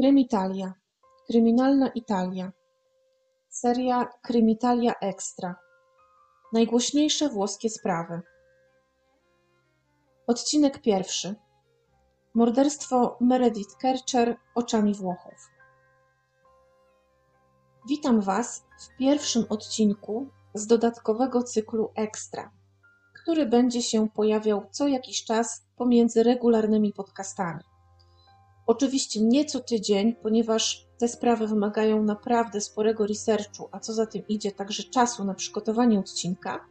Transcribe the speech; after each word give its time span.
Krymitalia. 0.00 0.74
Kryminalna 1.26 1.88
Italia. 1.88 2.52
Seria 3.48 4.08
Krymitalia 4.22 4.94
Extra. 5.00 5.54
Najgłośniejsze 6.52 7.28
włoskie 7.28 7.70
sprawy. 7.70 8.20
Odcinek 10.26 10.82
pierwszy. 10.82 11.34
Morderstwo 12.34 13.16
Meredith 13.20 13.76
Kercher 13.76 14.36
oczami 14.54 14.94
Włochów. 14.94 15.50
Witam 17.88 18.20
Was 18.20 18.64
w 18.80 18.96
pierwszym 18.98 19.44
odcinku 19.48 20.28
z 20.54 20.66
dodatkowego 20.66 21.42
cyklu 21.42 21.92
Extra, 21.94 22.50
który 23.22 23.46
będzie 23.46 23.82
się 23.82 24.08
pojawiał 24.08 24.66
co 24.70 24.88
jakiś 24.88 25.24
czas 25.24 25.66
pomiędzy 25.76 26.22
regularnymi 26.22 26.92
podcastami. 26.92 27.69
Oczywiście 28.70 29.20
nie 29.20 29.44
co 29.44 29.60
tydzień, 29.60 30.14
ponieważ 30.22 30.86
te 30.98 31.08
sprawy 31.08 31.46
wymagają 31.46 32.02
naprawdę 32.02 32.60
sporego 32.60 33.06
researchu, 33.06 33.68
a 33.72 33.80
co 33.80 33.92
za 33.92 34.06
tym 34.06 34.22
idzie 34.28 34.52
także 34.52 34.82
czasu 34.82 35.24
na 35.24 35.34
przygotowanie 35.34 35.98
odcinka, 35.98 36.66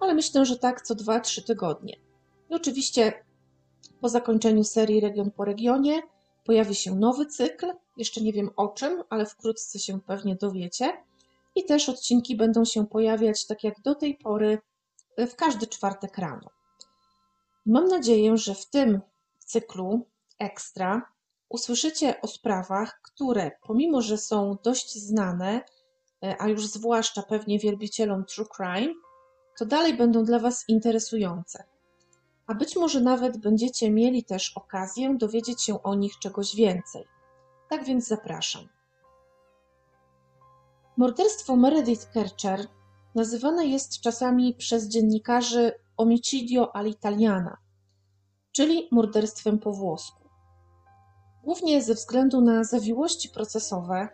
ale 0.00 0.14
myślę, 0.14 0.46
że 0.46 0.58
tak 0.58 0.82
co 0.82 0.94
2-3 0.94 1.42
tygodnie. 1.42 1.96
I 2.50 2.54
oczywiście 2.54 3.24
po 4.00 4.08
zakończeniu 4.08 4.64
serii 4.64 5.00
Region 5.00 5.30
po 5.30 5.44
regionie 5.44 6.02
pojawi 6.44 6.74
się 6.74 6.94
nowy 6.94 7.26
cykl, 7.26 7.66
jeszcze 7.96 8.20
nie 8.20 8.32
wiem 8.32 8.50
o 8.56 8.68
czym, 8.68 9.02
ale 9.10 9.26
wkrótce 9.26 9.78
się 9.78 10.00
pewnie 10.00 10.36
dowiecie. 10.36 11.04
I 11.54 11.64
też 11.64 11.88
odcinki 11.88 12.36
będą 12.36 12.64
się 12.64 12.86
pojawiać 12.86 13.46
tak 13.46 13.64
jak 13.64 13.80
do 13.80 13.94
tej 13.94 14.14
pory 14.14 14.58
w 15.18 15.36
każdy 15.36 15.66
czwartek 15.66 16.18
rano. 16.18 16.50
Mam 17.66 17.88
nadzieję, 17.88 18.36
że 18.36 18.54
w 18.54 18.66
tym 18.66 19.00
cyklu 19.38 20.06
ekstra 20.38 21.15
usłyszycie 21.48 22.20
o 22.20 22.26
sprawach, 22.26 23.00
które 23.02 23.50
pomimo, 23.62 24.02
że 24.02 24.18
są 24.18 24.56
dość 24.62 24.94
znane, 24.98 25.60
e, 26.22 26.36
a 26.38 26.48
już 26.48 26.66
zwłaszcza 26.66 27.22
pewnie 27.22 27.58
wielbicielom 27.58 28.24
true 28.24 28.46
crime, 28.56 28.94
to 29.58 29.66
dalej 29.66 29.96
będą 29.96 30.24
dla 30.24 30.38
Was 30.38 30.64
interesujące. 30.68 31.64
A 32.46 32.54
być 32.54 32.76
może 32.76 33.00
nawet 33.00 33.36
będziecie 33.36 33.90
mieli 33.90 34.24
też 34.24 34.52
okazję 34.56 35.16
dowiedzieć 35.18 35.62
się 35.62 35.82
o 35.82 35.94
nich 35.94 36.18
czegoś 36.18 36.56
więcej. 36.56 37.04
Tak 37.68 37.84
więc 37.84 38.06
zapraszam. 38.06 38.68
Morderstwo 40.96 41.56
Meredith 41.56 42.10
Kercher 42.12 42.66
nazywane 43.14 43.66
jest 43.66 44.00
czasami 44.00 44.54
przez 44.54 44.88
dziennikarzy 44.88 45.72
omicidio 45.96 46.72
all'italiana, 46.74 47.56
czyli 48.52 48.88
morderstwem 48.92 49.58
po 49.58 49.72
włosku 49.72 50.25
głównie 51.46 51.82
ze 51.82 51.94
względu 51.94 52.40
na 52.40 52.64
zawiłości 52.64 53.28
procesowe 53.28 54.08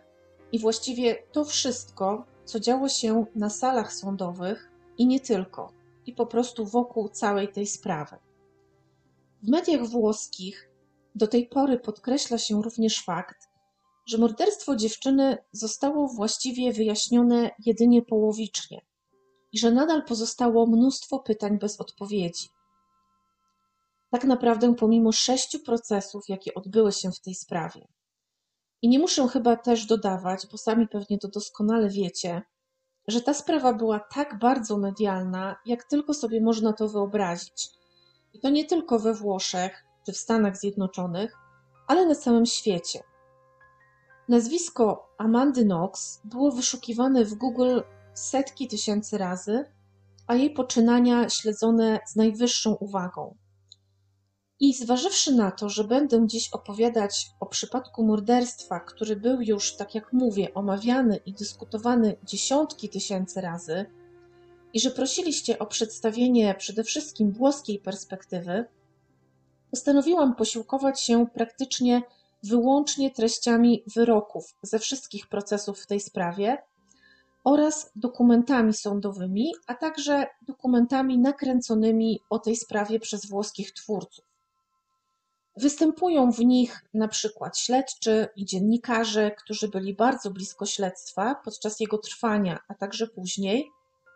i 0.51 0.59
właściwie 0.59 1.15
to 1.31 1.45
wszystko, 1.45 2.25
co 2.45 2.59
działo 2.59 2.89
się 2.89 3.25
na 3.35 3.49
salach 3.49 3.93
sądowych 3.93 4.71
i 4.97 5.07
nie 5.07 5.19
tylko, 5.19 5.71
i 6.05 6.13
po 6.13 6.25
prostu 6.25 6.65
wokół 6.65 7.09
całej 7.09 7.47
tej 7.47 7.67
sprawy. 7.67 8.15
W 9.43 9.49
mediach 9.49 9.85
włoskich 9.85 10.69
do 11.15 11.27
tej 11.27 11.47
pory 11.47 11.79
podkreśla 11.79 12.37
się 12.37 12.61
również 12.61 13.03
fakt, 13.03 13.49
że 14.05 14.17
morderstwo 14.17 14.75
dziewczyny 14.75 15.37
zostało 15.51 16.07
właściwie 16.07 16.73
wyjaśnione 16.73 17.51
jedynie 17.65 18.01
połowicznie 18.01 18.81
i 19.51 19.59
że 19.59 19.71
nadal 19.71 20.05
pozostało 20.05 20.65
mnóstwo 20.65 21.19
pytań 21.19 21.59
bez 21.59 21.81
odpowiedzi 21.81 22.49
tak 24.13 24.23
naprawdę 24.23 24.75
pomimo 24.75 25.11
sześciu 25.11 25.59
procesów, 25.59 26.23
jakie 26.29 26.53
odbyły 26.53 26.91
się 26.91 27.11
w 27.11 27.19
tej 27.19 27.35
sprawie. 27.35 27.87
I 28.81 28.89
nie 28.89 28.99
muszę 28.99 29.27
chyba 29.27 29.55
też 29.55 29.85
dodawać, 29.85 30.47
bo 30.51 30.57
sami 30.57 30.87
pewnie 30.87 31.17
to 31.17 31.27
doskonale 31.27 31.89
wiecie, 31.89 32.41
że 33.07 33.21
ta 33.21 33.33
sprawa 33.33 33.73
była 33.73 33.99
tak 33.99 34.39
bardzo 34.39 34.77
medialna, 34.77 35.55
jak 35.65 35.83
tylko 35.83 36.13
sobie 36.13 36.41
można 36.41 36.73
to 36.73 36.89
wyobrazić. 36.89 37.69
I 38.33 38.39
to 38.39 38.49
nie 38.49 38.65
tylko 38.65 38.99
we 38.99 39.13
Włoszech 39.13 39.83
czy 40.05 40.11
w 40.11 40.17
Stanach 40.17 40.57
Zjednoczonych, 40.57 41.37
ale 41.87 42.05
na 42.05 42.15
całym 42.15 42.45
świecie. 42.45 42.99
Nazwisko 44.29 45.09
Amandy 45.17 45.63
Knox 45.63 46.21
było 46.23 46.51
wyszukiwane 46.51 47.25
w 47.25 47.33
Google 47.33 47.81
setki 48.13 48.67
tysięcy 48.67 49.17
razy, 49.17 49.65
a 50.27 50.35
jej 50.35 50.53
poczynania 50.53 51.29
śledzone 51.29 51.99
z 52.07 52.15
najwyższą 52.15 52.75
uwagą. 52.75 53.42
I 54.59 54.73
zważywszy 54.73 55.35
na 55.35 55.51
to, 55.51 55.69
że 55.69 55.83
będę 55.83 56.27
dziś 56.27 56.49
opowiadać 56.49 57.31
o 57.39 57.45
przypadku 57.45 58.03
morderstwa, 58.03 58.79
który 58.79 59.15
był 59.15 59.41
już, 59.41 59.75
tak 59.75 59.95
jak 59.95 60.13
mówię, 60.13 60.53
omawiany 60.53 61.19
i 61.25 61.33
dyskutowany 61.33 62.17
dziesiątki 62.23 62.89
tysięcy 62.89 63.41
razy, 63.41 63.85
i 64.73 64.79
że 64.79 64.91
prosiliście 64.91 65.59
o 65.59 65.65
przedstawienie 65.65 66.55
przede 66.57 66.83
wszystkim 66.83 67.31
włoskiej 67.31 67.79
perspektywy, 67.79 68.65
postanowiłam 69.71 70.35
posiłkować 70.35 71.01
się 71.01 71.27
praktycznie 71.33 72.01
wyłącznie 72.43 73.11
treściami 73.11 73.83
wyroków 73.95 74.55
ze 74.61 74.79
wszystkich 74.79 75.27
procesów 75.27 75.79
w 75.79 75.87
tej 75.87 75.99
sprawie 75.99 76.57
oraz 77.43 77.91
dokumentami 77.95 78.73
sądowymi, 78.73 79.53
a 79.67 79.75
także 79.75 80.27
dokumentami 80.41 81.17
nakręconymi 81.17 82.19
o 82.29 82.39
tej 82.39 82.55
sprawie 82.55 82.99
przez 82.99 83.25
włoskich 83.25 83.73
twórców. 83.73 84.32
Występują 85.57 86.31
w 86.31 86.39
nich 86.39 86.85
na 86.93 87.07
przykład 87.07 87.57
śledczy 87.57 88.27
i 88.35 88.45
dziennikarze, 88.45 89.31
którzy 89.31 89.67
byli 89.67 89.95
bardzo 89.95 90.31
blisko 90.31 90.65
śledztwa 90.65 91.35
podczas 91.35 91.79
jego 91.79 91.97
trwania, 91.97 92.59
a 92.67 92.73
także 92.73 93.07
później 93.07 93.71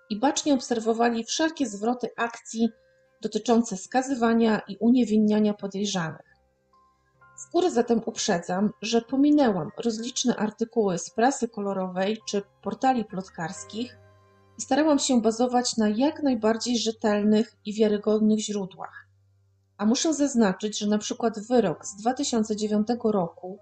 i 0.09 0.19
bacznie 0.19 0.53
obserwowali 0.53 1.23
wszelkie 1.23 1.67
zwroty 1.67 2.09
akcji 2.17 2.69
dotyczące 3.21 3.77
skazywania 3.77 4.61
i 4.67 4.77
uniewinniania 4.77 5.53
podejrzanych. 5.53 6.27
Z 7.37 7.51
góry 7.51 7.71
zatem 7.71 8.01
uprzedzam, 8.05 8.69
że 8.81 9.01
pominęłam 9.01 9.71
rozliczne 9.77 10.35
artykuły 10.35 10.97
z 10.97 11.09
prasy 11.09 11.47
kolorowej 11.47 12.17
czy 12.27 12.41
portali 12.61 13.05
plotkarskich 13.05 13.97
i 14.57 14.61
starałam 14.61 14.99
się 14.99 15.21
bazować 15.21 15.77
na 15.77 15.89
jak 15.89 16.23
najbardziej 16.23 16.77
rzetelnych 16.77 17.55
i 17.65 17.73
wiarygodnych 17.73 18.39
źródłach. 18.39 19.06
A 19.77 19.85
muszę 19.85 20.13
zaznaczyć, 20.13 20.79
że 20.79 20.87
na 20.87 20.97
przykład 20.97 21.39
wyrok 21.39 21.85
z 21.85 21.95
2009 21.95 22.87
roku 23.03 23.59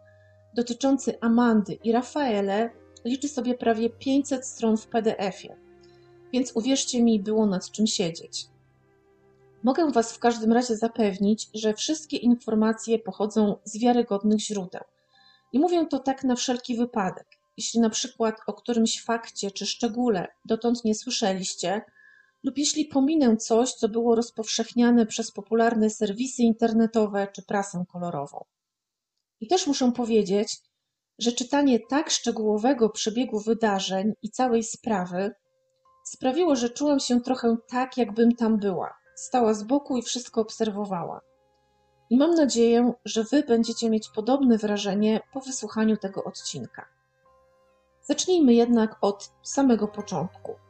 dotyczący 0.55 1.19
Amandy 1.21 1.73
i 1.73 1.91
Rafaele 1.91 2.69
liczy 3.05 3.27
sobie 3.27 3.55
prawie 3.55 3.89
500 3.89 4.45
stron 4.45 4.77
w 4.77 4.87
PDF-ie, 4.87 5.57
więc 6.33 6.51
uwierzcie 6.55 7.03
mi, 7.03 7.19
było 7.19 7.45
nad 7.45 7.71
czym 7.71 7.87
siedzieć. 7.87 8.47
Mogę 9.63 9.91
Was 9.91 10.13
w 10.13 10.19
każdym 10.19 10.53
razie 10.53 10.75
zapewnić, 10.75 11.49
że 11.53 11.73
wszystkie 11.73 12.17
informacje 12.17 12.99
pochodzą 12.99 13.55
z 13.63 13.77
wiarygodnych 13.77 14.39
źródeł. 14.39 14.83
I 15.53 15.59
mówię 15.59 15.85
to 15.85 15.99
tak 15.99 16.23
na 16.23 16.35
wszelki 16.35 16.77
wypadek. 16.77 17.27
Jeśli 17.57 17.79
na 17.79 17.89
przykład 17.89 18.35
o 18.47 18.53
którymś 18.53 19.03
fakcie 19.03 19.51
czy 19.51 19.65
szczególe 19.65 20.27
dotąd 20.45 20.85
nie 20.85 20.95
słyszeliście, 20.95 21.81
lub 22.45 22.57
jeśli 22.57 22.85
pominę 22.85 23.37
coś, 23.37 23.73
co 23.73 23.89
było 23.89 24.15
rozpowszechniane 24.15 25.05
przez 25.05 25.31
popularne 25.31 25.89
serwisy 25.89 26.43
internetowe 26.43 27.27
czy 27.33 27.43
prasę 27.43 27.83
kolorową. 27.91 28.45
I 29.39 29.47
też 29.47 29.67
muszę 29.67 29.91
powiedzieć, 29.91 30.57
że 31.19 31.31
czytanie 31.31 31.79
tak 31.79 32.09
szczegółowego 32.09 32.89
przebiegu 32.89 33.39
wydarzeń 33.39 34.13
i 34.21 34.29
całej 34.29 34.63
sprawy 34.63 35.31
sprawiło, 36.03 36.55
że 36.55 36.69
czułam 36.69 36.99
się 36.99 37.21
trochę 37.21 37.57
tak, 37.67 37.97
jakbym 37.97 38.35
tam 38.35 38.57
była. 38.57 38.93
Stała 39.15 39.53
z 39.53 39.63
boku 39.63 39.97
i 39.97 40.01
wszystko 40.01 40.41
obserwowała. 40.41 41.21
I 42.09 42.17
mam 42.17 42.35
nadzieję, 42.35 42.93
że 43.05 43.23
Wy 43.23 43.43
będziecie 43.43 43.89
mieć 43.89 44.09
podobne 44.15 44.57
wrażenie 44.57 45.21
po 45.33 45.39
wysłuchaniu 45.41 45.97
tego 45.97 46.23
odcinka. 46.23 46.85
Zacznijmy 48.01 48.53
jednak 48.53 48.97
od 49.01 49.31
samego 49.43 49.87
początku. 49.87 50.64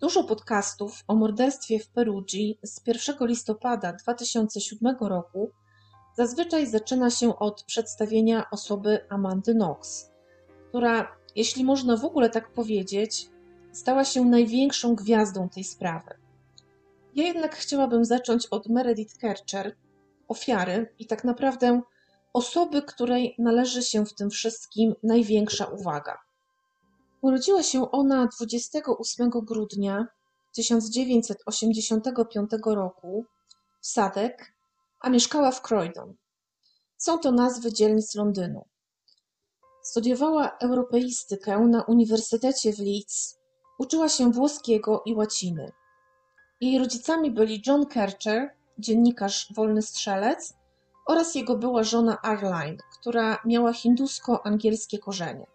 Dużo 0.00 0.24
podcastów 0.24 1.04
o 1.08 1.14
morderstwie 1.14 1.78
w 1.78 1.88
Perugii 1.88 2.58
z 2.62 2.80
1 2.86 3.28
listopada 3.28 3.92
2007 3.92 4.96
roku 5.00 5.50
zazwyczaj 6.16 6.66
zaczyna 6.66 7.10
się 7.10 7.38
od 7.38 7.62
przedstawienia 7.62 8.50
osoby 8.50 9.06
Amandy 9.08 9.54
Knox, 9.54 10.10
która, 10.68 11.16
jeśli 11.36 11.64
można 11.64 11.96
w 11.96 12.04
ogóle 12.04 12.30
tak 12.30 12.52
powiedzieć, 12.52 13.28
stała 13.72 14.04
się 14.04 14.24
największą 14.24 14.94
gwiazdą 14.94 15.48
tej 15.48 15.64
sprawy. 15.64 16.14
Ja 17.14 17.24
jednak 17.24 17.56
chciałabym 17.56 18.04
zacząć 18.04 18.46
od 18.46 18.68
Meredith 18.68 19.18
Kercher, 19.18 19.76
ofiary 20.28 20.94
i 20.98 21.06
tak 21.06 21.24
naprawdę 21.24 21.80
osoby, 22.32 22.82
której 22.82 23.34
należy 23.38 23.82
się 23.82 24.06
w 24.06 24.14
tym 24.14 24.30
wszystkim 24.30 24.94
największa 25.02 25.64
uwaga. 25.64 26.29
Urodziła 27.22 27.62
się 27.62 27.90
ona 27.90 28.26
28 28.26 29.30
grudnia 29.30 30.06
1985 30.54 32.50
roku 32.66 33.24
w 33.80 33.86
Sadek, 33.86 34.52
a 35.00 35.10
mieszkała 35.10 35.50
w 35.50 35.62
Croydon. 35.62 36.14
Są 36.96 37.18
to 37.18 37.32
nazwy 37.32 37.72
dzielnic 37.72 38.14
Londynu. 38.14 38.64
Studiowała 39.82 40.56
europeistykę 40.58 41.58
na 41.58 41.82
Uniwersytecie 41.82 42.72
w 42.72 42.78
Leeds, 42.78 43.38
uczyła 43.78 44.08
się 44.08 44.32
włoskiego 44.32 45.02
i 45.06 45.14
łaciny. 45.14 45.72
Jej 46.60 46.78
rodzicami 46.78 47.30
byli 47.30 47.62
John 47.66 47.86
Kercher, 47.86 48.50
dziennikarz 48.78 49.52
wolny 49.56 49.82
strzelec, 49.82 50.54
oraz 51.06 51.34
jego 51.34 51.56
była 51.56 51.82
żona 51.82 52.22
Arline, 52.22 52.76
która 53.00 53.38
miała 53.44 53.72
hindusko-angielskie 53.72 54.98
korzenie. 54.98 55.46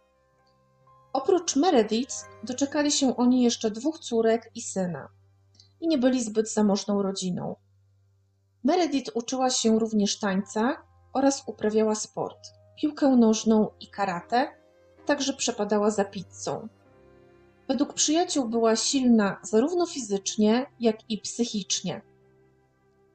Oprócz 1.16 1.56
Meredith 1.56 2.16
doczekali 2.44 2.92
się 2.92 3.18
oni 3.18 3.44
jeszcze 3.44 3.72
dwóch 3.72 4.00
córek 4.00 4.52
i 4.56 4.62
syna 4.62 5.10
i 5.82 5.88
nie 5.88 5.98
byli 5.98 6.24
zbyt 6.24 6.52
zamożną 6.52 7.02
rodziną. 7.02 7.56
Meredith 8.64 9.12
uczyła 9.16 9.50
się 9.50 9.80
również 9.80 10.20
tańca 10.20 10.78
oraz 11.14 11.44
uprawiała 11.48 11.96
sport, 11.96 12.40
piłkę 12.82 13.10
nożną 13.10 13.68
i 13.80 13.88
karate, 13.88 14.48
także 15.06 15.34
przepadała 15.34 15.92
za 15.92 16.06
pizzą. 16.06 16.68
Według 17.68 17.94
przyjaciół 17.94 18.50
była 18.50 18.76
silna 18.76 19.38
zarówno 19.42 19.86
fizycznie, 19.86 20.66
jak 20.80 21.10
i 21.10 21.18
psychicznie. 21.18 22.02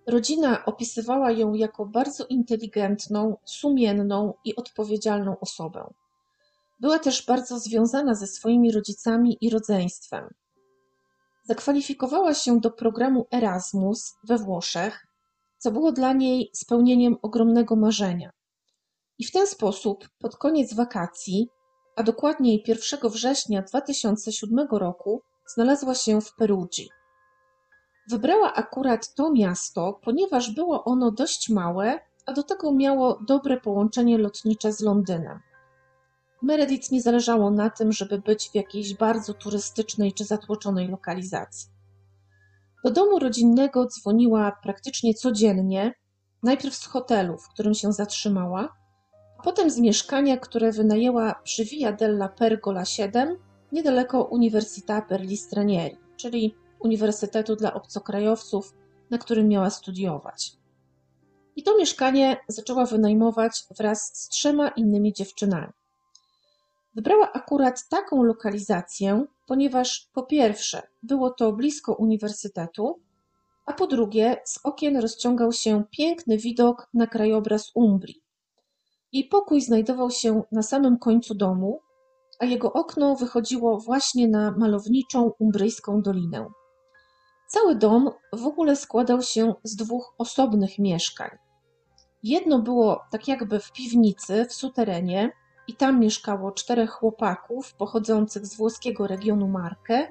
Rodzina 0.07 0.65
opisywała 0.65 1.31
ją 1.31 1.55
jako 1.55 1.87
bardzo 1.87 2.27
inteligentną, 2.27 3.37
sumienną 3.45 4.35
i 4.45 4.57
odpowiedzialną 4.57 5.41
osobę. 5.41 5.91
Była 6.81 6.99
też 6.99 7.27
bardzo 7.27 7.59
związana 7.59 8.15
ze 8.15 8.27
swoimi 8.27 8.73
rodzicami 8.73 9.39
i 9.41 9.51
rodzeństwem. 9.51 10.29
Zakwalifikowała 11.45 12.35
się 12.35 12.61
do 12.61 12.71
programu 12.71 13.27
Erasmus 13.33 14.15
we 14.25 14.39
Włoszech, 14.39 15.07
co 15.59 15.71
było 15.71 15.93
dla 15.93 16.13
niej 16.13 16.51
spełnieniem 16.55 17.17
ogromnego 17.23 17.77
marzenia. 17.77 18.31
I 19.19 19.25
w 19.25 19.31
ten 19.31 19.47
sposób, 19.47 20.09
pod 20.19 20.37
koniec 20.37 20.75
wakacji, 20.75 21.49
a 21.97 22.03
dokładniej 22.03 22.65
1 22.67 23.11
września 23.11 23.63
2007 23.63 24.69
roku, 24.71 25.23
znalazła 25.47 25.95
się 25.95 26.21
w 26.21 26.35
Perugii. 26.35 26.89
Wybrała 28.11 28.55
akurat 28.55 29.15
to 29.15 29.33
miasto, 29.33 30.01
ponieważ 30.05 30.51
było 30.55 30.85
ono 30.85 31.11
dość 31.11 31.49
małe, 31.49 32.01
a 32.27 32.33
do 32.33 32.43
tego 32.43 32.73
miało 32.73 33.19
dobre 33.29 33.61
połączenie 33.61 34.19
lotnicze 34.19 34.73
z 34.73 34.81
Londynem. 34.81 35.50
Meredith 36.43 36.91
nie 36.91 37.03
zależało 37.03 37.51
na 37.51 37.71
tym, 37.71 37.93
żeby 37.93 38.19
być 38.19 38.51
w 38.51 38.55
jakiejś 38.55 38.95
bardzo 38.95 39.35
turystycznej 39.35 40.13
czy 40.13 40.25
zatłoczonej 40.25 40.89
lokalizacji. 40.89 41.69
Do 42.85 42.91
domu 42.91 43.19
rodzinnego 43.19 43.87
dzwoniła 43.87 44.53
praktycznie 44.63 45.15
codziennie, 45.15 45.95
najpierw 46.43 46.75
z 46.75 46.87
hotelu, 46.87 47.39
w 47.39 47.49
którym 47.49 47.75
się 47.75 47.93
zatrzymała, 47.93 48.77
a 49.39 49.43
potem 49.43 49.71
z 49.71 49.79
mieszkania, 49.79 50.37
które 50.37 50.73
wynajęła 50.73 51.35
przy 51.35 51.65
Via 51.65 51.93
della 51.93 52.29
Pergola 52.29 52.85
7, 52.85 53.37
niedaleko 53.73 54.29
Università 54.33 55.03
per 55.03 55.21
gli 55.21 55.37
Stranieri, 55.37 55.97
czyli 56.17 56.55
Uniwersytetu 56.81 57.57
dla 57.57 57.75
Obcokrajowców, 57.75 58.75
na 59.11 59.19
którym 59.19 59.49
miała 59.49 59.71
studiować. 59.71 60.53
I 61.57 61.63
to 61.63 61.77
mieszkanie 61.77 62.37
zaczęła 62.49 62.85
wynajmować 62.85 63.65
wraz 63.79 64.11
z 64.15 64.29
trzema 64.29 64.69
innymi 64.69 65.13
dziewczynami. 65.13 65.73
Wybrała 66.95 67.33
akurat 67.33 67.89
taką 67.89 68.23
lokalizację, 68.23 69.25
ponieważ 69.47 70.11
po 70.13 70.23
pierwsze 70.23 70.83
było 71.03 71.31
to 71.31 71.53
blisko 71.53 71.95
uniwersytetu, 71.95 73.01
a 73.67 73.73
po 73.73 73.87
drugie 73.87 74.37
z 74.45 74.61
okien 74.65 74.97
rozciągał 74.97 75.53
się 75.53 75.85
piękny 75.91 76.39
widok 76.39 76.89
na 76.95 77.07
krajobraz 77.07 77.71
Umbrii. 77.75 78.23
Jej 79.13 79.25
pokój 79.25 79.61
znajdował 79.61 80.11
się 80.11 80.43
na 80.53 80.63
samym 80.63 80.99
końcu 80.99 81.35
domu, 81.35 81.81
a 82.39 82.45
jego 82.45 82.73
okno 82.73 83.17
wychodziło 83.17 83.79
właśnie 83.79 84.29
na 84.29 84.51
malowniczą 84.51 85.33
umbryjską 85.39 86.03
dolinę. 86.03 86.51
Cały 87.49 87.75
dom 87.75 88.11
w 88.33 88.47
ogóle 88.47 88.77
składał 88.77 89.23
się 89.23 89.55
z 89.65 89.77
dwóch 89.77 90.15
osobnych 90.19 90.79
mieszkań. 90.79 91.31
Jedno 92.23 92.59
było 92.59 93.01
tak 93.11 93.29
jakby 93.29 93.61
w 93.61 93.73
piwnicy, 93.73 94.47
w 94.49 94.53
suterenie, 94.53 95.33
i 95.71 95.75
tam 95.75 96.01
mieszkało 96.01 96.53
czterech 96.53 96.91
chłopaków 96.91 97.75
pochodzących 97.75 98.47
z 98.47 98.57
włoskiego 98.57 99.07
regionu 99.07 99.49
Marke, 99.49 100.09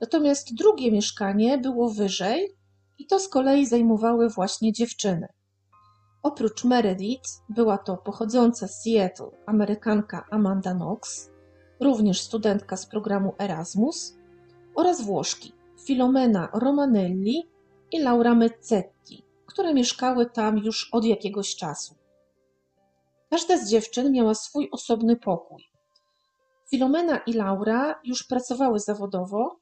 natomiast 0.00 0.54
drugie 0.54 0.92
mieszkanie 0.92 1.58
było 1.58 1.90
wyżej 1.90 2.56
i 2.98 3.06
to 3.06 3.20
z 3.20 3.28
kolei 3.28 3.66
zajmowały 3.66 4.28
właśnie 4.28 4.72
dziewczyny. 4.72 5.28
Oprócz 6.22 6.64
Meredith 6.64 7.30
była 7.48 7.78
to 7.78 7.96
pochodząca 7.96 8.68
z 8.68 8.82
Seattle 8.82 9.30
Amerykanka 9.46 10.26
Amanda 10.30 10.74
Knox, 10.74 11.30
również 11.80 12.20
studentka 12.20 12.76
z 12.76 12.86
programu 12.86 13.34
Erasmus, 13.38 14.16
oraz 14.74 15.02
Włoszki 15.02 15.52
Filomena 15.86 16.48
Romanelli 16.52 17.48
i 17.92 18.00
Laura 18.00 18.34
Mezzetti, 18.34 19.24
które 19.46 19.74
mieszkały 19.74 20.26
tam 20.30 20.58
już 20.58 20.88
od 20.92 21.04
jakiegoś 21.04 21.56
czasu. 21.56 21.94
Każda 23.30 23.58
z 23.58 23.70
dziewczyn 23.70 24.12
miała 24.12 24.34
swój 24.34 24.68
osobny 24.72 25.16
pokój. 25.16 25.64
Filomena 26.70 27.18
i 27.18 27.32
Laura 27.32 28.00
już 28.04 28.26
pracowały 28.26 28.80
zawodowo 28.80 29.60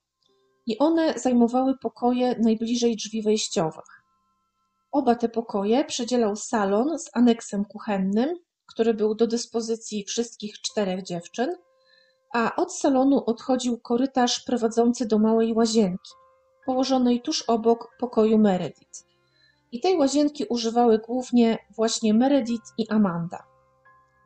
i 0.66 0.78
one 0.78 1.18
zajmowały 1.18 1.78
pokoje 1.78 2.38
najbliżej 2.38 2.96
drzwi 2.96 3.22
wejściowych. 3.22 4.02
Oba 4.92 5.14
te 5.14 5.28
pokoje 5.28 5.84
przedzielał 5.84 6.36
salon 6.36 6.98
z 6.98 7.10
aneksem 7.12 7.64
kuchennym, 7.64 8.36
który 8.66 8.94
był 8.94 9.14
do 9.14 9.26
dyspozycji 9.26 10.04
wszystkich 10.04 10.60
czterech 10.60 11.02
dziewczyn, 11.02 11.56
a 12.32 12.56
od 12.56 12.74
salonu 12.74 13.24
odchodził 13.26 13.80
korytarz 13.80 14.40
prowadzący 14.40 15.06
do 15.06 15.18
małej 15.18 15.54
łazienki, 15.54 16.10
położonej 16.66 17.22
tuż 17.22 17.42
obok 17.42 17.96
pokoju 17.98 18.38
Meredith. 18.38 19.04
I 19.72 19.80
tej 19.80 19.96
łazienki 19.96 20.44
używały 20.44 20.98
głównie 20.98 21.58
właśnie 21.76 22.14
Meredith 22.14 22.72
i 22.78 22.88
Amanda. 22.88 23.53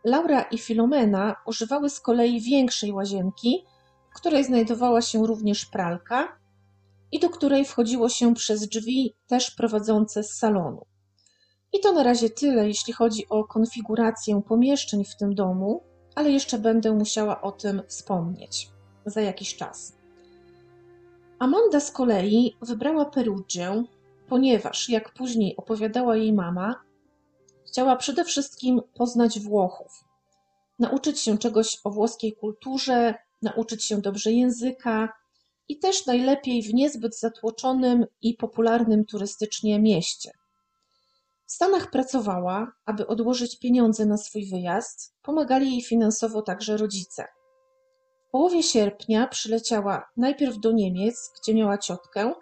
Laura 0.04 0.42
i 0.42 0.58
Filomena 0.58 1.36
używały 1.46 1.90
z 1.90 2.00
kolei 2.00 2.40
większej 2.40 2.92
łazienki, 2.92 3.64
w 4.10 4.14
której 4.14 4.44
znajdowała 4.44 5.02
się 5.02 5.26
również 5.26 5.66
pralka 5.66 6.38
i 7.12 7.18
do 7.18 7.30
której 7.30 7.64
wchodziło 7.64 8.08
się 8.08 8.34
przez 8.34 8.68
drzwi 8.68 9.14
też 9.26 9.50
prowadzące 9.50 10.22
z 10.22 10.34
salonu. 10.34 10.86
I 11.72 11.80
to 11.80 11.92
na 11.92 12.02
razie 12.02 12.30
tyle, 12.30 12.68
jeśli 12.68 12.92
chodzi 12.92 13.28
o 13.28 13.44
konfigurację 13.44 14.42
pomieszczeń 14.48 15.04
w 15.04 15.16
tym 15.16 15.34
domu, 15.34 15.82
ale 16.14 16.30
jeszcze 16.30 16.58
będę 16.58 16.92
musiała 16.92 17.40
o 17.40 17.52
tym 17.52 17.82
wspomnieć 17.86 18.68
za 19.06 19.20
jakiś 19.20 19.56
czas. 19.56 19.98
Amanda 21.38 21.80
z 21.80 21.90
kolei 21.92 22.56
wybrała 22.62 23.04
Perugię, 23.04 23.84
ponieważ, 24.28 24.88
jak 24.88 25.12
później 25.12 25.56
opowiadała 25.56 26.16
jej 26.16 26.32
mama, 26.32 26.74
Chciała 27.68 27.96
przede 27.96 28.24
wszystkim 28.24 28.80
poznać 28.94 29.40
Włochów, 29.40 30.04
nauczyć 30.78 31.20
się 31.20 31.38
czegoś 31.38 31.78
o 31.84 31.90
włoskiej 31.90 32.36
kulturze, 32.36 33.14
nauczyć 33.42 33.84
się 33.84 34.00
dobrze 34.00 34.32
języka 34.32 35.12
i 35.68 35.78
też 35.78 36.06
najlepiej 36.06 36.62
w 36.62 36.74
niezbyt 36.74 37.18
zatłoczonym 37.18 38.06
i 38.22 38.34
popularnym 38.34 39.04
turystycznie 39.04 39.80
mieście. 39.80 40.30
W 41.46 41.52
Stanach 41.52 41.90
pracowała, 41.90 42.72
aby 42.86 43.06
odłożyć 43.06 43.58
pieniądze 43.58 44.06
na 44.06 44.16
swój 44.16 44.50
wyjazd, 44.50 45.14
pomagali 45.22 45.72
jej 45.72 45.82
finansowo 45.82 46.42
także 46.42 46.76
rodzice. 46.76 47.24
W 48.28 48.30
połowie 48.30 48.62
sierpnia 48.62 49.26
przyleciała 49.26 50.06
najpierw 50.16 50.58
do 50.58 50.72
Niemiec, 50.72 51.32
gdzie 51.40 51.54
miała 51.54 51.78
ciotkę, 51.78 52.32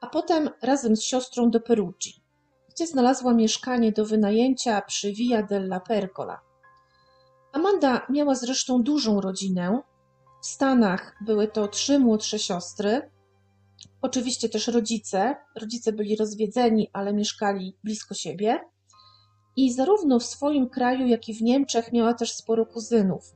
a 0.00 0.06
potem 0.06 0.50
razem 0.62 0.96
z 0.96 1.02
siostrą 1.02 1.50
do 1.50 1.60
Perugii 1.60 2.27
gdzie 2.78 2.86
znalazła 2.86 3.34
mieszkanie 3.34 3.92
do 3.92 4.04
wynajęcia 4.04 4.82
przy 4.82 5.12
Via 5.12 5.42
della 5.42 5.80
Pergola. 5.80 6.40
Amanda 7.52 8.06
miała 8.10 8.34
zresztą 8.34 8.82
dużą 8.82 9.20
rodzinę. 9.20 9.82
W 10.42 10.46
Stanach 10.46 11.16
były 11.20 11.48
to 11.48 11.68
trzy 11.68 11.98
młodsze 11.98 12.38
siostry, 12.38 13.10
oczywiście 14.02 14.48
też 14.48 14.68
rodzice. 14.68 15.36
Rodzice 15.60 15.92
byli 15.92 16.16
rozwiedzeni, 16.16 16.90
ale 16.92 17.12
mieszkali 17.12 17.76
blisko 17.84 18.14
siebie. 18.14 18.60
I 19.56 19.72
zarówno 19.72 20.18
w 20.18 20.24
swoim 20.24 20.68
kraju, 20.68 21.06
jak 21.06 21.28
i 21.28 21.34
w 21.34 21.42
Niemczech 21.42 21.92
miała 21.92 22.14
też 22.14 22.32
sporo 22.32 22.66
kuzynów. 22.66 23.34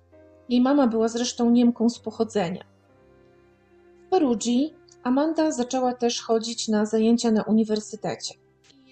Jej 0.49 0.61
mama 0.61 0.87
była 0.87 1.09
zresztą 1.09 1.51
Niemką 1.51 1.89
z 1.89 1.99
pochodzenia. 1.99 2.65
W 4.07 4.11
Perugii 4.11 4.75
Amanda 5.03 5.53
zaczęła 5.53 5.95
też 5.95 6.23
chodzić 6.23 6.69
na 6.69 6.87
zajęcia 6.87 7.31
na 7.31 7.43
uniwersytecie. 7.43 8.42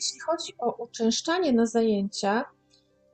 Jeśli 0.01 0.21
chodzi 0.21 0.55
o 0.59 0.73
uczęszczanie 0.73 1.53
na 1.53 1.67
zajęcia, 1.67 2.45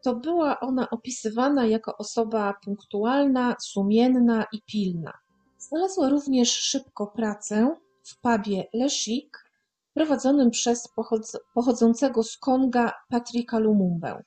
to 0.02 0.14
była 0.14 0.60
ona 0.60 0.90
opisywana 0.90 1.66
jako 1.66 1.96
osoba 1.96 2.54
punktualna, 2.64 3.56
sumienna 3.60 4.46
i 4.52 4.62
pilna. 4.62 5.12
Znalazła 5.58 6.08
również 6.08 6.50
szybko 6.50 7.06
pracę 7.06 7.76
w 8.04 8.20
pubie 8.20 8.64
Le 8.74 8.88
Chic, 8.90 9.30
prowadzonym 9.94 10.50
przez 10.50 10.88
pochodzącego 11.54 12.22
z 12.22 12.38
Konga 12.38 12.92
Patryka 13.10 13.58
Lumumbę. 13.58 14.22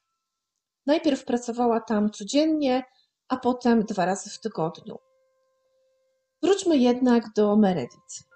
Najpierw 0.86 1.25
pracowała 1.25 1.82
tam 1.82 2.12
codziennie, 2.12 2.84
a 3.28 3.38
potem 3.38 3.84
dwa 3.86 4.06
razy 4.06 4.30
w 4.30 4.39
tygodniu. 4.39 4.98
Wróćmy 6.44 6.78
jednak 6.78 7.24
do 7.36 7.56
Meredith. 7.56 8.28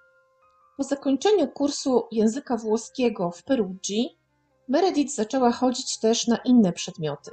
Po 0.78 0.84
zakończeniu 0.84 1.48
kursu 1.48 2.08
języka 2.12 2.58
włoskiego 2.58 3.32
w 3.32 3.44
Perugii, 3.44 4.18
Meredith 4.68 5.16
zaczęła 5.16 5.52
chodzić 5.52 6.00
też 6.00 6.28
na 6.28 6.38
inne 6.38 6.74
przedmioty, 6.74 7.32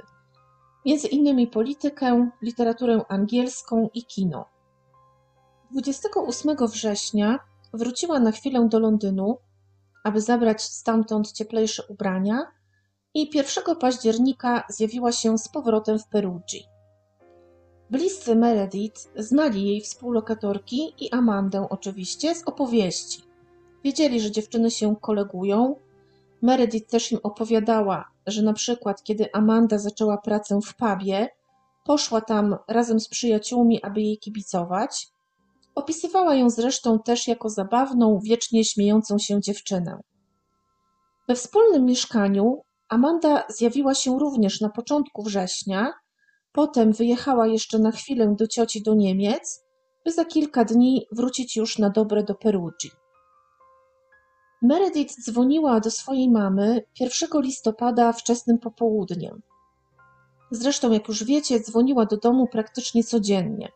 między 0.85 1.07
innymi 1.07 1.47
politykę, 1.47 2.29
literaturę 2.41 3.01
angielską 3.09 3.89
i 3.93 4.05
kino. 4.05 4.45
28 5.71 6.55
września 6.67 7.39
wróciła 7.73 8.19
na 8.19 8.31
chwilę 8.31 8.67
do 8.69 8.79
Londynu, 8.79 9.37
aby 10.03 10.21
zabrać 10.21 10.61
stamtąd 10.61 11.31
cieplejsze 11.31 11.83
ubrania 11.89 12.51
i 13.13 13.29
1 13.33 13.75
października 13.75 14.63
zjawiła 14.69 15.11
się 15.11 15.37
z 15.37 15.49
powrotem 15.49 15.99
w 15.99 16.07
Perugii. 16.07 16.65
Bliscy 17.89 18.35
Meredith 18.35 19.09
znali 19.15 19.65
jej 19.65 19.81
współlokatorki 19.81 20.93
i 20.99 21.11
Amandę 21.11 21.67
oczywiście 21.69 22.35
z 22.35 22.43
opowieści. 22.43 23.30
Wiedzieli, 23.83 24.21
że 24.21 24.31
dziewczyny 24.31 24.71
się 24.71 24.95
kolegują. 25.01 25.75
Meredith 26.41 26.91
też 26.91 27.11
im 27.11 27.19
opowiadała, 27.23 28.11
że 28.27 28.41
na 28.41 28.53
przykład 28.53 29.03
kiedy 29.03 29.33
Amanda 29.33 29.77
zaczęła 29.77 30.17
pracę 30.17 30.59
w 30.65 30.75
pubie, 30.75 31.29
poszła 31.85 32.21
tam 32.21 32.57
razem 32.67 32.99
z 32.99 33.07
przyjaciółmi, 33.07 33.83
aby 33.83 34.01
jej 34.01 34.17
kibicować. 34.17 35.07
Opisywała 35.75 36.35
ją 36.35 36.49
zresztą 36.49 36.99
też 36.99 37.27
jako 37.27 37.49
zabawną, 37.49 38.19
wiecznie 38.23 38.65
śmiejącą 38.65 39.17
się 39.17 39.41
dziewczynę. 39.41 39.99
We 41.27 41.35
wspólnym 41.35 41.85
mieszkaniu 41.85 42.61
Amanda 42.89 43.43
zjawiła 43.49 43.95
się 43.95 44.19
również 44.19 44.61
na 44.61 44.69
początku 44.69 45.23
września, 45.23 45.93
potem 46.51 46.93
wyjechała 46.93 47.47
jeszcze 47.47 47.79
na 47.79 47.91
chwilę 47.91 48.35
do 48.37 48.47
cioci 48.47 48.83
do 48.83 48.93
Niemiec, 48.93 49.63
by 50.05 50.11
za 50.11 50.25
kilka 50.25 50.65
dni 50.65 51.05
wrócić 51.11 51.55
już 51.55 51.77
na 51.77 51.89
dobre 51.89 52.23
do 52.23 52.35
Perugii. 52.35 53.00
Meredith 54.61 55.15
dzwoniła 55.21 55.79
do 55.79 55.91
swojej 55.91 56.29
mamy 56.29 56.83
1 56.99 57.41
listopada 57.41 58.13
wczesnym 58.13 58.57
popołudniem. 58.57 59.41
Zresztą, 60.51 60.91
jak 60.91 61.07
już 61.07 61.23
wiecie, 61.23 61.59
dzwoniła 61.59 62.05
do 62.05 62.17
domu 62.17 62.47
praktycznie 62.47 63.03
codziennie. 63.03 63.71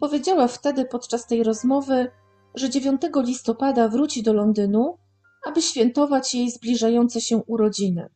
Powiedziała 0.00 0.48
wtedy 0.48 0.84
podczas 0.84 1.26
tej 1.26 1.42
rozmowy, 1.42 2.10
że 2.54 2.70
9 2.70 3.02
listopada 3.16 3.88
wróci 3.88 4.22
do 4.22 4.32
Londynu, 4.32 4.98
aby 5.46 5.62
świętować 5.62 6.34
jej 6.34 6.50
zbliżające 6.50 7.20
się 7.20 7.36
urodziny. 7.36 8.08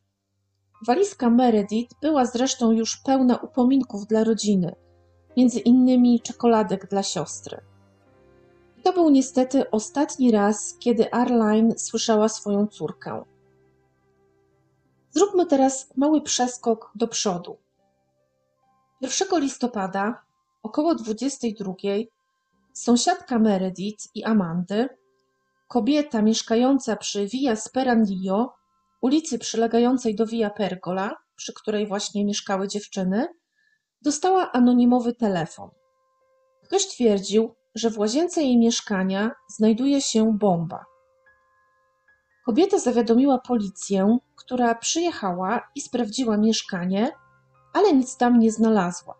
Walizka 0.87 1.29
Meredith 1.29 1.95
była 2.01 2.25
zresztą 2.25 2.71
już 2.71 2.97
pełna 2.97 3.37
upominków 3.37 4.07
dla 4.07 4.23
rodziny, 4.23 4.75
między 5.37 5.59
innymi 5.59 6.21
czekoladek 6.21 6.87
dla 6.89 7.03
siostry. 7.03 7.70
To 8.83 8.93
był 8.93 9.09
niestety 9.09 9.71
ostatni 9.71 10.31
raz, 10.31 10.75
kiedy 10.79 11.11
Arline 11.11 11.79
słyszała 11.79 12.29
swoją 12.29 12.67
córkę. 12.67 13.23
Zróbmy 15.11 15.45
teraz 15.45 15.93
mały 15.95 16.21
przeskok 16.21 16.91
do 16.95 17.07
przodu. 17.07 17.57
1 19.01 19.41
listopada, 19.41 20.21
około 20.63 20.95
22, 20.95 21.73
sąsiadka 22.73 23.39
Meredith 23.39 24.05
i 24.15 24.23
Amandy, 24.23 24.89
kobieta 25.67 26.21
mieszkająca 26.21 26.95
przy 26.95 27.27
Via 27.27 27.55
Sperandio, 27.55 28.53
ulicy 29.01 29.39
przylegającej 29.39 30.15
do 30.15 30.25
Via 30.25 30.49
Pergola, 30.49 31.15
przy 31.35 31.53
której 31.53 31.87
właśnie 31.87 32.25
mieszkały 32.25 32.67
dziewczyny, 32.67 33.27
dostała 34.01 34.51
anonimowy 34.51 35.13
telefon. 35.13 35.69
Ktoś 36.63 36.87
twierdził, 36.87 37.55
że 37.75 37.89
w 37.89 37.97
łazience 37.99 38.41
jej 38.41 38.57
mieszkania 38.57 39.31
znajduje 39.47 40.01
się 40.01 40.37
bomba. 40.37 40.85
Kobieta 42.45 42.79
zawiadomiła 42.79 43.37
policję, 43.37 44.17
która 44.35 44.75
przyjechała 44.75 45.69
i 45.75 45.81
sprawdziła 45.81 46.37
mieszkanie, 46.37 47.11
ale 47.73 47.93
nic 47.93 48.17
tam 48.17 48.39
nie 48.39 48.51
znalazła. 48.51 49.15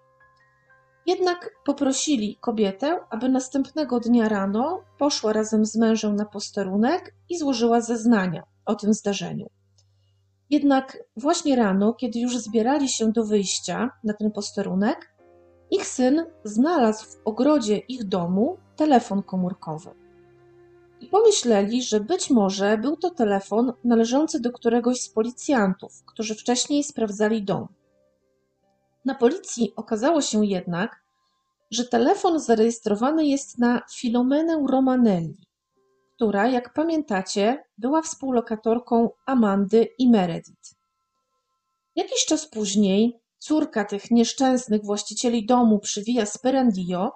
Jednak 1.06 1.50
poprosili 1.66 2.38
kobietę, 2.42 3.00
aby 3.10 3.30
następnego 3.30 4.00
dnia 4.00 4.30
rano 4.30 4.84
poszła 4.98 5.34
razem 5.34 5.66
z 5.66 5.76
mężem 5.76 6.16
na 6.16 6.26
posterunek 6.26 7.16
i 7.30 7.38
złożyła 7.38 7.82
zeznania 7.82 8.44
o 8.66 8.76
tym 8.76 8.94
zdarzeniu. 8.94 9.50
Jednak 10.50 10.98
właśnie 11.18 11.56
rano, 11.56 11.94
kiedy 11.94 12.20
już 12.20 12.38
zbierali 12.38 12.90
się 12.90 13.12
do 13.12 13.26
wyjścia 13.26 13.90
na 14.04 14.14
ten 14.14 14.32
posterunek, 14.32 15.14
ich 15.72 15.88
syn 15.88 16.26
znalazł 16.44 17.06
w 17.06 17.22
ogrodzie 17.26 17.78
ich 17.78 18.04
domu 18.04 18.58
telefon 18.76 19.24
komórkowy. 19.24 19.90
I 21.02 21.08
pomyśleli, 21.08 21.84
że 21.84 22.00
być 22.00 22.30
może 22.30 22.78
był 22.78 22.98
to 22.98 23.10
telefon 23.10 23.74
należący 23.84 24.40
do 24.40 24.52
któregoś 24.52 25.02
z 25.02 25.10
policjantów, 25.10 26.04
którzy 26.06 26.36
wcześniej 26.36 26.84
sprawdzali 26.84 27.44
dom. 27.44 27.68
Na 29.06 29.16
policji 29.16 29.74
okazało 29.76 30.22
się 30.22 30.46
jednak, 30.46 31.04
że 31.72 31.86
telefon 31.86 32.40
zarejestrowany 32.40 33.26
jest 33.26 33.58
na 33.58 33.82
Filomenę 33.92 34.66
Romanelli, 34.70 35.38
która, 36.16 36.48
jak 36.48 36.74
pamiętacie, 36.74 37.64
była 37.78 38.02
współlokatorką 38.02 39.10
Amandy 39.26 39.88
i 39.98 40.10
Meredith. 40.10 40.76
Jakiś 41.96 42.26
czas 42.26 42.48
później 42.48 43.21
Córka 43.42 43.86
tych 43.86 44.12
nieszczęsnych 44.12 44.86
właścicieli 44.86 45.46
domu 45.46 45.80
przy 45.80 46.04
Via 46.04 46.26
Sperandio 46.26 47.12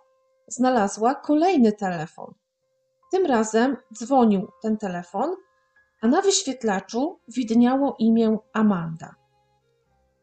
znalazła 0.48 1.16
kolejny 1.16 1.72
telefon. 1.72 2.34
Tym 3.12 3.26
razem 3.26 3.78
dzwonił 3.94 4.48
ten 4.62 4.78
telefon, 4.78 5.36
a 6.02 6.08
na 6.08 6.22
wyświetlaczu 6.22 7.20
widniało 7.28 7.96
imię 8.00 8.38
Amanda. 8.54 9.16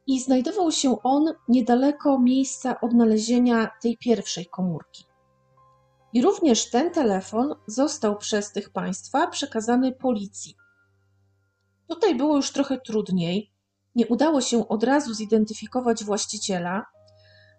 I 0.07 0.21
znajdował 0.21 0.73
się 0.73 1.03
on 1.03 1.35
niedaleko 1.49 2.19
miejsca 2.19 2.81
odnalezienia 2.81 3.71
tej 3.83 3.99
pierwszej 3.99 4.47
komórki. 4.47 5.05
I 6.13 6.23
również 6.23 6.71
ten 6.71 6.91
telefon 6.91 7.55
został 7.67 8.17
przez 8.17 8.53
tych 8.53 8.71
państwa 8.71 9.27
przekazany 9.27 9.93
policji. 9.93 10.55
Tutaj 11.89 12.15
było 12.15 12.37
już 12.37 12.51
trochę 12.51 12.81
trudniej, 12.81 13.52
nie 13.95 14.07
udało 14.07 14.41
się 14.41 14.69
od 14.69 14.85
razu 14.85 15.15
zidentyfikować 15.15 16.05
właściciela, 16.05 16.87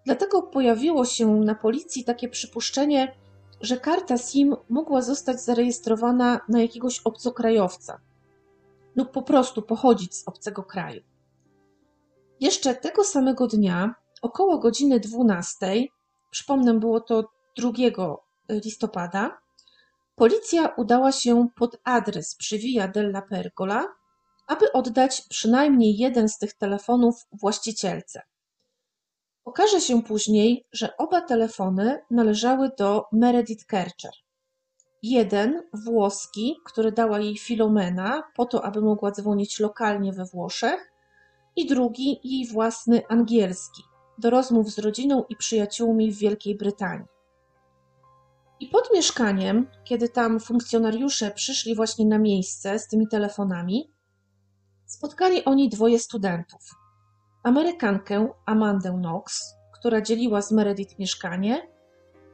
dlatego 0.06 0.42
pojawiło 0.42 1.04
się 1.04 1.26
na 1.26 1.54
policji 1.54 2.04
takie 2.04 2.28
przypuszczenie, 2.28 3.14
że 3.60 3.80
karta 3.80 4.18
SIM 4.18 4.56
mogła 4.68 5.02
zostać 5.02 5.40
zarejestrowana 5.40 6.40
na 6.48 6.62
jakiegoś 6.62 7.00
obcokrajowca 7.04 8.00
lub 8.96 9.10
po 9.10 9.22
prostu 9.22 9.62
pochodzić 9.62 10.16
z 10.16 10.28
obcego 10.28 10.62
kraju. 10.62 11.02
Jeszcze 12.40 12.74
tego 12.74 13.04
samego 13.04 13.46
dnia, 13.46 13.94
około 14.22 14.58
godziny 14.58 15.00
12, 15.00 15.84
przypomnę, 16.30 16.74
było 16.74 17.00
to 17.00 17.24
2 17.58 17.70
listopada, 18.48 19.38
policja 20.16 20.68
udała 20.68 21.12
się 21.12 21.48
pod 21.56 21.80
adres 21.84 22.34
przy 22.34 22.58
Via 22.58 22.88
della 22.88 23.22
Pergola, 23.22 23.86
aby 24.46 24.72
oddać 24.72 25.22
przynajmniej 25.28 25.96
jeden 25.96 26.28
z 26.28 26.38
tych 26.38 26.54
telefonów 26.54 27.26
właścicielce. 27.32 28.22
Okaże 29.44 29.80
się 29.80 30.02
później, 30.02 30.66
że 30.72 30.96
oba 30.96 31.20
telefony 31.20 32.00
należały 32.10 32.70
do 32.78 33.04
Meredith 33.12 33.66
Kercher. 33.66 34.12
Jeden 35.02 35.62
włoski, 35.72 36.56
który 36.64 36.92
dała 36.92 37.20
jej 37.20 37.38
Filomena 37.38 38.22
po 38.36 38.46
to, 38.46 38.64
aby 38.64 38.80
mogła 38.80 39.10
dzwonić 39.10 39.60
lokalnie 39.60 40.12
we 40.12 40.24
Włoszech, 40.24 40.92
i 41.56 41.66
drugi 41.66 42.20
jej 42.24 42.46
własny 42.46 43.02
angielski 43.08 43.82
do 44.18 44.30
rozmów 44.30 44.70
z 44.70 44.78
rodziną 44.78 45.24
i 45.28 45.36
przyjaciółmi 45.36 46.12
w 46.12 46.18
Wielkiej 46.18 46.54
Brytanii. 46.56 47.06
I 48.60 48.66
pod 48.68 48.90
mieszkaniem, 48.94 49.66
kiedy 49.84 50.08
tam 50.08 50.40
funkcjonariusze 50.40 51.30
przyszli 51.30 51.74
właśnie 51.74 52.06
na 52.06 52.18
miejsce 52.18 52.78
z 52.78 52.88
tymi 52.88 53.08
telefonami, 53.08 53.93
Spotkali 54.86 55.44
oni 55.44 55.68
dwoje 55.68 55.98
studentów. 55.98 56.60
Amerykankę 57.42 58.28
Amandę 58.46 58.90
Knox, 58.90 59.54
która 59.74 60.00
dzieliła 60.00 60.42
z 60.42 60.52
Meredith 60.52 60.98
mieszkanie, 60.98 61.68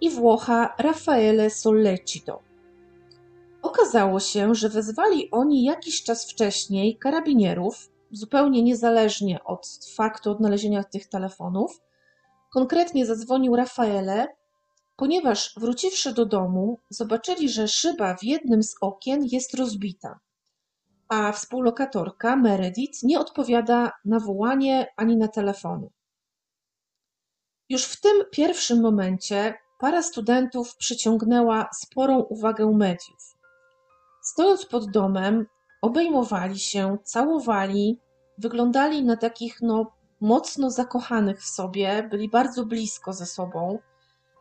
i 0.00 0.10
Włocha 0.10 0.74
Raffaele 0.78 1.50
Sollecito. 1.50 2.42
Okazało 3.62 4.20
się, 4.20 4.54
że 4.54 4.68
wezwali 4.68 5.30
oni 5.30 5.64
jakiś 5.64 6.02
czas 6.02 6.30
wcześniej 6.30 6.98
karabinierów, 6.98 7.90
zupełnie 8.10 8.62
niezależnie 8.62 9.44
od 9.44 9.66
faktu 9.94 10.30
odnalezienia 10.30 10.84
tych 10.84 11.08
telefonów. 11.08 11.80
Konkretnie 12.52 13.06
zadzwonił 13.06 13.56
Raffaele, 13.56 14.26
ponieważ 14.96 15.54
wróciwszy 15.56 16.14
do 16.14 16.26
domu, 16.26 16.78
zobaczyli, 16.90 17.48
że 17.48 17.68
szyba 17.68 18.16
w 18.16 18.24
jednym 18.24 18.62
z 18.62 18.74
okien 18.80 19.24
jest 19.24 19.54
rozbita 19.54 20.20
a 21.10 21.32
współlokatorka 21.32 22.36
Meredith 22.36 23.02
nie 23.02 23.20
odpowiada 23.20 23.92
na 24.04 24.20
wołanie 24.20 24.86
ani 24.96 25.16
na 25.16 25.28
telefony. 25.28 25.88
Już 27.68 27.84
w 27.84 28.00
tym 28.00 28.16
pierwszym 28.32 28.80
momencie 28.80 29.54
para 29.78 30.02
studentów 30.02 30.76
przyciągnęła 30.76 31.68
sporą 31.74 32.18
uwagę 32.18 32.66
mediów. 32.66 33.36
Stojąc 34.22 34.66
pod 34.66 34.90
domem, 34.90 35.46
obejmowali 35.82 36.58
się, 36.58 36.98
całowali, 37.04 38.00
wyglądali 38.38 39.04
na 39.04 39.16
takich 39.16 39.62
no, 39.62 39.92
mocno 40.20 40.70
zakochanych 40.70 41.42
w 41.42 41.48
sobie, 41.48 42.08
byli 42.10 42.28
bardzo 42.28 42.66
blisko 42.66 43.12
ze 43.12 43.26
sobą. 43.26 43.78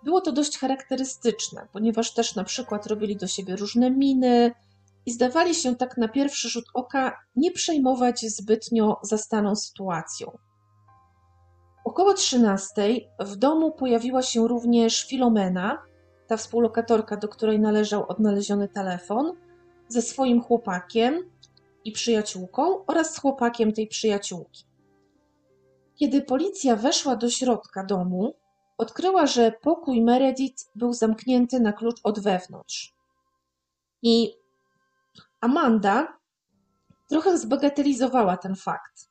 Było 0.04 0.22
to 0.22 0.32
dość 0.32 0.58
charakterystyczne, 0.58 1.68
ponieważ 1.74 2.14
też 2.14 2.36
na 2.36 2.44
przykład 2.44 2.88
robili 2.88 3.16
do 3.16 3.28
siebie 3.28 3.56
różne 3.56 3.92
miny 3.92 4.52
i 5.06 5.12
zdawali 5.12 5.56
się 5.56 5.76
tak 5.76 5.98
na 5.98 6.08
pierwszy 6.08 6.50
rzut 6.50 6.66
oka 6.74 7.18
nie 7.36 7.52
przejmować 7.52 8.26
zbytnio 8.26 9.00
zastaną 9.02 9.56
sytuacją. 9.56 10.38
Około 11.86 12.14
13 12.14 12.96
w 13.20 13.36
domu 13.36 13.72
pojawiła 13.72 14.22
się 14.22 14.48
również 14.48 15.08
Filomena, 15.08 15.82
ta 16.28 16.38
współlokatorka, 16.38 17.18
do 17.18 17.28
której 17.28 17.60
należał 17.60 18.06
odnaleziony 18.08 18.68
telefon, 18.68 19.34
ze 19.88 20.02
swoim 20.02 20.42
chłopakiem 20.42 21.30
i 21.86 21.92
przyjaciółką 21.92 22.86
oraz 22.86 23.14
z 23.14 23.20
chłopakiem 23.20 23.74
tej 23.74 23.88
przyjaciółki. 23.88 24.64
Kiedy 25.96 26.22
policja 26.22 26.76
weszła 26.76 27.16
do 27.16 27.30
środka 27.30 27.84
domu, 27.84 28.34
odkryła, 28.78 29.26
że 29.26 29.52
pokój 29.62 30.02
Meredith 30.02 30.72
był 30.76 30.94
zamknięty 30.94 31.60
na 31.60 31.74
klucz 31.74 32.00
od 32.04 32.20
wewnątrz. 32.20 32.96
I 34.02 34.39
Amanda 35.42 36.18
trochę 37.10 37.38
zbagatelizowała 37.38 38.38
ten 38.38 38.56
fakt. 38.56 39.10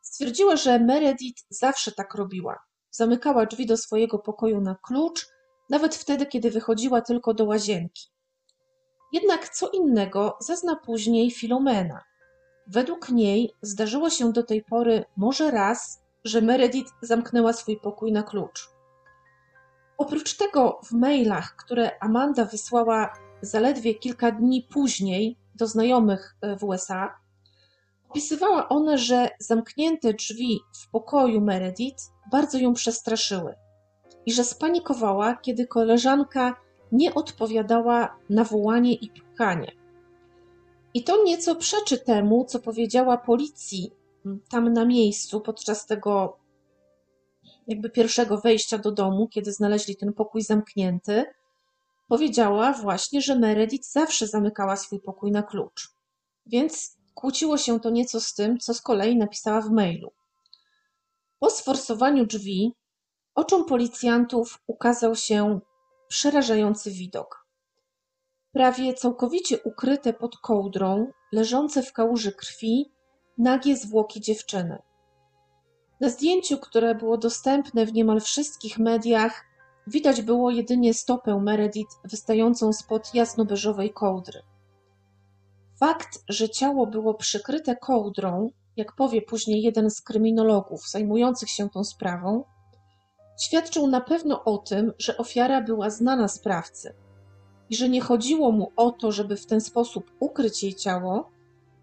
Stwierdziła, 0.00 0.56
że 0.56 0.78
Meredith 0.78 1.44
zawsze 1.50 1.92
tak 1.92 2.14
robiła. 2.14 2.58
Zamykała 2.90 3.46
drzwi 3.46 3.66
do 3.66 3.76
swojego 3.76 4.18
pokoju 4.18 4.60
na 4.60 4.76
klucz, 4.82 5.26
nawet 5.70 5.94
wtedy, 5.94 6.26
kiedy 6.26 6.50
wychodziła 6.50 7.00
tylko 7.00 7.34
do 7.34 7.44
łazienki. 7.44 8.08
Jednak 9.12 9.48
co 9.48 9.70
innego 9.70 10.36
zezna 10.40 10.76
później 10.76 11.30
Filomena. 11.30 12.04
Według 12.66 13.08
niej 13.08 13.52
zdarzyło 13.62 14.10
się 14.10 14.32
do 14.32 14.42
tej 14.42 14.64
pory 14.64 15.04
może 15.16 15.50
raz, 15.50 16.02
że 16.24 16.40
Meredith 16.40 16.92
zamknęła 17.02 17.52
swój 17.52 17.80
pokój 17.80 18.12
na 18.12 18.22
klucz. 18.22 18.70
Oprócz 19.98 20.36
tego 20.36 20.80
w 20.84 20.92
mailach, 20.92 21.56
które 21.56 21.90
Amanda 22.00 22.44
wysłała 22.44 23.12
zaledwie 23.42 23.94
kilka 23.94 24.32
dni 24.32 24.68
później 24.72 25.39
do 25.60 25.66
znajomych 25.66 26.36
e, 26.40 26.56
w 26.56 26.64
USA, 26.64 27.14
opisywała 28.10 28.68
ona, 28.68 28.96
że 28.96 29.28
zamknięte 29.38 30.14
drzwi 30.14 30.60
w 30.82 30.90
pokoju 30.90 31.40
Meredith 31.40 32.04
bardzo 32.32 32.58
ją 32.58 32.74
przestraszyły 32.74 33.54
i 34.26 34.32
że 34.32 34.44
spanikowała, 34.44 35.36
kiedy 35.36 35.66
koleżanka 35.66 36.56
nie 36.92 37.14
odpowiadała 37.14 38.16
na 38.30 38.44
wołanie 38.44 38.94
i 38.94 39.10
pukanie. 39.10 39.72
I 40.94 41.04
to 41.04 41.24
nieco 41.24 41.56
przeczy 41.56 41.98
temu, 41.98 42.44
co 42.44 42.58
powiedziała 42.58 43.18
policji 43.18 43.92
tam 44.50 44.72
na 44.72 44.84
miejscu 44.84 45.40
podczas 45.40 45.86
tego 45.86 46.38
jakby 47.66 47.90
pierwszego 47.90 48.38
wejścia 48.38 48.78
do 48.78 48.92
domu, 48.92 49.28
kiedy 49.28 49.52
znaleźli 49.52 49.96
ten 49.96 50.12
pokój 50.12 50.42
zamknięty. 50.42 51.24
Powiedziała 52.10 52.72
właśnie, 52.72 53.20
że 53.20 53.38
Meredith 53.38 53.92
zawsze 53.92 54.26
zamykała 54.26 54.76
swój 54.76 55.00
pokój 55.00 55.30
na 55.30 55.42
klucz. 55.42 55.94
Więc 56.46 56.96
kłóciło 57.14 57.58
się 57.58 57.80
to 57.80 57.90
nieco 57.90 58.20
z 58.20 58.34
tym, 58.34 58.58
co 58.58 58.74
z 58.74 58.82
kolei 58.82 59.16
napisała 59.16 59.60
w 59.60 59.70
mailu. 59.70 60.12
Po 61.38 61.50
sforsowaniu 61.50 62.26
drzwi 62.26 62.72
oczom 63.34 63.64
policjantów 63.64 64.58
ukazał 64.66 65.14
się 65.14 65.60
przerażający 66.08 66.90
widok. 66.90 67.46
Prawie 68.52 68.94
całkowicie 68.94 69.58
ukryte 69.62 70.12
pod 70.12 70.38
kołdrą, 70.38 71.12
leżące 71.32 71.82
w 71.82 71.92
kałuży 71.92 72.32
krwi, 72.32 72.92
nagie 73.38 73.76
zwłoki 73.76 74.20
dziewczyny. 74.20 74.78
Na 76.00 76.08
zdjęciu, 76.08 76.58
które 76.58 76.94
było 76.94 77.18
dostępne 77.18 77.86
w 77.86 77.92
niemal 77.92 78.20
wszystkich 78.20 78.78
mediach, 78.78 79.49
widać 79.86 80.22
było 80.22 80.50
jedynie 80.50 80.94
stopę 80.94 81.40
Meredith 81.40 81.96
wystającą 82.04 82.72
spod 82.72 83.14
jasnobeżowej 83.14 83.92
kołdry. 83.92 84.42
Fakt, 85.80 86.24
że 86.28 86.48
ciało 86.48 86.86
było 86.86 87.14
przykryte 87.14 87.76
kołdrą, 87.76 88.50
jak 88.76 88.96
powie 88.96 89.22
później 89.22 89.62
jeden 89.62 89.90
z 89.90 90.00
kryminologów 90.00 90.90
zajmujących 90.90 91.50
się 91.50 91.70
tą 91.70 91.84
sprawą, 91.84 92.44
świadczył 93.42 93.86
na 93.86 94.00
pewno 94.00 94.44
o 94.44 94.58
tym, 94.58 94.92
że 94.98 95.16
ofiara 95.16 95.60
była 95.60 95.90
znana 95.90 96.28
sprawcy 96.28 96.94
i 97.70 97.76
że 97.76 97.88
nie 97.88 98.00
chodziło 98.00 98.52
mu 98.52 98.72
o 98.76 98.90
to, 98.90 99.12
żeby 99.12 99.36
w 99.36 99.46
ten 99.46 99.60
sposób 99.60 100.10
ukryć 100.20 100.62
jej 100.62 100.74
ciało, 100.74 101.30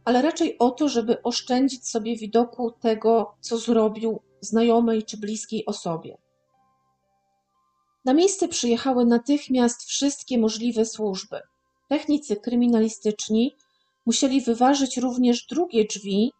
ale 0.06 0.22
raczej 0.22 0.58
o 0.58 0.72
to, 0.72 0.90
żeby 0.90 1.24
oszczędzić 1.24 1.90
sobie 1.90 2.16
widoku 2.16 2.72
tego, 2.72 3.36
co 3.42 3.58
zrobił 3.58 4.20
znajomej 4.42 5.04
czy 5.04 5.18
bliskiej 5.18 5.66
osobie. 5.66 6.18
Na 8.08 8.13
miejsce 8.13 8.48
przyjechały 8.48 9.06
natychmiast 9.06 9.84
wszystkie 9.84 10.38
możliwe 10.38 10.86
służby. 10.86 11.41
Technicy 11.89 12.36
kryminalistyczni 12.36 13.56
musieli 14.06 14.41
wyważyć 14.41 14.98
również 14.98 15.46
drugie 15.46 15.86
drzwi 15.86 16.32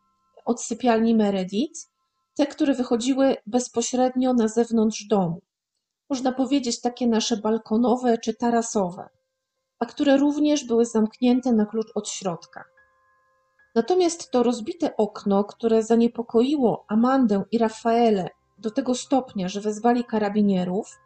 od 0.46 0.62
sypialni 0.62 1.16
Meredith, 1.16 1.90
te, 2.38 2.48
które 2.48 2.74
wychodziły 2.74 3.36
bezpośrednio 3.48 4.34
na 4.34 4.48
zewnątrz 4.48 5.08
domu. 5.08 5.42
Można 6.10 6.32
powiedzieć 6.32 6.82
takie 6.82 7.08
nasze 7.08 7.38
balkonowe 7.38 8.18
czy 8.18 8.34
tarasowe, 8.34 9.10
a 9.80 9.86
które 9.86 10.18
również 10.18 10.64
były 10.64 10.86
zamknięte 10.86 11.54
na 11.54 11.66
klucz 11.66 11.88
od 11.96 12.10
środka. 12.10 12.64
Natomiast 13.76 14.32
to 14.32 14.44
rozbite 14.44 14.98
okno, 14.98 15.44
które 15.44 15.84
zaniepokoiło 15.84 16.86
Amandę 16.88 17.44
i 17.52 17.58
Rafaele 17.58 18.30
do 18.58 18.72
tego 18.72 18.96
stopnia, 18.96 19.50
że 19.50 19.62
wezwali 19.62 20.04
karabinierów, 20.04 20.98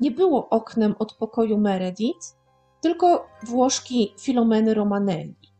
nie 0.00 0.10
było 0.10 0.48
oknem 0.48 0.94
od 0.98 1.14
pokoju 1.14 1.58
Meredith, 1.58 2.36
tylko 2.80 3.28
włożki 3.42 4.14
Filomeny 4.18 4.74
Romanelli. 4.74 5.52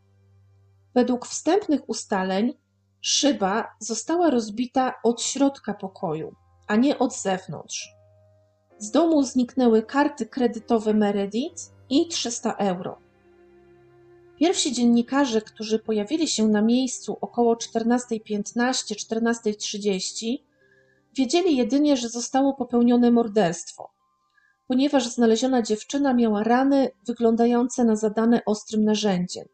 Według 0.95 1.27
wstępnych 1.27 1.89
ustaleń 1.89 2.55
szyba 3.01 3.77
została 3.79 4.31
rozbita 4.31 4.95
od 5.05 5.23
środka 5.23 5.75
pokoju, 5.75 6.35
a 6.67 6.77
nie 6.77 6.99
od 6.99 7.17
zewnątrz. 7.17 7.89
Z 8.79 8.91
domu 8.91 9.23
zniknęły 9.23 9.83
karty 9.83 10.27
kredytowe 10.27 10.95
Meredith 10.95 11.63
i 11.91 12.09
300 12.09 12.53
euro. 12.53 12.99
Pierwsi 14.39 14.73
dziennikarze, 14.73 15.41
którzy 15.41 15.79
pojawili 15.79 16.29
się 16.29 16.49
na 16.49 16.63
miejscu 16.63 17.19
około 17.21 17.55
14.15-14.30, 17.55 20.37
wiedzieli 21.15 21.57
jedynie, 21.57 21.97
że 21.97 22.09
zostało 22.09 22.55
popełnione 22.55 23.11
morderstwo, 23.11 23.98
ponieważ 24.69 25.09
znaleziona 25.09 25.63
dziewczyna 25.63 26.15
miała 26.15 26.43
rany 26.43 26.91
wyglądające 27.07 27.85
na 27.85 27.97
zadane 27.97 28.45
ostrym 28.47 28.85
narzędziem. 28.85 29.45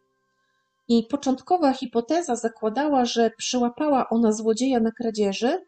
I 0.88 1.06
początkowa 1.10 1.72
hipoteza 1.72 2.36
zakładała, 2.36 3.04
że 3.04 3.30
przyłapała 3.30 4.08
ona 4.08 4.32
złodzieja 4.32 4.80
na 4.80 4.92
kradzieży 4.92 5.66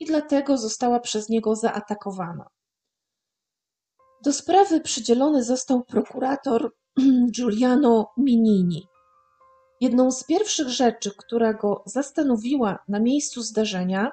i 0.00 0.06
dlatego 0.06 0.58
została 0.58 1.00
przez 1.00 1.28
niego 1.28 1.56
zaatakowana. 1.56 2.46
Do 4.24 4.32
sprawy 4.32 4.80
przydzielony 4.80 5.44
został 5.44 5.84
prokurator 5.84 6.72
Giuliano 7.36 8.12
Minini. 8.16 8.88
Jedną 9.80 10.10
z 10.10 10.24
pierwszych 10.24 10.68
rzeczy, 10.68 11.10
która 11.16 11.54
go 11.54 11.82
zastanowiła 11.86 12.78
na 12.88 13.00
miejscu 13.00 13.42
zdarzenia, 13.42 14.12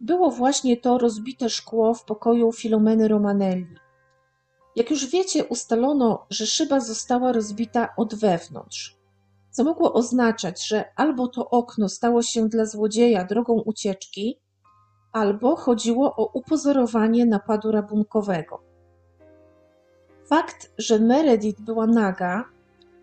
było 0.00 0.30
właśnie 0.30 0.76
to 0.76 0.98
rozbite 0.98 1.50
szkło 1.50 1.94
w 1.94 2.04
pokoju 2.04 2.52
Filomeny 2.52 3.08
Romanelli. 3.08 3.87
Jak 4.78 4.90
już 4.90 5.06
wiecie, 5.06 5.44
ustalono, 5.44 6.26
że 6.30 6.46
szyba 6.46 6.80
została 6.80 7.32
rozbita 7.32 7.88
od 7.96 8.14
wewnątrz, 8.14 8.96
co 9.50 9.64
mogło 9.64 9.92
oznaczać, 9.92 10.66
że 10.66 10.84
albo 10.96 11.28
to 11.28 11.50
okno 11.50 11.88
stało 11.88 12.22
się 12.22 12.48
dla 12.48 12.66
złodzieja 12.66 13.24
drogą 13.24 13.52
ucieczki, 13.54 14.40
albo 15.12 15.56
chodziło 15.56 16.16
o 16.16 16.30
upozorowanie 16.32 17.26
napadu 17.26 17.72
rabunkowego. 17.72 18.62
Fakt, 20.26 20.72
że 20.78 20.98
Meredith 20.98 21.60
była 21.60 21.86
naga, 21.86 22.44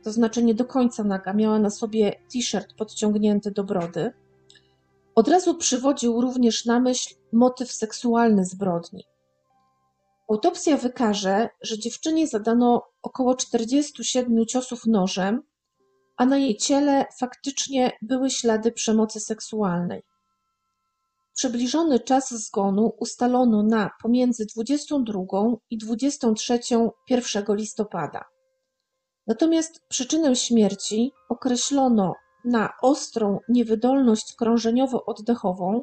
to 0.04 0.12
znaczy 0.12 0.44
nie 0.44 0.54
do 0.54 0.66
końca 0.66 1.04
naga, 1.04 1.34
miała 1.34 1.60
na 1.60 1.70
sobie 1.70 2.12
t-shirt 2.34 2.74
podciągnięty 2.78 3.52
do 3.52 3.64
brody, 3.64 4.14
od 5.16 5.28
razu 5.28 5.56
przywodził 5.56 6.22
również 6.22 6.66
na 6.66 6.80
myśl 6.80 7.16
motyw 7.32 7.72
seksualny 7.72 8.46
zbrodni. 8.46 9.06
Autopsja 10.30 10.78
wykaże, 10.78 11.50
że 11.62 11.80
dziewczynie 11.80 12.28
zadano 12.28 12.84
około 13.02 13.36
47 13.36 14.46
ciosów 14.46 14.86
nożem, 14.86 15.42
a 16.18 16.26
na 16.26 16.38
jej 16.38 16.58
ciele 16.58 17.06
faktycznie 17.20 17.92
były 18.02 18.30
ślady 18.30 18.72
przemocy 18.72 19.20
seksualnej. 19.20 20.04
Przybliżony 21.36 22.00
czas 22.00 22.34
zgonu 22.34 22.94
ustalono 23.00 23.64
na 23.64 23.92
pomiędzy 24.02 24.46
22 24.56 25.20
i 25.70 25.78
23 25.78 26.60
1 27.10 27.46
listopada. 27.50 28.26
Natomiast 29.28 29.80
przyczynę 29.88 30.36
śmierci 30.36 31.12
określono 31.30 32.14
na 32.46 32.74
ostrą 32.82 33.40
niewydolność 33.50 34.36
krążeniowo-oddechową 34.42 35.82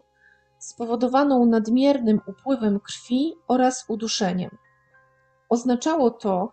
spowodowaną 0.63 1.47
nadmiernym 1.47 2.21
upływem 2.27 2.81
krwi 2.81 3.35
oraz 3.49 3.85
uduszeniem. 3.89 4.51
Oznaczało 5.49 6.11
to, 6.11 6.53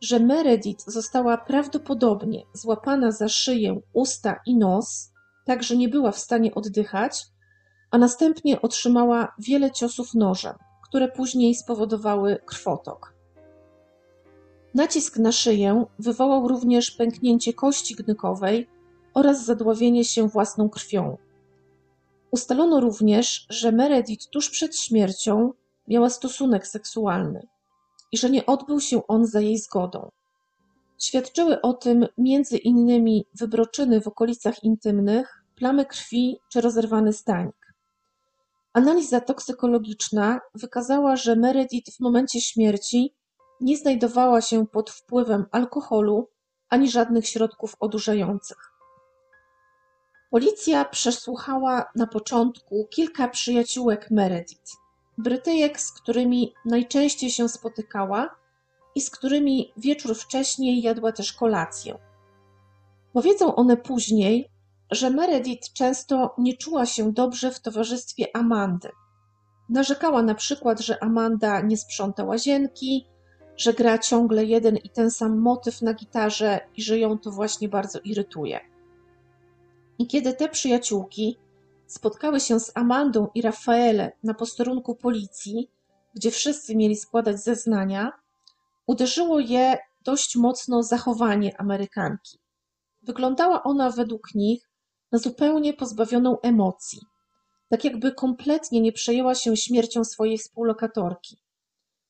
że 0.00 0.20
Meredith 0.20 0.84
została 0.86 1.36
prawdopodobnie 1.36 2.42
złapana 2.52 3.12
za 3.12 3.28
szyję, 3.28 3.80
usta 3.92 4.40
i 4.46 4.56
nos, 4.56 5.12
tak 5.46 5.62
że 5.62 5.76
nie 5.76 5.88
była 5.88 6.12
w 6.12 6.18
stanie 6.18 6.54
oddychać, 6.54 7.26
a 7.90 7.98
następnie 7.98 8.62
otrzymała 8.62 9.34
wiele 9.38 9.70
ciosów 9.70 10.14
nożem, 10.14 10.54
które 10.82 11.08
później 11.08 11.54
spowodowały 11.54 12.38
krwotok. 12.46 13.14
Nacisk 14.74 15.18
na 15.18 15.32
szyję 15.32 15.84
wywołał 15.98 16.48
również 16.48 16.90
pęknięcie 16.90 17.52
kości 17.54 17.94
gnykowej 17.94 18.68
oraz 19.14 19.44
zadławienie 19.44 20.04
się 20.04 20.28
własną 20.28 20.68
krwią. 20.68 21.16
Ustalono 22.30 22.80
również, 22.80 23.46
że 23.48 23.72
Meredith 23.72 24.30
tuż 24.30 24.50
przed 24.50 24.76
śmiercią 24.76 25.52
miała 25.88 26.10
stosunek 26.10 26.66
seksualny 26.66 27.46
i 28.12 28.18
że 28.18 28.30
nie 28.30 28.46
odbył 28.46 28.80
się 28.80 29.06
on 29.06 29.26
za 29.26 29.40
jej 29.40 29.58
zgodą. 29.58 30.10
Świadczyły 31.02 31.60
o 31.60 31.72
tym 31.72 32.06
między 32.18 32.58
innymi 32.58 33.26
wybroczyny 33.34 34.00
w 34.00 34.08
okolicach 34.08 34.64
intymnych, 34.64 35.44
plamy 35.56 35.86
krwi 35.86 36.38
czy 36.52 36.60
rozerwany 36.60 37.12
stanik. 37.12 37.74
Analiza 38.72 39.20
toksykologiczna 39.20 40.40
wykazała, 40.54 41.16
że 41.16 41.36
Meredith 41.36 41.96
w 41.96 42.00
momencie 42.00 42.40
śmierci 42.40 43.14
nie 43.60 43.76
znajdowała 43.76 44.40
się 44.40 44.66
pod 44.66 44.90
wpływem 44.90 45.44
alkoholu 45.50 46.28
ani 46.68 46.90
żadnych 46.90 47.28
środków 47.28 47.76
odurzających. 47.80 48.69
Policja 50.30 50.84
przesłuchała 50.84 51.90
na 51.96 52.06
początku 52.06 52.86
kilka 52.90 53.28
przyjaciółek 53.28 54.10
Meredith, 54.10 54.76
Brytyjek, 55.18 55.80
z 55.80 55.92
którymi 55.92 56.54
najczęściej 56.64 57.30
się 57.30 57.48
spotykała 57.48 58.36
i 58.94 59.00
z 59.00 59.10
którymi 59.10 59.72
wieczór 59.76 60.16
wcześniej 60.16 60.82
jadła 60.82 61.12
też 61.12 61.32
kolację. 61.32 61.98
Powiedzą 63.12 63.54
one 63.54 63.76
później, 63.76 64.48
że 64.90 65.10
Meredith 65.10 65.72
często 65.72 66.34
nie 66.38 66.56
czuła 66.56 66.86
się 66.86 67.12
dobrze 67.12 67.50
w 67.50 67.60
towarzystwie 67.60 68.36
Amandy. 68.36 68.88
Narzekała 69.68 70.22
na 70.22 70.34
przykład, 70.34 70.80
że 70.80 71.02
Amanda 71.02 71.60
nie 71.60 71.76
sprząta 71.76 72.24
łazienki, 72.24 73.06
że 73.56 73.74
gra 73.74 73.98
ciągle 73.98 74.44
jeden 74.44 74.76
i 74.76 74.90
ten 74.90 75.10
sam 75.10 75.38
motyw 75.38 75.82
na 75.82 75.94
gitarze 75.94 76.60
i 76.76 76.82
że 76.82 76.98
ją 76.98 77.18
to 77.18 77.30
właśnie 77.30 77.68
bardzo 77.68 77.98
irytuje. 78.04 78.69
I 80.00 80.06
kiedy 80.06 80.34
te 80.34 80.48
przyjaciółki 80.48 81.38
spotkały 81.86 82.40
się 82.40 82.60
z 82.60 82.72
Amandą 82.74 83.28
i 83.34 83.42
Rafaele 83.42 84.12
na 84.22 84.34
posterunku 84.34 84.94
policji, 84.94 85.70
gdzie 86.14 86.30
wszyscy 86.30 86.76
mieli 86.76 86.96
składać 86.96 87.42
zeznania, 87.42 88.12
uderzyło 88.86 89.40
je 89.40 89.78
dość 90.04 90.36
mocno 90.36 90.82
zachowanie 90.82 91.60
Amerykanki. 91.60 92.38
Wyglądała 93.02 93.62
ona 93.62 93.90
według 93.90 94.34
nich 94.34 94.70
na 95.12 95.18
zupełnie 95.18 95.72
pozbawioną 95.72 96.40
emocji, 96.40 97.00
tak 97.68 97.84
jakby 97.84 98.12
kompletnie 98.12 98.80
nie 98.80 98.92
przejęła 98.92 99.34
się 99.34 99.56
śmiercią 99.56 100.04
swojej 100.04 100.38
współlokatorki. 100.38 101.36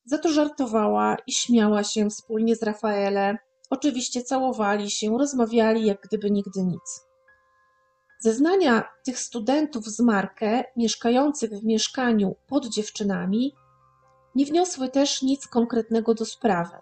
Za 0.05 0.17
to 0.17 0.29
żartowała 0.29 1.17
i 1.27 1.31
śmiała 1.33 1.83
się 1.83 2.09
wspólnie 2.09 2.55
z 2.55 2.63
Rafaele. 2.63 3.37
Oczywiście 3.69 4.21
całowali 4.21 4.91
się, 4.91 5.17
rozmawiali 5.17 5.85
jak 5.85 6.01
gdyby 6.01 6.31
nigdy 6.31 6.63
nic. 6.63 7.10
Zeznania 8.23 8.83
tych 9.03 9.19
studentów 9.19 9.85
z 9.85 9.99
Markę, 9.99 10.63
mieszkających 10.75 11.51
w 11.51 11.63
mieszkaniu 11.63 12.35
pod 12.47 12.65
dziewczynami, 12.65 13.55
nie 14.35 14.45
wniosły 14.45 14.89
też 14.89 15.21
nic 15.21 15.47
konkretnego 15.47 16.13
do 16.13 16.25
sprawy. 16.25 16.75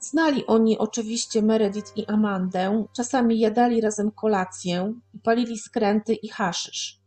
Znali 0.00 0.46
oni 0.46 0.78
oczywiście 0.78 1.42
Meredith 1.42 1.96
i 1.96 2.06
Amandę, 2.06 2.84
czasami 2.96 3.38
jadali 3.38 3.80
razem 3.80 4.10
kolację 4.10 4.94
i 5.14 5.18
palili 5.18 5.58
skręty 5.58 6.14
i 6.14 6.28
haszysz. 6.28 7.00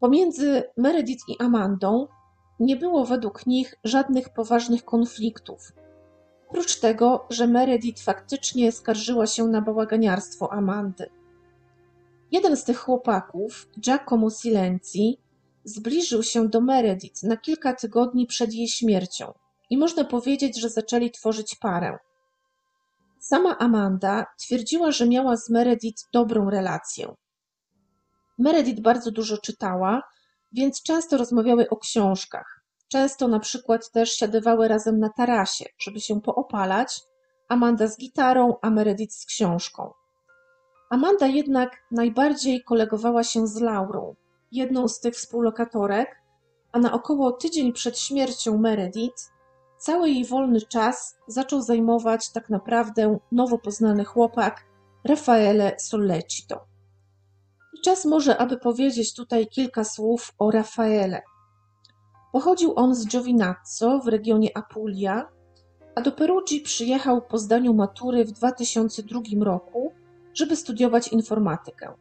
Pomiędzy 0.00 0.62
Meredith 0.76 1.28
i 1.28 1.38
Amandą 1.38 2.06
nie 2.60 2.76
było 2.76 3.04
według 3.04 3.46
nich 3.46 3.74
żadnych 3.84 4.28
poważnych 4.28 4.84
konfliktów. 4.84 5.72
Oprócz 6.48 6.80
tego, 6.80 7.26
że 7.30 7.46
Meredith 7.46 8.02
faktycznie 8.02 8.72
skarżyła 8.72 9.26
się 9.26 9.44
na 9.44 9.60
bałaganiarstwo 9.60 10.52
Amandy. 10.52 11.21
Jeden 12.32 12.56
z 12.56 12.64
tych 12.64 12.78
chłopaków, 12.78 13.68
Giacomo 13.80 14.30
Silenzi, 14.30 15.18
zbliżył 15.64 16.22
się 16.22 16.48
do 16.48 16.60
Meredith 16.60 17.22
na 17.22 17.36
kilka 17.36 17.72
tygodni 17.72 18.26
przed 18.26 18.52
jej 18.52 18.68
śmiercią 18.68 19.32
i 19.70 19.78
można 19.78 20.04
powiedzieć, 20.04 20.60
że 20.60 20.68
zaczęli 20.68 21.10
tworzyć 21.10 21.56
parę. 21.56 21.98
Sama 23.20 23.58
Amanda 23.58 24.26
twierdziła, 24.38 24.90
że 24.90 25.08
miała 25.08 25.36
z 25.36 25.50
Meredith 25.50 26.04
dobrą 26.12 26.50
relację. 26.50 27.14
Meredith 28.38 28.80
bardzo 28.80 29.10
dużo 29.10 29.38
czytała, 29.38 30.02
więc 30.52 30.82
często 30.82 31.16
rozmawiały 31.16 31.68
o 31.68 31.76
książkach. 31.76 32.64
Często 32.88 33.28
na 33.28 33.40
przykład 33.40 33.90
też 33.90 34.12
siadywały 34.12 34.68
razem 34.68 34.98
na 34.98 35.08
tarasie, 35.08 35.64
żeby 35.78 36.00
się 36.00 36.20
poopalać, 36.20 37.00
Amanda 37.48 37.86
z 37.86 37.98
gitarą, 37.98 38.54
a 38.62 38.70
Meredith 38.70 39.14
z 39.14 39.26
książką. 39.26 40.01
Amanda 40.92 41.26
jednak 41.26 41.82
najbardziej 41.90 42.64
kolegowała 42.64 43.24
się 43.24 43.46
z 43.46 43.60
Laurą, 43.60 44.14
jedną 44.50 44.88
z 44.88 45.00
tych 45.00 45.14
współlokatorek, 45.14 46.22
a 46.72 46.78
na 46.78 46.92
około 46.92 47.32
tydzień 47.32 47.72
przed 47.72 47.98
śmiercią 47.98 48.58
Meredith 48.58 49.32
cały 49.78 50.10
jej 50.10 50.24
wolny 50.24 50.60
czas 50.60 51.16
zaczął 51.26 51.62
zajmować 51.62 52.32
tak 52.32 52.50
naprawdę 52.50 53.18
nowo 53.32 53.58
poznany 53.58 54.04
chłopak 54.04 54.64
Raffaele 55.04 55.72
Sollecito. 55.78 56.64
I 57.78 57.80
czas 57.80 58.04
może, 58.04 58.38
aby 58.38 58.56
powiedzieć 58.56 59.14
tutaj 59.14 59.46
kilka 59.46 59.84
słów 59.84 60.34
o 60.38 60.50
Raffaele. 60.50 61.22
Pochodził 62.32 62.72
on 62.76 62.94
z 62.94 63.06
Giovinazzo 63.06 63.98
w 63.98 64.08
regionie 64.08 64.56
Apulia, 64.56 65.28
a 65.94 66.00
do 66.00 66.12
Perugii 66.12 66.60
przyjechał 66.60 67.22
po 67.22 67.38
zdaniu 67.38 67.74
matury 67.74 68.24
w 68.24 68.32
2002 68.32 69.20
roku, 69.40 69.92
żeby 70.34 70.56
studiować 70.56 71.08
informatykę. 71.08 71.92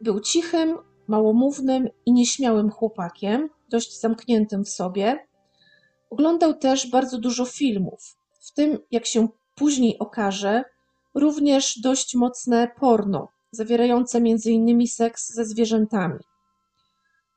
Był 0.00 0.20
cichym, 0.20 0.78
małomównym 1.08 1.88
i 2.06 2.12
nieśmiałym 2.12 2.70
chłopakiem, 2.70 3.48
dość 3.68 4.00
zamkniętym 4.00 4.64
w 4.64 4.68
sobie. 4.68 5.26
Oglądał 6.10 6.54
też 6.54 6.90
bardzo 6.90 7.18
dużo 7.18 7.44
filmów, 7.44 8.16
w 8.40 8.52
tym, 8.52 8.78
jak 8.90 9.06
się 9.06 9.28
później 9.54 9.98
okaże, 9.98 10.64
również 11.14 11.78
dość 11.80 12.14
mocne 12.14 12.68
porno, 12.80 13.28
zawierające 13.50 14.18
m.in. 14.18 14.86
seks 14.86 15.32
ze 15.32 15.44
zwierzętami. 15.44 16.18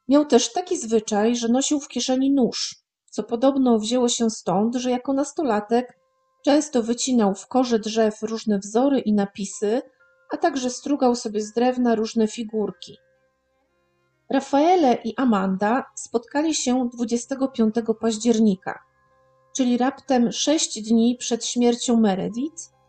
Miał 0.08 0.26
też 0.26 0.54
taki 0.54 0.78
zwyczaj, 0.78 1.36
że 1.36 1.48
nosił 1.48 1.80
w 1.80 1.88
kieszeni 1.88 2.32
nóż, 2.32 2.76
co 3.10 3.24
podobno 3.24 3.80
wzięło 3.80 4.10
się 4.10 4.30
stąd, 4.30 4.76
że 4.76 4.92
jako 4.92 5.14
nastolatek 5.14 5.99
często 6.46 6.84
wycinał 6.84 7.36
w 7.36 7.48
korze 7.48 7.80
drzew 7.80 8.22
różne 8.22 8.60
wzory 8.60 9.00
i 9.00 9.14
napisy, 9.14 9.82
a 10.34 10.38
także 10.38 10.70
strugał 10.70 11.16
sobie 11.16 11.42
z 11.42 11.54
drewna 11.54 11.96
różne 11.96 12.28
figurki. 12.28 12.98
Rafaele 14.30 14.98
i 15.04 15.16
Amanda 15.18 15.86
spotkali 15.96 16.56
się 16.56 16.90
25 16.94 17.76
października, 18.02 18.80
czyli 19.56 19.78
raptem 19.78 20.32
sześć 20.32 20.82
dni 20.82 21.18
przed 21.20 21.46
śmiercią 21.46 22.00
Meredith, 22.00 22.80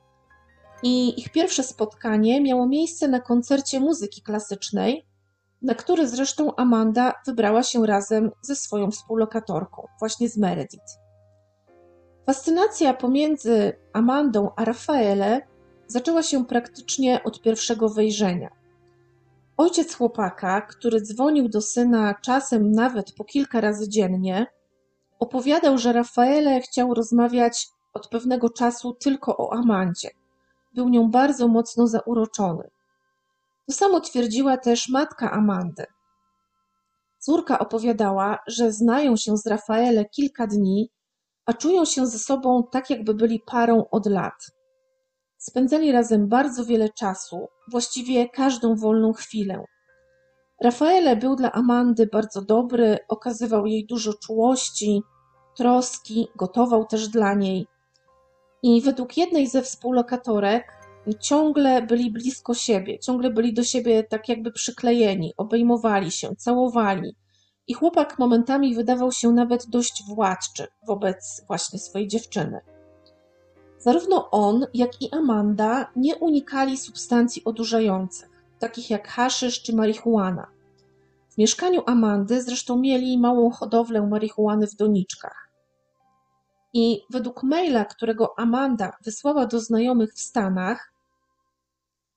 i 0.83 1.21
ich 1.21 1.33
pierwsze 1.33 1.63
spotkanie 1.63 2.41
miało 2.41 2.67
miejsce 2.67 3.09
na 3.09 3.21
koncercie 3.21 3.81
muzyki 3.81 4.23
klasycznej, 4.23 5.07
na 5.63 5.75
który 5.75 6.09
zresztą 6.09 6.57
Amanda 6.57 7.15
wybrała 7.27 7.63
się 7.63 7.87
razem 7.87 8.31
ze 8.43 8.57
swoją 8.57 8.91
współlokatorką, 8.91 9.87
właśnie 9.99 10.29
z 10.29 10.37
Meredith. 10.37 10.99
Fascynacja 12.27 12.95
pomiędzy 12.95 13.73
Amandą 13.93 14.51
a 14.57 14.65
Rafaele 14.65 15.41
zaczęła 15.87 16.23
się 16.23 16.47
praktycznie 16.47 17.25
od 17.25 17.43
pierwszego 17.43 17.89
wejrzenia. 17.89 18.51
Ojciec 19.57 19.95
chłopaka, 19.95 20.61
który 20.61 21.01
dzwonił 21.01 21.49
do 21.49 21.61
syna 21.61 22.15
czasem 22.15 22.73
nawet 22.73 23.13
po 23.13 23.25
kilka 23.25 23.61
razy 23.61 23.89
dziennie, 23.89 24.47
opowiadał, 25.19 25.79
że 25.79 25.93
Rafaele 25.93 26.61
chciał 26.61 26.95
rozmawiać 26.95 27.69
od 27.95 28.09
pewnego 28.09 28.51
czasu 28.51 28.95
tylko 28.95 29.37
o 29.37 29.53
Amandzie, 29.53 30.09
był 30.75 30.89
nią 30.89 31.11
bardzo 31.11 31.49
mocno 31.49 31.87
zauroczony. 31.87 32.71
To 33.67 33.73
samo 33.73 34.01
twierdziła 34.01 34.57
też 34.57 34.89
matka 34.89 35.31
Amandy. 35.31 35.87
Córka 37.19 37.59
opowiadała, 37.59 38.39
że 38.47 38.73
znają 38.73 39.17
się 39.17 39.37
z 39.37 39.47
Rafaele 39.47 40.05
kilka 40.05 40.47
dni, 40.47 40.91
a 41.51 41.53
czują 41.53 41.85
się 41.85 42.07
ze 42.07 42.19
sobą 42.19 42.63
tak, 42.73 42.91
jakby 42.91 43.15
byli 43.15 43.41
parą 43.47 43.85
od 43.91 44.07
lat. 44.07 44.51
Spędzali 45.39 45.93
razem 45.93 46.29
bardzo 46.29 46.65
wiele 46.65 46.89
czasu, 46.89 47.49
właściwie 47.71 48.29
każdą 48.29 48.77
wolną 48.77 49.13
chwilę. 49.13 49.65
Rafaele 50.65 51.17
był 51.17 51.37
dla 51.37 51.53
Amandy 51.53 52.07
bardzo 52.07 52.43
dobry, 52.43 52.99
okazywał 53.09 53.67
jej 53.67 53.87
dużo 53.87 54.15
czułości, 54.15 55.03
troski, 55.57 56.29
gotował 56.37 56.85
też 56.85 57.09
dla 57.09 57.35
niej. 57.35 57.67
I 58.63 58.83
według 58.83 59.17
jednej 59.17 59.47
ze 59.47 59.63
współlokatorek 59.63 60.65
ciągle 61.21 61.83
byli 61.83 62.11
blisko 62.11 62.55
siebie, 62.55 62.99
ciągle 62.99 63.31
byli 63.31 63.55
do 63.55 63.65
siebie 63.65 64.05
tak 64.05 64.29
jakby 64.29 64.53
przyklejeni, 64.53 65.33
obejmowali 65.37 66.11
się, 66.11 66.37
całowali. 66.37 67.15
I 67.71 67.75
chłopak 67.75 68.19
momentami 68.19 68.75
wydawał 68.75 69.13
się 69.13 69.33
nawet 69.33 69.67
dość 69.69 70.03
władczy 70.07 70.67
wobec 70.87 71.45
właśnie 71.47 71.79
swojej 71.79 72.09
dziewczyny. 72.09 72.61
Zarówno 73.79 74.31
on, 74.31 74.67
jak 74.75 75.03
i 75.03 75.13
Amanda 75.13 75.91
nie 75.97 76.17
unikali 76.17 76.77
substancji 76.77 77.45
odurzających, 77.45 78.29
takich 78.59 78.91
jak 78.91 79.09
haszysz 79.09 79.63
czy 79.63 79.77
marihuana. 79.77 80.47
W 81.29 81.39
mieszkaniu 81.39 81.83
Amandy 81.87 82.43
zresztą 82.43 82.79
mieli 82.79 83.19
małą 83.19 83.51
hodowlę 83.51 84.07
marihuany 84.07 84.67
w 84.67 84.77
doniczkach. 84.77 85.51
I 86.73 87.03
według 87.11 87.43
maila, 87.43 87.85
którego 87.85 88.39
Amanda 88.39 88.93
wysłała 89.05 89.47
do 89.47 89.61
znajomych 89.61 90.15
w 90.15 90.21
Stanach, 90.21 90.93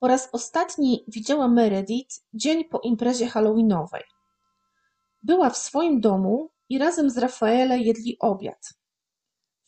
po 0.00 0.08
raz 0.08 0.28
ostatni 0.32 1.04
widziała 1.08 1.48
Meredith 1.48 2.22
dzień 2.34 2.64
po 2.64 2.78
imprezie 2.78 3.26
halloweenowej. 3.26 4.13
Była 5.24 5.50
w 5.50 5.56
swoim 5.56 6.00
domu 6.00 6.50
i 6.68 6.78
razem 6.78 7.10
z 7.10 7.18
Rafaele 7.18 7.78
jedli 7.78 8.16
obiad. 8.20 8.74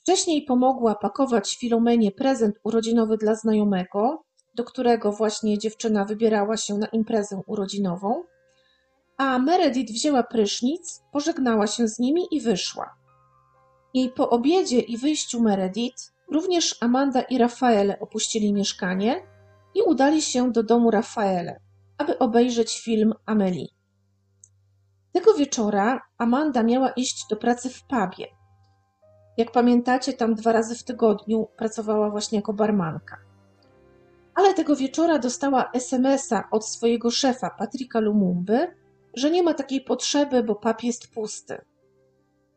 Wcześniej 0.00 0.42
pomogła 0.42 0.94
pakować 0.94 1.56
Filomenie 1.56 2.12
prezent 2.12 2.56
urodzinowy 2.64 3.16
dla 3.16 3.34
znajomego, 3.34 4.24
do 4.54 4.64
którego 4.64 5.12
właśnie 5.12 5.58
dziewczyna 5.58 6.04
wybierała 6.04 6.56
się 6.56 6.74
na 6.74 6.86
imprezę 6.86 7.42
urodzinową, 7.46 8.24
a 9.16 9.38
Meredith 9.38 9.92
wzięła 9.92 10.22
prysznic, 10.22 11.02
pożegnała 11.12 11.66
się 11.66 11.88
z 11.88 11.98
nimi 11.98 12.26
i 12.30 12.40
wyszła. 12.40 12.94
I 13.94 14.08
po 14.08 14.30
obiedzie 14.30 14.80
i 14.80 14.98
wyjściu 14.98 15.40
Meredith 15.40 16.12
również 16.32 16.76
Amanda 16.80 17.20
i 17.20 17.38
Rafaele 17.38 18.00
opuścili 18.00 18.52
mieszkanie 18.52 19.22
i 19.74 19.82
udali 19.82 20.22
się 20.22 20.52
do 20.52 20.62
domu 20.62 20.90
Rafaele, 20.90 21.60
aby 21.98 22.18
obejrzeć 22.18 22.80
film 22.80 23.14
Amelie. 23.26 23.75
Tego 25.16 25.34
wieczora 25.34 26.00
Amanda 26.18 26.62
miała 26.62 26.90
iść 26.90 27.26
do 27.30 27.36
pracy 27.36 27.70
w 27.70 27.82
pubie. 27.82 28.26
Jak 29.36 29.52
pamiętacie, 29.52 30.12
tam 30.12 30.34
dwa 30.34 30.52
razy 30.52 30.74
w 30.74 30.84
tygodniu 30.84 31.48
pracowała 31.56 32.10
właśnie 32.10 32.38
jako 32.38 32.52
barmanka. 32.52 33.16
Ale 34.34 34.54
tego 34.54 34.76
wieczora 34.76 35.18
dostała 35.18 35.70
SMS-a 35.72 36.48
od 36.50 36.66
swojego 36.66 37.10
szefa, 37.10 37.50
Patryka 37.50 38.00
Lumumby, 38.00 38.74
że 39.14 39.30
nie 39.30 39.42
ma 39.42 39.54
takiej 39.54 39.80
potrzeby, 39.80 40.42
bo 40.42 40.54
pub 40.54 40.82
jest 40.82 41.14
pusty. 41.14 41.64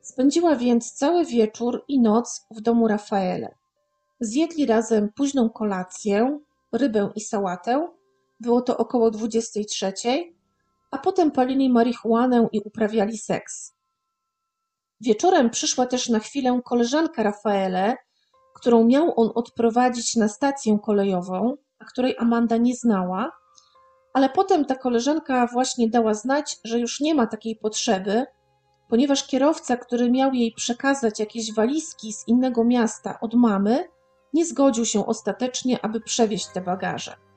Spędziła 0.02 0.56
więc 0.56 0.91
cały 0.91 1.26
wieczór 1.26 1.84
i 1.88 2.00
noc 2.00 2.48
w 2.52 2.62
domu 2.62 2.88
Rafaele. 2.88 3.56
Zjedli 4.19 4.65
razem 4.65 5.10
późną 5.15 5.50
kolację, 5.50 6.39
rybę 6.72 7.10
i 7.15 7.22
sałatę. 7.22 7.88
Było 8.39 8.62
to 8.62 8.78
około 8.78 9.12
23, 9.12 9.93
a 10.91 10.97
potem 10.97 11.32
palili 11.32 11.69
marihuanę 11.69 12.47
i 12.52 12.60
uprawiali 12.60 13.17
seks. 13.17 13.73
Wieczorem 15.02 15.49
przyszła 15.49 15.86
też 15.86 16.10
na 16.10 16.19
chwilę 16.19 16.62
koleżanka 16.65 17.23
Rafaele, 17.23 17.95
którą 18.56 18.84
miał 18.84 19.19
on 19.19 19.32
odprowadzić 19.36 20.15
na 20.15 20.28
stację 20.28 20.80
kolejową, 20.86 21.58
a 21.80 21.86
której 21.86 22.15
Amanda 22.17 22.58
nie 22.58 22.75
znała, 22.75 23.32
ale 24.13 24.30
potem 24.30 24.65
ta 24.65 24.75
koleżanka 24.75 25.47
właśnie 25.47 25.89
dała 25.89 26.13
znać, 26.13 26.58
że 26.63 26.80
już 26.80 26.99
nie 26.99 27.15
ma 27.15 27.28
takiej 27.28 27.56
potrzeby, 27.56 28.25
ponieważ 28.89 29.28
kierowca, 29.28 29.78
który 29.78 30.12
miał 30.12 30.34
jej 30.34 30.54
przekazać 30.54 31.19
jakieś 31.19 31.54
walizki 31.54 32.13
z 32.13 32.28
innego 32.28 32.63
miasta 32.63 33.19
od 33.19 33.34
mamy, 33.34 33.88
nie 34.34 34.45
zgodził 34.45 34.86
się 34.86 35.06
ostatecznie, 35.06 35.86
aby 35.86 36.02
przewieźć 36.02 36.47
te 36.47 36.62
bagaże. 36.62 37.29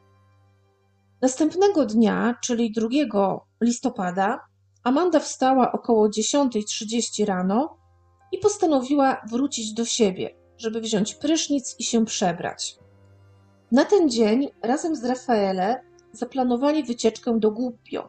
Następnego 1.23 1.87
dnia, 1.87 2.35
czyli 2.43 2.73
2 2.73 2.89
listopada, 3.61 4.41
Amanda 4.85 5.21
wstała 5.21 5.73
około 5.73 6.09
10.30 6.09 7.25
rano 7.27 7.77
i 8.33 8.39
postanowiła 8.39 9.23
wrócić 9.31 9.73
do 9.73 9.85
siebie, 9.85 10.37
żeby 10.59 10.81
wziąć 10.81 11.15
prysznic 11.15 11.77
i 11.79 11.85
się 11.85 12.05
przebrać. 12.05 12.79
Na 13.73 13.85
ten 13.85 14.11
dzień 14.11 14.49
razem 14.63 14.97
z 14.97 15.05
Rafaele 15.05 15.83
zaplanowali 16.13 16.85
wycieczkę 16.85 17.41
do 17.41 17.51
Gubbio. 17.51 18.09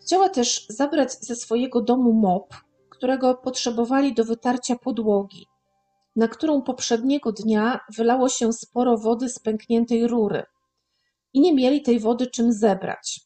Chciała 0.00 0.28
też 0.28 0.66
zabrać 0.68 1.12
ze 1.12 1.36
swojego 1.36 1.80
domu 1.80 2.12
mop, 2.12 2.54
którego 2.90 3.34
potrzebowali 3.34 4.14
do 4.14 4.24
wytarcia 4.24 4.76
podłogi, 4.76 5.46
na 6.16 6.28
którą 6.28 6.62
poprzedniego 6.62 7.32
dnia 7.32 7.80
wylało 7.96 8.28
się 8.28 8.52
sporo 8.52 8.98
wody 8.98 9.28
z 9.28 9.38
pękniętej 9.38 10.06
rury 10.06 10.42
i 11.32 11.40
nie 11.40 11.54
mieli 11.54 11.82
tej 11.82 12.00
wody 12.00 12.26
czym 12.26 12.52
zebrać. 12.52 13.20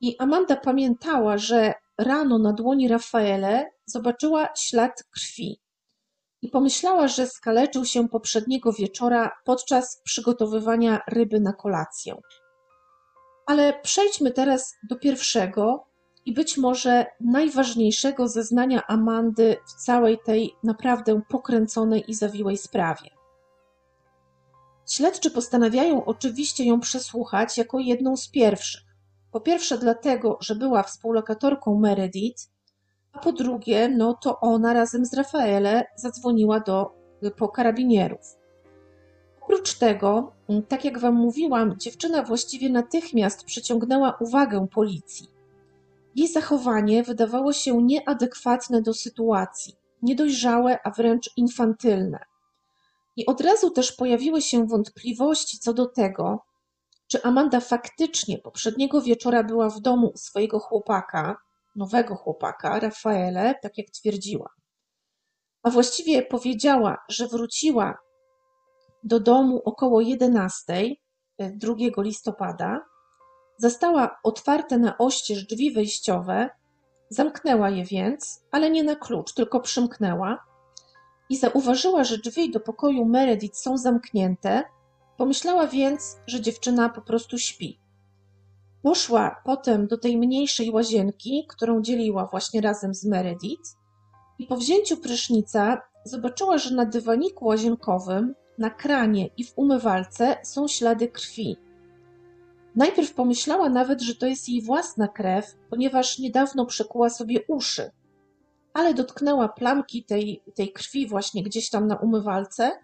I 0.00 0.18
Amanda 0.18 0.56
pamiętała, 0.56 1.38
że 1.38 1.74
rano 1.98 2.38
na 2.38 2.52
dłoni 2.52 2.88
Rafaele 2.88 3.70
zobaczyła 3.86 4.48
ślad 4.56 5.04
krwi 5.10 5.60
i 6.42 6.48
pomyślała, 6.48 7.08
że 7.08 7.26
skaleczył 7.26 7.84
się 7.84 8.08
poprzedniego 8.08 8.72
wieczora 8.72 9.30
podczas 9.44 10.02
przygotowywania 10.04 11.00
ryby 11.08 11.40
na 11.40 11.52
kolację. 11.52 12.16
Ale 13.46 13.80
przejdźmy 13.82 14.30
teraz 14.30 14.74
do 14.90 14.96
pierwszego 14.96 15.86
i 16.24 16.32
być 16.32 16.56
może 16.56 17.06
najważniejszego 17.20 18.28
zeznania 18.28 18.86
Amandy 18.86 19.56
w 19.66 19.84
całej 19.84 20.18
tej 20.26 20.54
naprawdę 20.64 21.20
pokręconej 21.28 22.04
i 22.08 22.14
zawiłej 22.14 22.56
sprawie. 22.56 23.15
Śledczy 24.86 25.30
postanawiają 25.30 26.04
oczywiście 26.04 26.64
ją 26.64 26.80
przesłuchać 26.80 27.58
jako 27.58 27.78
jedną 27.78 28.16
z 28.16 28.28
pierwszych. 28.28 28.82
Po 29.32 29.40
pierwsze, 29.40 29.78
dlatego, 29.78 30.38
że 30.40 30.54
była 30.54 30.82
współlokatorką 30.82 31.78
Meredith, 31.78 32.50
a 33.12 33.18
po 33.18 33.32
drugie, 33.32 33.88
no 33.88 34.14
to 34.14 34.40
ona 34.40 34.72
razem 34.72 35.06
z 35.06 35.14
Rafaele 35.14 35.84
zadzwoniła 35.96 36.60
do 36.60 36.90
po 37.36 37.48
karabinierów. 37.48 38.36
Oprócz 39.40 39.74
tego, 39.74 40.32
tak 40.68 40.84
jak 40.84 40.98
Wam 40.98 41.14
mówiłam, 41.14 41.78
dziewczyna 41.78 42.22
właściwie 42.22 42.70
natychmiast 42.70 43.44
przyciągnęła 43.44 44.16
uwagę 44.20 44.66
policji. 44.74 45.28
Jej 46.14 46.28
zachowanie 46.28 47.02
wydawało 47.02 47.52
się 47.52 47.82
nieadekwatne 47.82 48.82
do 48.82 48.94
sytuacji, 48.94 49.74
niedojrzałe, 50.02 50.78
a 50.84 50.90
wręcz 50.90 51.30
infantylne. 51.36 52.18
I 53.16 53.26
od 53.26 53.40
razu 53.40 53.70
też 53.70 53.92
pojawiły 53.92 54.42
się 54.42 54.66
wątpliwości 54.66 55.58
co 55.58 55.74
do 55.74 55.86
tego, 55.86 56.44
czy 57.08 57.22
Amanda 57.22 57.60
faktycznie 57.60 58.38
poprzedniego 58.38 59.02
wieczora 59.02 59.44
była 59.44 59.70
w 59.70 59.80
domu 59.80 60.12
swojego 60.16 60.58
chłopaka, 60.58 61.36
nowego 61.76 62.14
chłopaka, 62.14 62.80
Rafaele, 62.80 63.54
tak 63.62 63.78
jak 63.78 63.90
twierdziła. 63.90 64.50
A 65.62 65.70
właściwie 65.70 66.22
powiedziała, 66.22 66.98
że 67.08 67.26
wróciła 67.26 67.98
do 69.02 69.20
domu 69.20 69.62
około 69.64 70.00
11, 70.00 70.64
2 71.38 71.72
e, 71.72 72.02
listopada, 72.02 72.80
zastała 73.58 74.18
otwarte 74.22 74.78
na 74.78 74.98
oścież 74.98 75.44
drzwi 75.44 75.72
wejściowe, 75.72 76.50
zamknęła 77.10 77.70
je 77.70 77.84
więc, 77.84 78.44
ale 78.50 78.70
nie 78.70 78.84
na 78.84 78.96
klucz, 78.96 79.34
tylko 79.34 79.60
przymknęła 79.60 80.44
i 81.28 81.36
zauważyła, 81.36 82.04
że 82.04 82.18
drzwi 82.18 82.50
do 82.50 82.60
pokoju 82.60 83.04
Meredith 83.04 83.58
są 83.58 83.78
zamknięte, 83.78 84.62
pomyślała 85.16 85.66
więc, 85.66 86.16
że 86.26 86.40
dziewczyna 86.40 86.88
po 86.88 87.00
prostu 87.00 87.38
śpi. 87.38 87.78
Poszła 88.82 89.42
potem 89.44 89.86
do 89.86 89.98
tej 89.98 90.18
mniejszej 90.18 90.70
łazienki, 90.70 91.46
którą 91.48 91.82
dzieliła 91.82 92.26
właśnie 92.26 92.60
razem 92.60 92.94
z 92.94 93.04
Meredith 93.04 93.76
i 94.38 94.46
po 94.46 94.56
wzięciu 94.56 94.96
prysznica 94.96 95.82
zobaczyła, 96.04 96.58
że 96.58 96.74
na 96.74 96.84
dywaniku 96.84 97.44
łazienkowym 97.44 98.34
na 98.58 98.70
kranie 98.70 99.28
i 99.36 99.44
w 99.44 99.52
umywalce 99.56 100.36
są 100.44 100.68
ślady 100.68 101.08
krwi. 101.08 101.56
Najpierw 102.76 103.14
pomyślała 103.14 103.68
nawet, 103.68 104.02
że 104.02 104.14
to 104.14 104.26
jest 104.26 104.48
jej 104.48 104.62
własna 104.62 105.08
krew, 105.08 105.56
ponieważ 105.70 106.18
niedawno 106.18 106.66
przekuła 106.66 107.10
sobie 107.10 107.40
uszy, 107.48 107.90
ale 108.76 108.94
dotknęła 108.94 109.48
plamki 109.48 110.04
tej, 110.04 110.42
tej 110.54 110.72
krwi 110.72 111.06
właśnie 111.06 111.42
gdzieś 111.42 111.70
tam 111.70 111.86
na 111.86 111.96
umywalce 111.96 112.78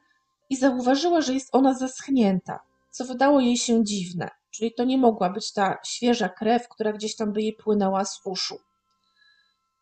i 0.50 0.56
zauważyła, 0.56 1.20
że 1.20 1.34
jest 1.34 1.48
ona 1.52 1.74
zaschnięta, 1.74 2.60
co 2.90 3.04
wydało 3.04 3.40
jej 3.40 3.56
się 3.56 3.84
dziwne, 3.84 4.30
czyli 4.50 4.74
to 4.74 4.84
nie 4.84 4.98
mogła 4.98 5.30
być 5.30 5.52
ta 5.52 5.78
świeża 5.86 6.28
krew, 6.28 6.68
która 6.68 6.92
gdzieś 6.92 7.16
tam 7.16 7.32
by 7.32 7.42
jej 7.42 7.52
płynęła 7.52 8.04
z 8.04 8.20
uszu. 8.24 8.58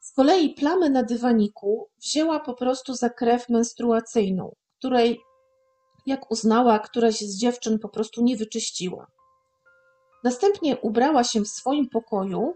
Z 0.00 0.12
kolei 0.12 0.54
plamę 0.54 0.90
na 0.90 1.02
dywaniku 1.02 1.88
wzięła 1.98 2.40
po 2.40 2.54
prostu 2.54 2.94
za 2.94 3.10
krew 3.10 3.48
menstruacyjną, 3.48 4.54
której, 4.78 5.20
jak 6.06 6.30
uznała, 6.30 6.78
któraś 6.78 7.20
z 7.20 7.38
dziewczyn 7.38 7.78
po 7.78 7.88
prostu 7.88 8.22
nie 8.22 8.36
wyczyściła. 8.36 9.06
Następnie 10.24 10.76
ubrała 10.76 11.24
się 11.24 11.40
w 11.40 11.48
swoim 11.48 11.88
pokoju 11.88 12.54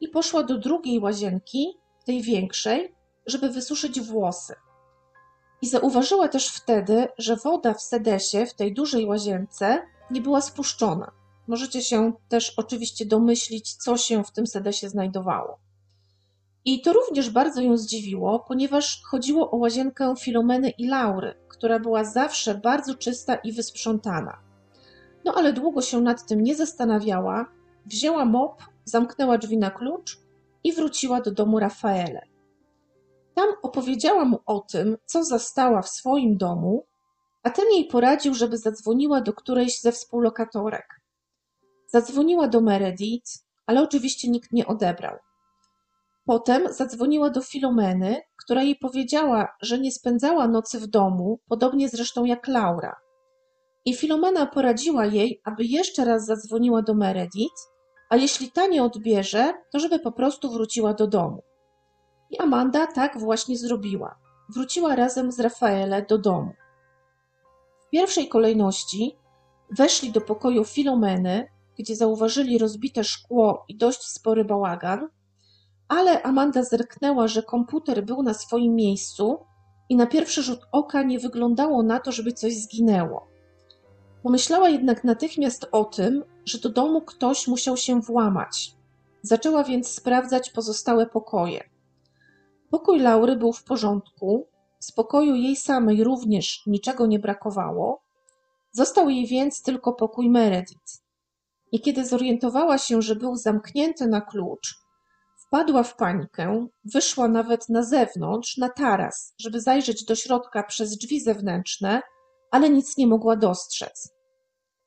i 0.00 0.08
poszła 0.08 0.42
do 0.42 0.58
drugiej 0.58 1.00
łazienki, 1.00 1.81
tej 2.04 2.22
większej, 2.22 2.94
żeby 3.26 3.48
wysuszyć 3.48 4.00
włosy. 4.00 4.54
I 5.62 5.68
zauważyła 5.68 6.28
też 6.28 6.48
wtedy, 6.48 7.08
że 7.18 7.36
woda 7.36 7.74
w 7.74 7.82
sedesie, 7.82 8.46
w 8.46 8.54
tej 8.54 8.74
dużej 8.74 9.06
łazience, 9.06 9.82
nie 10.10 10.20
była 10.20 10.40
spuszczona. 10.40 11.12
Możecie 11.46 11.82
się 11.82 12.12
też 12.28 12.54
oczywiście 12.56 13.06
domyślić, 13.06 13.74
co 13.74 13.96
się 13.96 14.24
w 14.24 14.30
tym 14.30 14.46
sedesie 14.46 14.88
znajdowało. 14.88 15.58
I 16.64 16.80
to 16.80 16.92
również 16.92 17.30
bardzo 17.30 17.60
ją 17.60 17.76
zdziwiło, 17.76 18.40
ponieważ 18.48 19.02
chodziło 19.02 19.50
o 19.50 19.56
łazienkę 19.56 20.14
Filomeny 20.20 20.70
i 20.70 20.88
Laury, 20.88 21.34
która 21.48 21.78
była 21.78 22.04
zawsze 22.04 22.54
bardzo 22.54 22.94
czysta 22.94 23.34
i 23.34 23.52
wysprzątana. 23.52 24.38
No 25.24 25.34
ale 25.34 25.52
długo 25.52 25.82
się 25.82 26.00
nad 26.00 26.26
tym 26.26 26.42
nie 26.42 26.56
zastanawiała, 26.56 27.46
wzięła 27.86 28.24
mop, 28.24 28.62
zamknęła 28.84 29.38
drzwi 29.38 29.58
na 29.58 29.70
klucz 29.70 30.18
i 30.64 30.72
wróciła 30.72 31.20
do 31.20 31.30
domu 31.30 31.58
Rafaele. 31.58 32.20
Tam 33.34 33.48
opowiedziała 33.62 34.24
mu 34.24 34.38
o 34.46 34.60
tym, 34.60 34.96
co 35.06 35.24
zastała 35.24 35.82
w 35.82 35.88
swoim 35.88 36.36
domu, 36.36 36.86
a 37.42 37.50
ten 37.50 37.64
jej 37.72 37.84
poradził, 37.84 38.34
żeby 38.34 38.58
zadzwoniła 38.58 39.20
do 39.20 39.32
którejś 39.32 39.80
ze 39.80 39.92
współlokatorek. 39.92 40.86
Zadzwoniła 41.86 42.48
do 42.48 42.60
Meredith, 42.60 43.32
ale 43.66 43.82
oczywiście 43.82 44.30
nikt 44.30 44.52
nie 44.52 44.66
odebrał. 44.66 45.16
Potem 46.24 46.72
zadzwoniła 46.72 47.30
do 47.30 47.42
Filomeny, 47.42 48.20
która 48.36 48.62
jej 48.62 48.76
powiedziała, 48.76 49.48
że 49.60 49.78
nie 49.78 49.92
spędzała 49.92 50.48
nocy 50.48 50.80
w 50.80 50.86
domu, 50.86 51.40
podobnie 51.48 51.88
zresztą 51.88 52.24
jak 52.24 52.48
Laura. 52.48 52.96
I 53.84 53.94
Filomena 53.94 54.46
poradziła 54.46 55.06
jej, 55.06 55.40
aby 55.44 55.64
jeszcze 55.64 56.04
raz 56.04 56.26
zadzwoniła 56.26 56.82
do 56.82 56.94
Meredith, 56.94 57.71
a 58.12 58.16
jeśli 58.16 58.50
ta 58.50 58.66
nie 58.66 58.82
odbierze, 58.82 59.54
to 59.70 59.78
żeby 59.78 59.98
po 59.98 60.12
prostu 60.12 60.50
wróciła 60.50 60.94
do 60.94 61.06
domu. 61.06 61.42
I 62.30 62.38
Amanda 62.38 62.86
tak 62.86 63.18
właśnie 63.18 63.58
zrobiła. 63.58 64.18
Wróciła 64.48 64.96
razem 64.96 65.32
z 65.32 65.40
Rafaele 65.40 66.02
do 66.02 66.18
domu. 66.18 66.52
W 67.86 67.90
pierwszej 67.90 68.28
kolejności 68.28 69.16
weszli 69.70 70.12
do 70.12 70.20
pokoju 70.20 70.64
Filomeny, 70.64 71.48
gdzie 71.78 71.96
zauważyli 71.96 72.58
rozbite 72.58 73.04
szkło 73.04 73.64
i 73.68 73.76
dość 73.76 74.02
spory 74.02 74.44
bałagan, 74.44 75.08
ale 75.88 76.22
Amanda 76.22 76.62
zerknęła, 76.62 77.28
że 77.28 77.42
komputer 77.42 78.04
był 78.04 78.22
na 78.22 78.34
swoim 78.34 78.74
miejscu 78.74 79.38
i 79.88 79.96
na 79.96 80.06
pierwszy 80.06 80.42
rzut 80.42 80.60
oka 80.72 81.02
nie 81.02 81.18
wyglądało 81.18 81.82
na 81.82 82.00
to, 82.00 82.12
żeby 82.12 82.32
coś 82.32 82.56
zginęło. 82.56 83.28
Pomyślała 84.22 84.68
jednak 84.68 85.04
natychmiast 85.04 85.68
o 85.72 85.84
tym, 85.84 86.24
że 86.44 86.58
do 86.58 86.68
domu 86.68 87.00
ktoś 87.00 87.48
musiał 87.48 87.76
się 87.76 88.00
włamać. 88.00 88.74
Zaczęła 89.22 89.64
więc 89.64 89.88
sprawdzać 89.88 90.50
pozostałe 90.50 91.06
pokoje. 91.06 91.70
Pokój 92.70 93.00
Laury 93.00 93.36
był 93.36 93.52
w 93.52 93.64
porządku, 93.64 94.46
z 94.78 94.92
pokoju 94.92 95.34
jej 95.34 95.56
samej 95.56 96.04
również 96.04 96.66
niczego 96.66 97.06
nie 97.06 97.18
brakowało. 97.18 98.02
Został 98.72 99.08
jej 99.08 99.26
więc 99.26 99.62
tylko 99.62 99.92
pokój 99.92 100.30
Meredith. 100.30 101.02
I 101.72 101.80
kiedy 101.80 102.06
zorientowała 102.06 102.78
się, 102.78 103.02
że 103.02 103.16
był 103.16 103.36
zamknięty 103.36 104.06
na 104.06 104.20
klucz, 104.20 104.82
wpadła 105.46 105.82
w 105.82 105.96
panikę, 105.96 106.66
wyszła 106.84 107.28
nawet 107.28 107.68
na 107.68 107.82
zewnątrz, 107.82 108.56
na 108.56 108.68
taras, 108.68 109.34
żeby 109.38 109.60
zajrzeć 109.60 110.04
do 110.04 110.14
środka 110.14 110.62
przez 110.62 110.98
drzwi 110.98 111.20
zewnętrzne, 111.20 112.02
ale 112.50 112.70
nic 112.70 112.96
nie 112.96 113.06
mogła 113.06 113.36
dostrzec. 113.36 114.12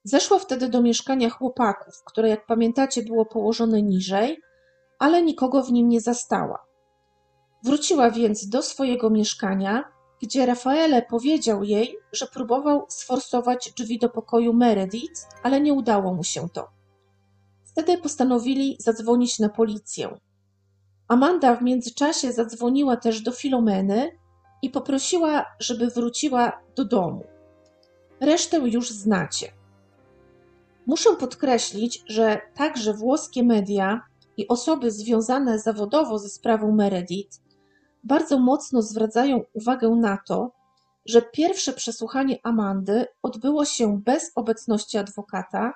Zeszła 0.08 0.40
wtedy 0.40 0.70
do 0.70 0.82
mieszkania 0.82 1.30
chłopaków, 1.30 2.04
które, 2.04 2.30
jak 2.30 2.46
pamiętacie, 2.46 3.04
było 3.04 3.26
położone 3.26 3.82
niżej, 3.82 4.42
ale 5.00 5.22
nikogo 5.22 5.64
w 5.64 5.72
nim 5.72 5.90
nie 5.90 6.02
zastała. 6.02 6.66
Wróciła 7.64 8.12
więc 8.12 8.50
do 8.50 8.62
swojego 8.62 9.10
mieszkania, 9.10 9.84
gdzie 10.22 10.46
Rafaele 10.46 11.02
powiedział 11.02 11.64
jej, 11.64 11.98
że 12.12 12.28
próbował 12.28 12.86
sforsować 12.90 13.74
drzwi 13.78 14.00
do 14.00 14.10
pokoju 14.10 14.54
Meredith, 14.54 15.22
ale 15.44 15.62
nie 15.62 15.74
udało 15.74 16.14
mu 16.14 16.24
się 16.24 16.50
to. 16.50 16.70
Wtedy 17.64 17.98
postanowili 17.98 18.78
zadzwonić 18.80 19.40
na 19.40 19.50
policję. 19.50 20.18
Amanda 21.08 21.56
w 21.56 21.62
międzyczasie 21.62 22.32
zadzwoniła 22.32 22.98
też 22.98 23.22
do 23.22 23.32
Filomeny 23.32 24.12
i 24.62 24.70
poprosiła, 24.70 25.46
żeby 25.60 25.88
wróciła 25.88 26.62
do 26.76 26.86
domu. 26.86 27.24
Resztę 28.20 28.58
już 28.58 28.90
znacie. 28.90 29.65
Muszę 30.88 31.16
podkreślić, 31.16 32.04
że 32.08 32.42
także 32.56 32.94
włoskie 32.94 33.44
media 33.44 34.02
i 34.38 34.48
osoby 34.48 34.92
związane 34.92 35.60
zawodowo 35.60 36.20
ze 36.20 36.30
sprawą 36.30 36.72
Meredith 36.72 37.40
bardzo 38.04 38.40
mocno 38.40 38.82
zwracają 38.82 39.44
uwagę 39.54 39.90
na 39.90 40.18
to, 40.28 40.52
że 41.06 41.22
pierwsze 41.22 41.74
przesłuchanie 41.74 42.40
Amandy 42.44 43.06
odbyło 43.22 43.66
się 43.66 44.02
bez 44.02 44.32
obecności 44.36 44.98
adwokata 44.98 45.74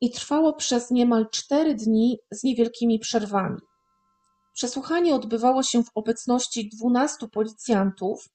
i 0.00 0.10
trwało 0.10 0.52
przez 0.52 0.90
niemal 0.90 1.30
cztery 1.30 1.74
dni 1.74 2.18
z 2.30 2.44
niewielkimi 2.44 2.98
przerwami. 2.98 3.60
Przesłuchanie 4.54 5.14
odbywało 5.14 5.62
się 5.62 5.84
w 5.84 5.90
obecności 5.94 6.68
dwunastu 6.68 7.28
policjantów. 7.28 8.28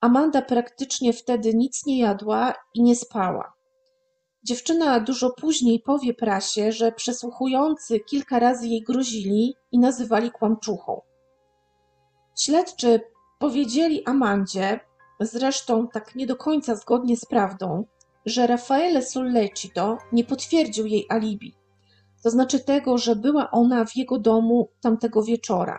Amanda 0.00 0.42
praktycznie 0.42 1.12
wtedy 1.12 1.54
nic 1.54 1.86
nie 1.86 1.98
jadła 1.98 2.54
i 2.74 2.82
nie 2.82 2.96
spała. 2.96 3.52
Dziewczyna 4.44 5.00
dużo 5.00 5.30
później 5.30 5.80
powie 5.80 6.14
prasie, 6.14 6.72
że 6.72 6.92
przesłuchujący 6.92 8.00
kilka 8.00 8.38
razy 8.38 8.68
jej 8.68 8.82
grozili 8.82 9.54
i 9.72 9.78
nazywali 9.78 10.30
kłamczuchą. 10.30 11.00
Śledczy 12.40 13.00
powiedzieli 13.38 14.06
Amandzie, 14.06 14.80
zresztą 15.20 15.88
tak 15.88 16.14
nie 16.14 16.26
do 16.26 16.36
końca 16.36 16.76
zgodnie 16.76 17.16
z 17.16 17.24
prawdą, 17.24 17.84
że 18.26 18.46
Raffaele 18.46 19.02
Sollecito 19.02 19.98
nie 20.12 20.24
potwierdził 20.24 20.86
jej 20.86 21.06
alibi, 21.08 21.54
to 22.22 22.30
znaczy 22.30 22.60
tego, 22.60 22.98
że 22.98 23.16
była 23.16 23.50
ona 23.50 23.84
w 23.84 23.96
jego 23.96 24.18
domu 24.18 24.68
tamtego 24.80 25.22
wieczora. 25.22 25.78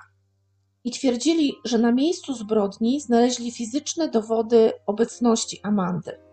I 0.84 0.92
twierdzili, 0.92 1.54
że 1.66 1.78
na 1.78 1.92
miejscu 1.92 2.34
zbrodni 2.34 3.02
znaleźli 3.02 3.52
fizyczne 3.52 4.10
dowody 4.10 4.72
obecności 4.86 5.60
Amandy. 5.64 6.26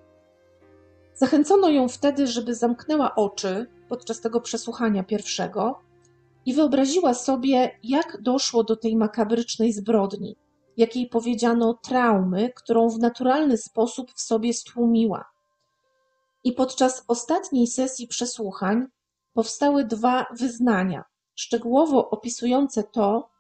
Zachęcono 1.23 1.69
ją 1.69 1.89
wtedy, 1.89 2.27
żeby 2.27 2.55
zamknęła 2.55 3.15
oczy 3.15 3.67
podczas 3.89 4.21
tego 4.21 4.41
przesłuchania 4.41 5.05
pierwszego 5.05 5.81
i 6.47 6.55
wyobraziła 6.55 7.15
sobie, 7.15 7.79
jak 7.83 8.23
doszło 8.23 8.65
do 8.65 8.77
tej 8.77 8.97
makabrycznej 8.97 9.73
zbrodni, 9.73 10.37
jak 10.77 10.97
jej 10.97 11.09
powiedziano 11.09 11.75
traumy, 11.75 12.53
którą 12.57 12.89
w 12.89 12.99
naturalny 12.99 13.57
sposób 13.57 14.13
w 14.13 14.21
sobie 14.21 14.55
stłumiła. 14.55 15.25
I 16.45 16.53
podczas 16.53 17.05
ostatniej 17.09 17.67
sesji 17.67 18.09
przesłuchań 18.09 18.87
powstały 19.33 19.85
dwa 19.85 20.27
wyznania, 20.39 21.05
szczegółowo 21.35 22.11
opisujące 22.11 22.85
to, 22.85 23.31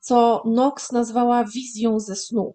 co 0.00 0.40
Knox 0.44 0.92
nazwała 0.92 1.44
wizją 1.44 2.00
ze 2.00 2.16
snu. 2.16 2.54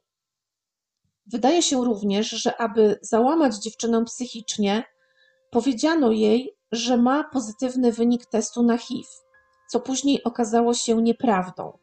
Wydaje 1.28 1.62
się 1.62 1.86
również, 1.86 2.30
że 2.30 2.62
aby 2.62 3.00
załamać 3.02 3.56
dziewczynę 3.56 4.06
psychicznie, 4.06 4.84
powiedziano 5.52 6.12
jej, 6.12 6.58
że 6.72 6.98
ma 6.98 7.24
pozytywny 7.24 7.92
wynik 7.92 8.26
testu 8.26 8.64
na 8.64 8.78
HIV, 8.78 9.10
co 9.72 9.80
później 9.80 10.24
okazało 10.24 10.74
się 10.74 11.01
nieprawdą. 11.01 11.78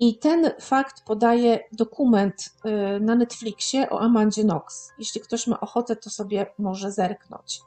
I 0.00 0.18
ten 0.18 0.50
fakt 0.60 1.04
podaje 1.04 1.60
dokument 1.72 2.50
y, 2.96 3.00
na 3.00 3.14
Netflixie 3.14 3.90
o 3.90 4.00
Amandzie 4.00 4.42
Knox. 4.42 4.92
Jeśli 4.98 5.20
ktoś 5.20 5.46
ma 5.46 5.60
ochotę, 5.60 5.96
to 5.96 6.10
sobie 6.10 6.46
może 6.58 6.92
zerknąć. 6.92 7.60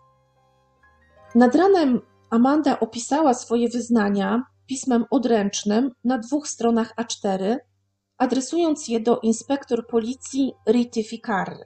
Nad 1.36 1.56
ranem 1.56 2.02
Amanda 2.30 2.80
opisała 2.80 3.34
swoje 3.34 3.70
wyznania 3.70 4.44
pismem 4.68 5.06
odręcznym 5.10 5.92
na 6.04 6.18
dwóch 6.18 6.48
stronach 6.48 6.96
A4, 6.96 7.58
adresując 8.22 8.88
je 8.88 9.00
do 9.00 9.20
inspektor 9.20 9.88
policji 9.88 10.54
Rity 10.68 11.04
Ficarry. 11.04 11.66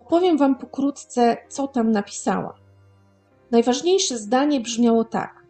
Opowiem 0.00 0.38
Wam 0.38 0.58
pokrótce, 0.58 1.36
co 1.48 1.68
tam 1.68 1.92
napisała. 1.92 2.54
Najważniejsze 3.50 4.18
zdanie 4.18 4.60
brzmiało 4.60 5.04
tak. 5.04 5.46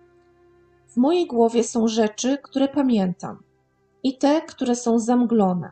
W 0.89 0.97
mojej 0.97 1.27
głowie 1.27 1.65
są 1.65 1.89
rzeczy, 1.89 2.39
które 2.43 2.69
pamiętam 2.69 3.43
i 4.03 4.19
te, 4.19 4.43
które 4.43 4.77
są 4.77 4.99
zamglone. 4.99 5.71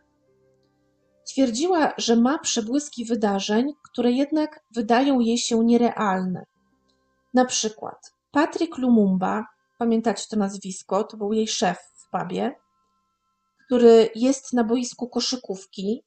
Twierdziła, 1.27 1.93
że 1.97 2.17
ma 2.17 2.39
przebłyski 2.39 3.05
wydarzeń, 3.05 3.73
które 3.83 4.13
jednak 4.13 4.61
wydają 4.71 5.21
jej 5.21 5.39
się 5.39 5.65
nierealne. 5.65 6.45
Na 7.35 7.45
przykład 7.45 8.15
Patrick 8.31 8.79
Lumumba, 8.79 9.47
pamiętacie 9.79 10.25
to 10.31 10.37
nazwisko, 10.37 11.05
to 11.05 11.17
był 11.17 11.33
jej 11.33 11.49
szef 11.49 11.79
w 11.95 12.11
pubie, 12.11 12.55
który 13.69 14.11
jest 14.15 14.53
na 14.53 14.65
boisku 14.65 15.09
koszykówki, 15.09 16.03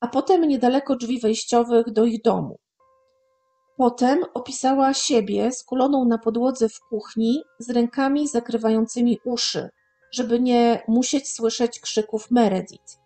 a 0.00 0.08
potem 0.08 0.48
niedaleko 0.48 0.96
drzwi 0.96 1.20
wejściowych 1.20 1.92
do 1.92 2.04
ich 2.04 2.22
domu. 2.22 2.58
Potem 3.76 4.24
opisała 4.34 4.94
siebie 4.94 5.52
skuloną 5.52 6.04
na 6.04 6.18
podłodze 6.18 6.68
w 6.68 6.80
kuchni 6.80 7.42
z 7.58 7.70
rękami 7.70 8.28
zakrywającymi 8.28 9.18
uszy, 9.24 9.68
żeby 10.12 10.40
nie 10.40 10.82
musieć 10.88 11.34
słyszeć 11.34 11.80
krzyków 11.80 12.30
Meredith. 12.30 12.98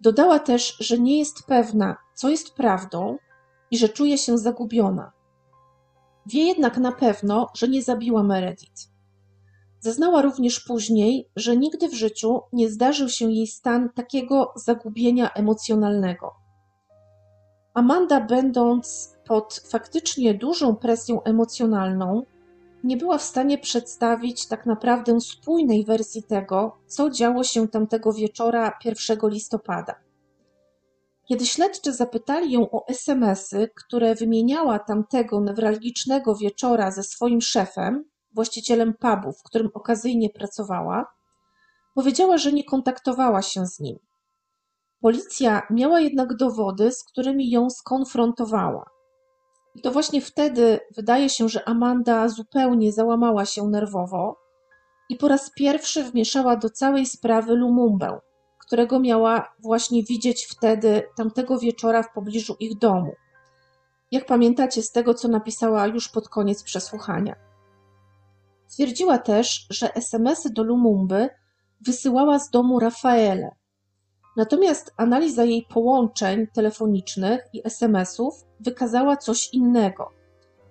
Dodała 0.00 0.38
też, 0.38 0.76
że 0.80 0.98
nie 0.98 1.18
jest 1.18 1.46
pewna, 1.46 1.96
co 2.14 2.28
jest 2.28 2.54
prawdą 2.54 3.18
i 3.70 3.78
że 3.78 3.88
czuje 3.88 4.18
się 4.18 4.38
zagubiona. 4.38 5.12
Wie 6.26 6.44
jednak 6.44 6.78
na 6.78 6.92
pewno, 6.92 7.50
że 7.54 7.68
nie 7.68 7.82
zabiła 7.82 8.22
Meredith. 8.22 8.95
Zeznała 9.80 10.22
również 10.22 10.60
później, 10.60 11.28
że 11.36 11.56
nigdy 11.56 11.88
w 11.88 11.94
życiu 11.94 12.40
nie 12.52 12.70
zdarzył 12.70 13.08
się 13.08 13.32
jej 13.32 13.46
stan 13.46 13.88
takiego 13.94 14.52
zagubienia 14.56 15.32
emocjonalnego. 15.32 16.34
Amanda, 17.74 18.20
będąc 18.20 19.14
pod 19.26 19.62
faktycznie 19.68 20.34
dużą 20.34 20.76
presją 20.76 21.22
emocjonalną, 21.22 22.22
nie 22.84 22.96
była 22.96 23.18
w 23.18 23.22
stanie 23.22 23.58
przedstawić 23.58 24.46
tak 24.46 24.66
naprawdę 24.66 25.20
spójnej 25.20 25.84
wersji 25.84 26.22
tego, 26.22 26.78
co 26.86 27.10
działo 27.10 27.44
się 27.44 27.68
tamtego 27.68 28.12
wieczora 28.12 28.78
1 28.84 29.18
listopada. 29.22 29.94
Kiedy 31.28 31.46
śledczy 31.46 31.92
zapytali 31.92 32.52
ją 32.52 32.70
o 32.70 32.86
SMS-y, 32.86 33.70
które 33.76 34.14
wymieniała 34.14 34.78
tamtego 34.78 35.40
newralgicznego 35.40 36.36
wieczora 36.36 36.90
ze 36.90 37.02
swoim 37.02 37.40
szefem, 37.40 38.04
właścicielem 38.36 38.94
pubu, 38.94 39.32
w 39.32 39.42
którym 39.42 39.70
okazyjnie 39.74 40.30
pracowała, 40.30 41.06
powiedziała, 41.94 42.38
że 42.38 42.52
nie 42.52 42.64
kontaktowała 42.64 43.42
się 43.42 43.66
z 43.66 43.80
nim. 43.80 43.98
Policja 45.00 45.62
miała 45.70 46.00
jednak 46.00 46.36
dowody, 46.36 46.92
z 46.92 47.04
którymi 47.04 47.50
ją 47.50 47.70
skonfrontowała. 47.70 48.90
I 49.74 49.82
to 49.82 49.90
właśnie 49.90 50.20
wtedy 50.20 50.80
wydaje 50.96 51.28
się, 51.28 51.48
że 51.48 51.68
Amanda 51.68 52.28
zupełnie 52.28 52.92
załamała 52.92 53.44
się 53.44 53.68
nerwowo 53.68 54.36
i 55.08 55.16
po 55.16 55.28
raz 55.28 55.50
pierwszy 55.56 56.04
wmieszała 56.04 56.56
do 56.56 56.70
całej 56.70 57.06
sprawy 57.06 57.54
Lumumbę, 57.54 58.18
którego 58.66 59.00
miała 59.00 59.54
właśnie 59.58 60.02
widzieć 60.02 60.46
wtedy, 60.46 61.02
tamtego 61.16 61.58
wieczora 61.58 62.02
w 62.02 62.12
pobliżu 62.12 62.56
ich 62.60 62.78
domu. 62.78 63.12
Jak 64.10 64.26
pamiętacie 64.26 64.82
z 64.82 64.90
tego, 64.90 65.14
co 65.14 65.28
napisała 65.28 65.86
już 65.86 66.08
pod 66.08 66.28
koniec 66.28 66.62
przesłuchania. 66.62 67.45
Twierdziła 68.68 69.18
też, 69.18 69.66
że 69.70 69.94
SMS-y 69.94 70.50
do 70.50 70.62
Lumumby 70.62 71.28
wysyłała 71.80 72.38
z 72.38 72.50
domu 72.50 72.80
Rafaele. 72.80 73.50
Natomiast 74.36 74.94
analiza 74.96 75.44
jej 75.44 75.66
połączeń 75.70 76.46
telefonicznych 76.46 77.40
i 77.52 77.62
SMS-ów 77.64 78.44
wykazała 78.60 79.16
coś 79.16 79.48
innego. 79.52 80.10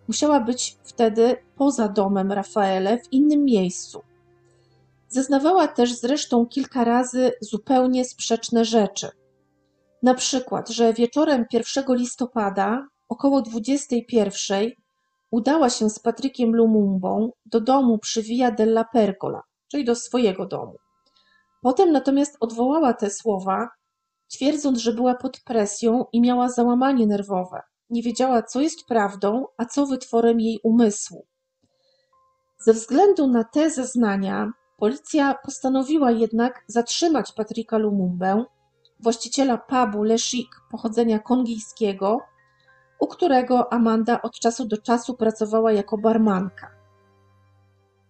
Musiała 0.08 0.40
być 0.40 0.78
wtedy 0.84 1.36
poza 1.56 1.88
domem 1.88 2.32
Rafaele 2.32 2.98
w 2.98 3.14
innym 3.14 3.46
miejscu. 3.46 4.02
Zeznawała 5.10 5.68
też 5.68 5.94
zresztą 5.94 6.46
kilka 6.46 6.84
razy 6.84 7.32
zupełnie 7.42 8.06
sprzeczne 8.06 8.66
rzeczy. 8.66 9.10
Na 10.04 10.14
przykład, 10.14 10.70
że 10.70 10.94
wieczorem 10.94 11.46
1 11.54 11.86
listopada 11.90 12.88
około 13.10 13.42
21 13.42 14.72
udała 15.36 15.70
się 15.70 15.90
z 15.90 16.00
Patrykiem 16.00 16.56
Lumumbą 16.56 17.32
do 17.46 17.62
domu 17.62 17.98
przy 17.98 18.22
Via 18.22 18.52
della 18.52 18.84
Pergola, 18.84 19.42
czyli 19.72 19.86
do 19.86 19.96
swojego 19.96 20.46
domu. 20.46 20.76
Potem 21.62 21.92
natomiast 21.92 22.38
odwołała 22.40 22.94
te 22.94 23.10
słowa, 23.10 23.70
twierdząc, 24.34 24.80
że 24.80 24.94
była 24.94 25.16
pod 25.16 25.40
presją 25.40 26.06
i 26.14 26.22
miała 26.22 26.50
załamanie 26.50 27.08
nerwowe. 27.08 27.62
Nie 27.90 28.02
wiedziała, 28.02 28.44
co 28.44 28.62
jest 28.62 28.86
prawdą, 28.88 29.46
a 29.58 29.66
co 29.66 29.86
wytworem 29.86 30.40
jej 30.40 30.60
umysłu. 30.64 31.26
Ze 32.60 32.74
względu 32.74 33.28
na 33.28 33.44
te 33.44 33.70
zeznania, 33.70 34.52
policja 34.78 35.36
postanowiła 35.46 36.12
jednak 36.12 36.64
zatrzymać 36.68 37.32
Patryka 37.32 37.78
Lumumbę, 37.78 38.46
właściciela 39.00 39.58
pubu 39.58 40.04
Le 40.04 40.16
pochodzenia 40.72 41.20
kongijskiego, 41.20 42.22
u 43.00 43.08
którego 43.08 43.74
Amanda 43.74 44.22
od 44.22 44.40
czasu 44.40 44.66
do 44.66 44.78
czasu 44.78 45.14
pracowała 45.14 45.72
jako 45.72 45.98
barmanka. 45.98 46.72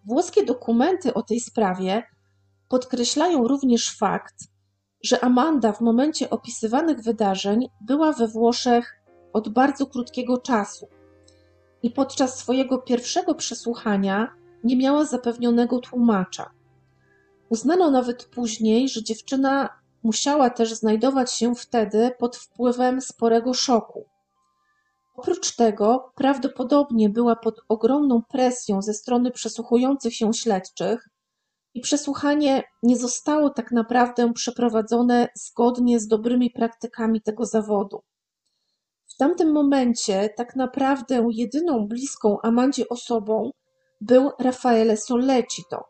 Włoskie 0.06 0.46
dokumenty 0.46 1.14
o 1.14 1.22
tej 1.22 1.40
sprawie 1.40 2.04
podkreślają 2.70 3.48
również 3.48 3.98
fakt, 3.98 4.36
że 5.04 5.24
Amanda 5.24 5.72
w 5.72 5.82
momencie 5.82 6.30
opisywanych 6.30 7.02
wydarzeń 7.02 7.70
była 7.82 8.12
we 8.14 8.28
Włoszech 8.28 9.02
od 9.34 9.50
bardzo 9.50 9.86
krótkiego 9.86 10.38
czasu 10.38 10.88
i 11.84 11.92
podczas 11.92 12.38
swojego 12.38 12.78
pierwszego 12.78 13.36
przesłuchania 13.36 14.36
nie 14.64 14.78
miała 14.78 15.06
zapewnionego 15.06 15.80
tłumacza. 15.80 16.52
Uznano 17.50 17.92
nawet 17.92 18.26
później, 18.26 18.90
że 18.90 19.04
dziewczyna 19.04 19.70
musiała 20.04 20.50
też 20.50 20.74
znajdować 20.74 21.32
się 21.32 21.56
wtedy 21.56 22.12
pod 22.20 22.38
wpływem 22.38 23.02
sporego 23.02 23.54
szoku. 23.54 24.06
Oprócz 25.16 25.55
tego 25.55 26.11
prawdopodobnie 26.16 27.09
była 27.09 27.36
pod 27.36 27.61
ogromną 27.70 28.22
presją 28.30 28.82
ze 28.82 28.93
strony 28.93 29.32
przesłuchujących 29.32 30.16
się 30.16 30.34
śledczych 30.34 31.09
i 31.74 31.82
przesłuchanie 31.82 32.63
nie 32.84 32.97
zostało 32.97 33.49
tak 33.49 33.72
naprawdę 33.72 34.34
przeprowadzone 34.34 35.28
zgodnie 35.36 35.99
z 35.99 36.07
dobrymi 36.07 36.51
praktykami 36.51 37.22
tego 37.22 37.45
zawodu. 37.45 38.01
W 39.07 39.18
tamtym 39.18 39.51
momencie 39.51 40.30
tak 40.38 40.55
naprawdę 40.55 41.28
jedyną 41.32 41.88
bliską 41.88 42.38
Amandzie 42.43 42.89
osobą 42.89 43.51
był 44.01 44.32
Raffaele 44.39 44.97
Sollecito, 44.97 45.86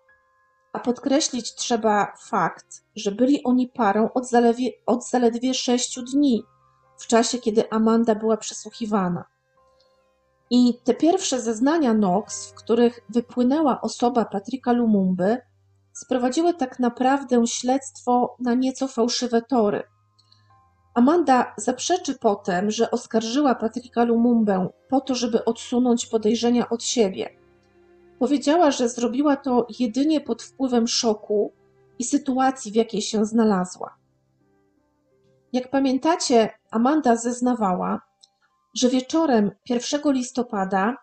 a 0.73 0.80
podkreślić 0.80 1.55
trzeba 1.55 2.13
fakt, 2.30 2.84
że 2.95 3.11
byli 3.11 3.43
oni 3.43 3.67
parą 3.67 4.09
od 4.13 4.30
zaledwie, 4.30 4.71
od 4.86 5.09
zaledwie 5.09 5.53
sześciu 5.53 6.03
dni, 6.03 6.43
w 6.98 7.08
czasie 7.08 7.38
kiedy 7.38 7.70
Amanda 7.70 8.16
była 8.16 8.38
przesłuchiwana. 8.38 9.26
I 10.50 10.80
te 10.84 10.93
pierwsze 10.93 11.41
zeznania 11.41 11.93
Knox, 11.93 12.52
w 12.52 12.54
których 12.54 13.00
wypłynęła 13.10 13.82
osoba 13.82 14.26
Patryka 14.26 14.72
Lumumby, 14.72 15.38
sprowadziły 15.93 16.54
tak 16.54 16.80
naprawdę 16.80 17.48
śledztwo 17.48 18.36
na 18.39 18.54
nieco 18.54 18.88
fałszywe 18.88 19.41
tory. 19.41 19.84
Amanda 20.93 21.54
zaprzeczy 21.58 22.16
potem, 22.20 22.72
że 22.72 22.91
oskarżyła 22.91 23.56
Patryka 23.56 24.04
Lumumbę 24.04 24.70
po 24.89 25.02
to, 25.02 25.16
żeby 25.16 25.46
odsunąć 25.46 26.06
podejrzenia 26.06 26.70
od 26.70 26.84
siebie. 26.84 27.30
Powiedziała, 28.20 28.72
że 28.72 28.89
zrobiła 28.89 29.36
to 29.36 29.68
jedynie 29.80 30.22
pod 30.22 30.43
wpływem 30.43 30.88
szoku 30.88 31.52
i 32.00 32.04
sytuacji, 32.04 32.72
w 32.72 32.76
jakiej 32.76 33.02
się 33.02 33.26
znalazła. 33.26 33.96
Jak 35.56 35.70
pamiętacie, 35.70 36.49
Amanda 36.72 37.16
zeznawała, 37.16 38.01
że 38.74 38.89
wieczorem 38.89 39.51
1 39.70 40.01
listopada 40.06 40.97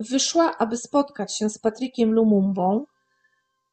wyszła, 0.00 0.58
aby 0.58 0.76
spotkać 0.76 1.36
się 1.36 1.50
z 1.50 1.58
Patrykiem 1.58 2.12
Lumumbą, 2.12 2.84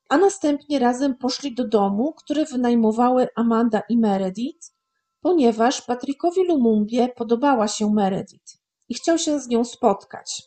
a 0.10 0.18
następnie 0.18 0.80
razem 0.80 1.16
poszli 1.16 1.56
do 1.56 1.68
domu, 1.68 2.14
który 2.14 2.46
wynajmowały 2.46 3.28
Amanda 3.36 3.82
i 3.90 3.98
Meredith, 3.98 4.74
ponieważ 5.22 5.82
Patrykowi 5.82 6.48
Lumumbie 6.48 7.10
podobała 7.16 7.68
się 7.68 7.94
Meredith 7.94 8.58
i 8.90 8.94
chciał 8.94 9.18
się 9.18 9.40
z 9.40 9.48
nią 9.48 9.66
spotkać. 9.66 10.44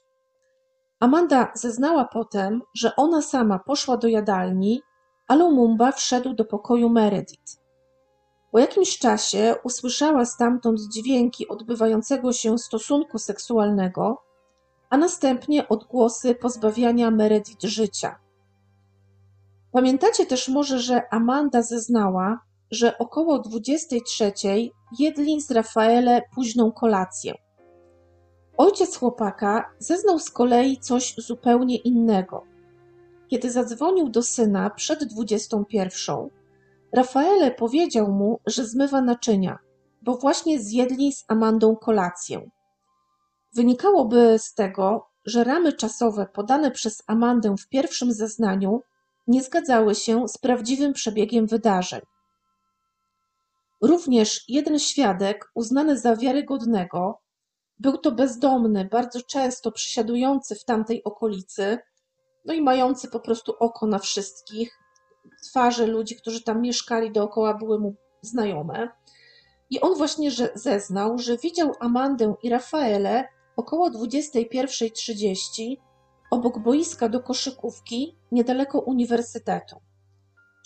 Amanda 1.00 1.52
zeznała 1.54 2.04
potem, 2.04 2.62
że 2.74 2.96
ona 2.96 3.22
sama 3.22 3.58
poszła 3.58 3.96
do 3.96 4.08
jadalni, 4.08 4.82
a 5.28 5.34
Lumumba 5.34 5.92
wszedł 5.92 6.34
do 6.34 6.44
pokoju 6.44 6.88
Meredith. 6.88 7.57
Po 8.52 8.58
jakimś 8.58 8.98
czasie 8.98 9.54
usłyszała 9.62 10.24
stamtąd 10.24 10.80
dźwięki 10.80 11.48
odbywającego 11.48 12.32
się 12.32 12.58
stosunku 12.58 13.18
seksualnego, 13.18 14.22
a 14.90 14.96
następnie 14.96 15.68
odgłosy 15.68 16.34
pozbawiania 16.34 17.10
Meredith 17.10 17.62
życia. 17.64 18.18
Pamiętacie 19.72 20.26
też 20.26 20.48
może, 20.48 20.78
że 20.78 21.14
Amanda 21.14 21.62
zeznała, 21.62 22.40
że 22.70 22.98
około 22.98 23.38
23 23.38 24.32
jedli 24.98 25.40
z 25.40 25.50
Rafaele 25.50 26.22
późną 26.34 26.72
kolację. 26.72 27.34
Ojciec 28.56 28.96
chłopaka 28.96 29.70
zeznał 29.78 30.18
z 30.18 30.30
kolei 30.30 30.78
coś 30.78 31.14
zupełnie 31.18 31.76
innego. 31.76 32.44
Kiedy 33.28 33.50
zadzwonił 33.50 34.08
do 34.08 34.22
syna 34.22 34.70
przed 34.70 35.04
21, 35.04 36.28
Rafaele 36.92 37.50
powiedział 37.50 38.12
mu, 38.12 38.40
że 38.46 38.64
zmywa 38.64 39.00
naczynia, 39.00 39.58
bo 40.02 40.16
właśnie 40.16 40.60
zjedli 40.60 41.12
z 41.12 41.24
Amandą 41.28 41.76
kolację. 41.76 42.50
Wynikałoby 43.54 44.38
z 44.38 44.54
tego, 44.54 45.08
że 45.24 45.44
ramy 45.44 45.72
czasowe 45.72 46.26
podane 46.26 46.70
przez 46.70 47.02
Amandę 47.06 47.54
w 47.58 47.68
pierwszym 47.68 48.12
zeznaniu 48.12 48.82
nie 49.26 49.42
zgadzały 49.42 49.94
się 49.94 50.28
z 50.28 50.38
prawdziwym 50.38 50.92
przebiegiem 50.92 51.46
wydarzeń. 51.46 52.00
Również 53.82 54.44
jeden 54.48 54.78
świadek, 54.78 55.50
uznany 55.54 55.98
za 55.98 56.16
wiarygodnego, 56.16 57.20
był 57.78 57.98
to 57.98 58.12
bezdomny, 58.12 58.84
bardzo 58.84 59.22
często 59.22 59.72
przysiadujący 59.72 60.54
w 60.54 60.64
tamtej 60.64 61.04
okolicy, 61.04 61.78
no 62.44 62.54
i 62.54 62.62
mający 62.62 63.08
po 63.08 63.20
prostu 63.20 63.54
oko 63.58 63.86
na 63.86 63.98
wszystkich. 63.98 64.78
Twarze 65.42 65.86
ludzi, 65.86 66.16
którzy 66.16 66.42
tam 66.42 66.62
mieszkali 66.62 67.12
dookoła, 67.12 67.54
były 67.54 67.78
mu 67.78 67.94
znajome. 68.22 68.88
I 69.70 69.80
on 69.80 69.94
właśnie 69.94 70.30
zeznał, 70.54 71.18
że 71.18 71.36
widział 71.36 71.72
Amandę 71.80 72.34
i 72.42 72.48
Rafaelę 72.48 73.28
około 73.56 73.90
21.30 73.90 75.76
obok 76.30 76.58
boiska 76.58 77.08
do 77.08 77.20
koszykówki 77.20 78.18
niedaleko 78.32 78.80
uniwersytetu. 78.80 79.76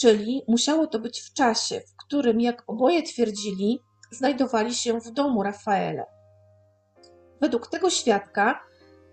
Czyli 0.01 0.43
musiało 0.49 0.87
to 0.87 0.99
być 0.99 1.21
w 1.21 1.33
czasie, 1.33 1.81
w 1.81 1.97
którym, 1.97 2.41
jak 2.41 2.65
oboje 2.67 3.03
twierdzili, 3.03 3.81
znajdowali 4.11 4.75
się 4.75 5.01
w 5.01 5.11
domu 5.11 5.43
Rafaele. 5.43 6.05
Według 7.41 7.67
tego 7.67 7.91
świadka 7.91 8.61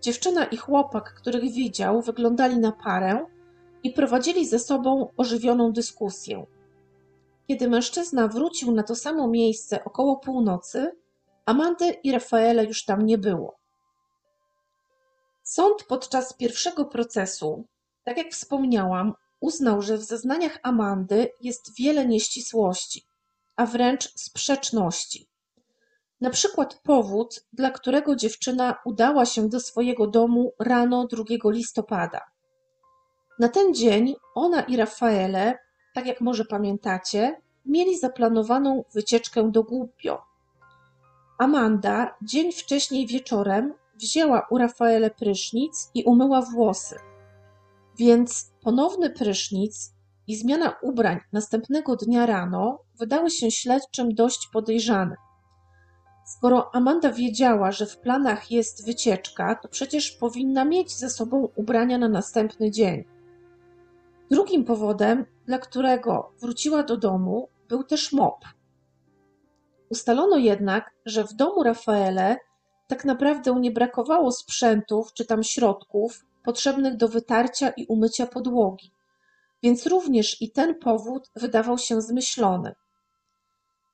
dziewczyna 0.02 0.46
i 0.46 0.58
chłopak, 0.58 1.14
których 1.14 1.44
widział, 1.44 2.02
wyglądali 2.02 2.58
na 2.58 2.72
parę 2.72 3.26
i 3.84 3.92
prowadzili 3.92 4.48
ze 4.48 4.60
sobą 4.60 5.10
ożywioną 5.18 5.72
dyskusję. 5.72 6.46
Kiedy 7.48 7.70
mężczyzna 7.70 8.28
wrócił 8.28 8.72
na 8.72 8.84
to 8.84 8.96
samo 8.96 9.28
miejsce 9.28 9.84
około 9.84 10.18
północy, 10.18 10.92
Amandy 11.46 11.90
i 11.90 12.12
Rafaela 12.12 12.64
już 12.64 12.86
tam 12.86 13.06
nie 13.06 13.18
było. 13.18 13.60
Sąd 15.44 15.84
podczas 15.84 16.34
pierwszego 16.34 16.86
procesu, 16.86 17.66
tak 18.04 18.18
jak 18.18 18.32
wspomniałam, 18.32 19.14
uznał, 19.40 19.82
że 19.82 19.98
w 19.98 20.04
zeznaniach 20.04 20.60
Amandy 20.64 21.30
jest 21.42 21.76
wiele 21.76 22.06
nieścisłości, 22.06 23.06
a 23.56 23.66
wręcz 23.66 24.14
sprzeczności. 24.16 25.30
Na 26.22 26.30
przykład 26.30 26.82
powód, 26.84 27.46
dla 27.54 27.72
którego 27.72 28.16
dziewczyna 28.16 28.76
udała 28.86 29.26
się 29.26 29.50
do 29.50 29.60
swojego 29.60 30.08
domu 30.08 30.54
rano 30.60 31.08
2 31.08 31.24
listopada. 31.46 32.22
Na 33.40 33.50
ten 33.50 33.74
dzień 33.74 34.16
ona 34.36 34.62
i 34.62 34.78
Rafaele, 34.78 35.58
tak 35.94 36.06
jak 36.06 36.22
może 36.22 36.46
pamiętacie, 36.46 37.42
mieli 37.66 37.98
zaplanowaną 37.98 38.84
wycieczkę 38.94 39.52
do 39.52 39.64
Głupio. 39.64 40.22
Amanda 41.38 42.16
dzień 42.22 42.52
wcześniej 42.52 43.08
wieczorem 43.08 43.74
wzięła 43.96 44.48
u 44.50 44.58
Rafaele 44.58 45.10
prysznic 45.12 45.92
i 45.94 46.04
umyła 46.04 46.42
włosy. 46.42 46.96
Więc 47.98 48.52
ponowny 48.62 49.10
prysznic 49.10 49.94
i 50.28 50.36
zmiana 50.36 50.76
ubrań 50.82 51.20
następnego 51.34 51.96
dnia 51.96 52.26
rano 52.26 52.80
wydały 53.00 53.30
się 53.30 53.52
śledczym 53.52 54.16
dość 54.16 54.50
podejrzane. 54.54 55.16
Skoro 56.26 56.76
Amanda 56.76 57.12
wiedziała, 57.12 57.72
że 57.72 57.86
w 57.86 57.98
planach 57.98 58.52
jest 58.52 58.86
wycieczka, 58.86 59.56
to 59.56 59.68
przecież 59.68 60.12
powinna 60.12 60.66
mieć 60.66 60.96
ze 60.96 61.10
sobą 61.10 61.50
ubrania 61.56 61.98
na 61.98 62.08
następny 62.08 62.72
dzień. 62.72 63.19
Drugim 64.32 64.66
powodem, 64.66 65.26
dla 65.46 65.60
którego 65.60 66.32
wróciła 66.42 66.84
do 66.84 66.98
domu, 66.98 67.50
był 67.68 67.84
też 67.84 68.14
mop. 68.14 68.46
Ustalono 69.90 70.38
jednak, 70.38 70.92
że 71.06 71.24
w 71.24 71.34
domu 71.34 71.64
Rafaele 71.64 72.38
tak 72.88 73.06
naprawdę 73.06 73.56
nie 73.60 73.72
brakowało 73.72 74.32
sprzętów 74.32 75.14
czy 75.14 75.26
tam 75.26 75.44
środków 75.44 76.26
potrzebnych 76.44 76.98
do 76.98 77.08
wytarcia 77.08 77.70
i 77.70 77.86
umycia 77.86 78.28
podłogi, 78.28 78.92
więc 79.64 79.88
również 79.88 80.42
i 80.42 80.52
ten 80.52 80.80
powód 80.80 81.30
wydawał 81.36 81.78
się 81.78 82.02
zmyślony. 82.02 82.76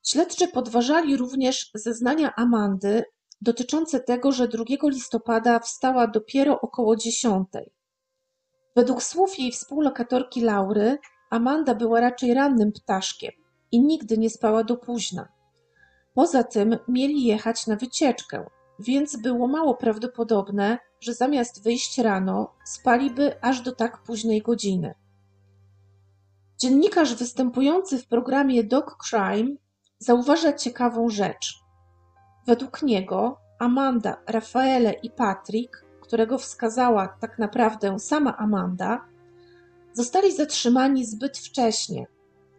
Śledczy 0.03 0.47
podważali 0.47 1.17
również 1.17 1.71
zeznania 1.73 2.36
Amandy 2.36 3.03
dotyczące 3.41 3.99
tego, 3.99 4.31
że 4.31 4.47
2 4.47 4.63
listopada 4.83 5.59
wstała 5.59 6.07
dopiero 6.07 6.61
około 6.61 6.95
10. 6.95 7.47
Według 8.76 9.03
słów 9.03 9.39
jej 9.39 9.51
współlokatorki 9.51 10.41
Laury, 10.41 10.97
Amanda 11.30 11.76
była 11.76 11.99
raczej 11.99 12.34
rannym 12.34 12.71
ptaszkiem 12.71 13.32
i 13.71 13.82
nigdy 13.82 14.17
nie 14.17 14.30
spała 14.30 14.63
do 14.63 14.78
późna. 14.78 15.28
Poza 16.13 16.43
tym 16.43 16.78
mieli 16.88 17.23
jechać 17.23 17.67
na 17.67 17.76
wycieczkę, 17.76 18.45
więc 18.80 19.17
było 19.17 19.47
mało 19.47 19.76
prawdopodobne, 19.76 20.78
że 20.99 21.13
zamiast 21.13 21.63
wyjść 21.63 21.97
rano, 21.97 22.53
spaliby 22.65 23.43
aż 23.43 23.61
do 23.61 23.71
tak 23.71 24.03
późnej 24.03 24.41
godziny. 24.41 24.93
Dziennikarz 26.57 27.15
występujący 27.15 27.97
w 27.97 28.07
programie 28.07 28.63
Dog 28.63 28.97
Crime 29.09 29.55
zauważa 29.97 30.53
ciekawą 30.53 31.09
rzecz. 31.09 31.59
Według 32.47 32.84
niego 32.84 33.38
Amanda, 33.59 34.17
Rafaele 34.28 34.93
i 34.93 35.09
Patrick, 35.09 35.84
którego 36.06 36.38
wskazała 36.38 37.08
tak 37.08 37.39
naprawdę 37.39 37.99
sama 37.99 38.38
Amanda, 38.38 39.06
zostali 39.93 40.36
zatrzymani 40.36 41.06
zbyt 41.06 41.38
wcześnie 41.38 42.08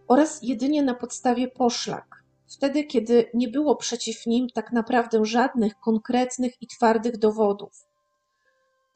oraz 0.08 0.42
jedynie 0.42 0.82
na 0.82 0.94
podstawie 0.94 1.48
poszlak, 1.48 2.22
wtedy 2.48 2.84
kiedy 2.84 3.30
nie 3.34 3.48
było 3.48 3.76
przeciw 3.76 4.26
nim 4.26 4.48
tak 4.54 4.72
naprawdę 4.72 5.24
żadnych 5.24 5.80
konkretnych 5.80 6.62
i 6.62 6.66
twardych 6.66 7.18
dowodów. 7.18 7.86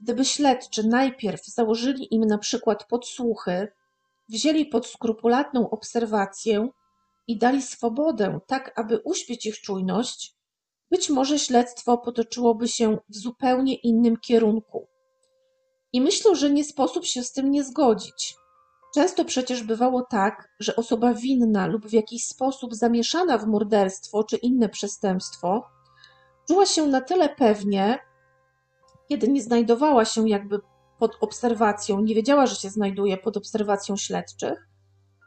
Gdyby 0.00 0.24
śledczy 0.24 0.86
najpierw 0.86 1.46
założyli 1.46 2.14
im 2.14 2.24
na 2.24 2.38
przykład 2.38 2.84
podsłuchy, 2.84 3.68
wzięli 4.28 4.66
pod 4.66 4.86
skrupulatną 4.86 5.70
obserwację 5.70 6.68
i 7.26 7.38
dali 7.38 7.62
swobodę, 7.62 8.40
tak 8.46 8.78
aby 8.78 8.98
uśpić 8.98 9.46
ich 9.46 9.60
czujność, 9.60 10.34
być 10.90 11.10
może 11.10 11.38
śledztwo 11.38 11.98
potoczyłoby 11.98 12.68
się 12.68 12.98
w 13.08 13.16
zupełnie 13.16 13.74
innym 13.74 14.16
kierunku. 14.16 14.86
I 15.92 16.00
myślę, 16.00 16.36
że 16.36 16.50
nie 16.50 16.64
sposób 16.64 17.04
się 17.04 17.22
z 17.22 17.32
tym 17.32 17.50
nie 17.50 17.64
zgodzić. 17.64 18.34
Często 18.94 19.24
przecież 19.24 19.62
bywało 19.62 20.02
tak, 20.02 20.48
że 20.60 20.76
osoba 20.76 21.14
winna 21.14 21.66
lub 21.66 21.86
w 21.86 21.92
jakiś 21.92 22.24
sposób 22.24 22.74
zamieszana 22.74 23.38
w 23.38 23.46
morderstwo 23.46 24.24
czy 24.24 24.36
inne 24.36 24.68
przestępstwo 24.68 25.64
czuła 26.48 26.66
się 26.66 26.86
na 26.86 27.00
tyle 27.00 27.28
pewnie, 27.28 27.98
kiedy 29.08 29.28
nie 29.28 29.42
znajdowała 29.42 30.04
się 30.04 30.28
jakby 30.28 30.60
pod 30.98 31.16
obserwacją, 31.20 32.00
nie 32.00 32.14
wiedziała, 32.14 32.46
że 32.46 32.54
się 32.54 32.70
znajduje 32.70 33.16
pod 33.16 33.36
obserwacją 33.36 33.96
śledczych, 33.96 34.68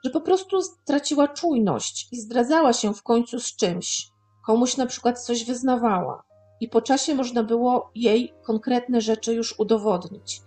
że 0.05 0.11
po 0.11 0.22
prostu 0.22 0.61
straciła 0.61 1.28
czujność 1.28 2.07
i 2.11 2.20
zdradzała 2.20 2.74
się 2.74 2.93
w 2.93 3.03
końcu 3.03 3.39
z 3.39 3.55
czymś. 3.55 4.12
Komuś 4.46 4.78
na 4.78 4.86
przykład 4.86 5.22
coś 5.22 5.46
wyznawała 5.46 6.24
i 6.60 6.68
po 6.68 6.82
czasie 6.82 7.16
można 7.16 7.44
było 7.44 7.91
jej 7.96 8.34
konkretne 8.44 9.02
rzeczy 9.02 9.34
już 9.34 9.60
udowodnić. 9.60 10.41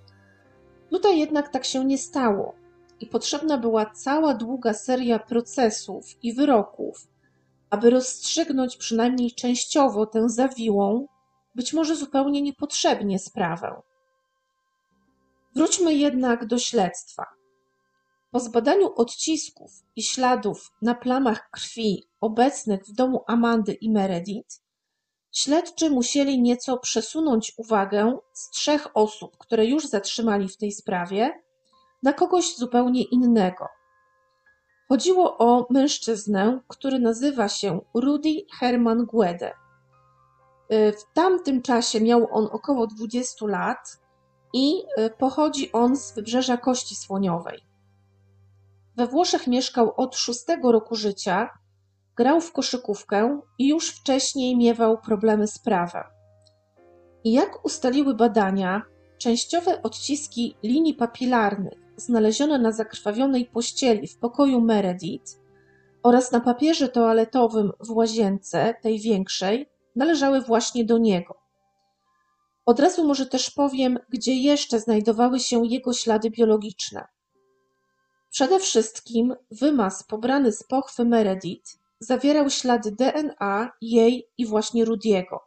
Tutaj 0.91 1.19
jednak 1.19 1.49
tak 1.49 1.65
się 1.65 1.85
nie 1.85 1.99
stało 1.99 2.55
i 3.01 3.07
potrzebna 3.07 3.59
była 3.59 3.87
cała 3.87 4.35
długa 4.35 4.75
seria 4.75 5.19
procesów 5.19 6.25
i 6.25 6.33
wyroków, 6.33 7.09
aby 7.71 7.91
rozstrzygnąć 7.91 8.77
przynajmniej 8.77 9.33
częściowo 9.33 10.07
tę 10.07 10.29
zawiłą, 10.29 11.07
być 11.55 11.73
może 11.73 11.97
zupełnie 11.97 12.43
niepotrzebnie 12.43 13.19
sprawę. 13.19 13.83
Wróćmy 15.55 15.95
jednak 15.95 16.47
do 16.47 16.59
śledztwa. 16.59 17.36
Po 18.37 18.41
zbadaniu 18.41 18.93
odcisków 18.97 19.73
i 19.97 20.03
śladów 20.03 20.73
na 20.83 20.95
plamach 20.95 21.51
krwi 21.51 22.09
obecnych 22.21 22.85
w 22.87 22.93
domu 22.93 23.25
Amandy 23.27 23.73
i 23.73 23.91
Meredith, 23.91 24.63
śledczy 25.33 25.91
musieli 25.91 26.43
nieco 26.43 26.79
przesunąć 26.79 27.53
uwagę 27.57 28.19
z 28.33 28.51
trzech 28.51 28.87
osób, 28.95 29.37
które 29.39 29.67
już 29.67 29.87
zatrzymali 29.87 30.49
w 30.49 30.57
tej 30.57 30.73
sprawie, 30.73 31.43
na 32.03 32.13
kogoś 32.13 32.57
zupełnie 32.57 33.03
innego. 33.03 33.69
Chodziło 34.89 35.39
o 35.39 35.67
mężczyznę, 35.71 36.61
który 36.69 36.99
nazywa 36.99 37.49
się 37.49 37.81
Rudy 37.95 38.47
Herman 38.61 39.07
Guede. 39.07 39.53
Y, 40.73 40.93
w 40.93 41.15
tamtym 41.15 41.63
czasie 41.63 42.01
miał 42.01 42.29
on 42.31 42.49
około 42.53 42.87
20 42.87 43.47
lat 43.47 44.01
i 44.53 44.83
y, 44.99 45.11
pochodzi 45.11 45.73
on 45.73 45.97
z 45.97 46.15
wybrzeża 46.15 46.57
Kości 46.57 46.97
Słoniowej. 46.97 47.66
We 48.97 49.07
Włoszech 49.07 49.47
mieszkał 49.47 49.93
od 49.97 50.17
szóstego 50.17 50.73
roku 50.73 50.95
życia, 50.95 51.51
grał 52.17 52.41
w 52.41 52.53
koszykówkę 52.53 53.41
i 53.59 53.69
już 53.69 53.91
wcześniej 53.91 54.57
miewał 54.57 54.99
problemy 54.99 55.47
z 55.47 55.59
prawem. 55.59 56.05
I 57.25 57.33
jak 57.33 57.65
ustaliły 57.65 58.15
badania, 58.15 58.83
częściowe 59.19 59.83
odciski 59.83 60.57
linii 60.63 60.95
papilarnych 60.95 61.79
znalezione 61.97 62.59
na 62.59 62.73
zakrwawionej 62.73 63.45
pościeli 63.45 64.09
w 64.09 64.19
pokoju 64.19 64.61
Meredith 64.61 65.33
oraz 66.03 66.33
na 66.33 66.41
papierze 66.41 66.89
toaletowym 66.89 67.73
w 67.81 67.91
łazience, 67.91 68.75
tej 68.83 69.01
większej, 69.01 69.67
należały 69.97 70.41
właśnie 70.41 70.85
do 70.85 70.99
niego. 70.99 71.41
Od 72.67 72.81
razu 72.81 73.05
może 73.05 73.27
też 73.27 73.51
powiem, 73.51 73.99
gdzie 74.09 74.35
jeszcze 74.35 74.81
znajdowały 74.81 75.41
się 75.41 75.67
jego 75.67 75.93
ślady 75.93 76.31
biologiczne. 76.31 77.16
Przede 78.31 78.59
wszystkim 78.59 79.35
wymaz 79.51 80.03
pobrany 80.03 80.53
z 80.53 80.63
pochwy 80.63 81.05
Meredith 81.05 81.79
zawierał 82.01 82.51
ślady 82.51 82.93
DNA 82.93 83.73
jej 83.81 84.29
i 84.39 84.47
właśnie 84.47 84.85
Rudiego. 84.85 85.41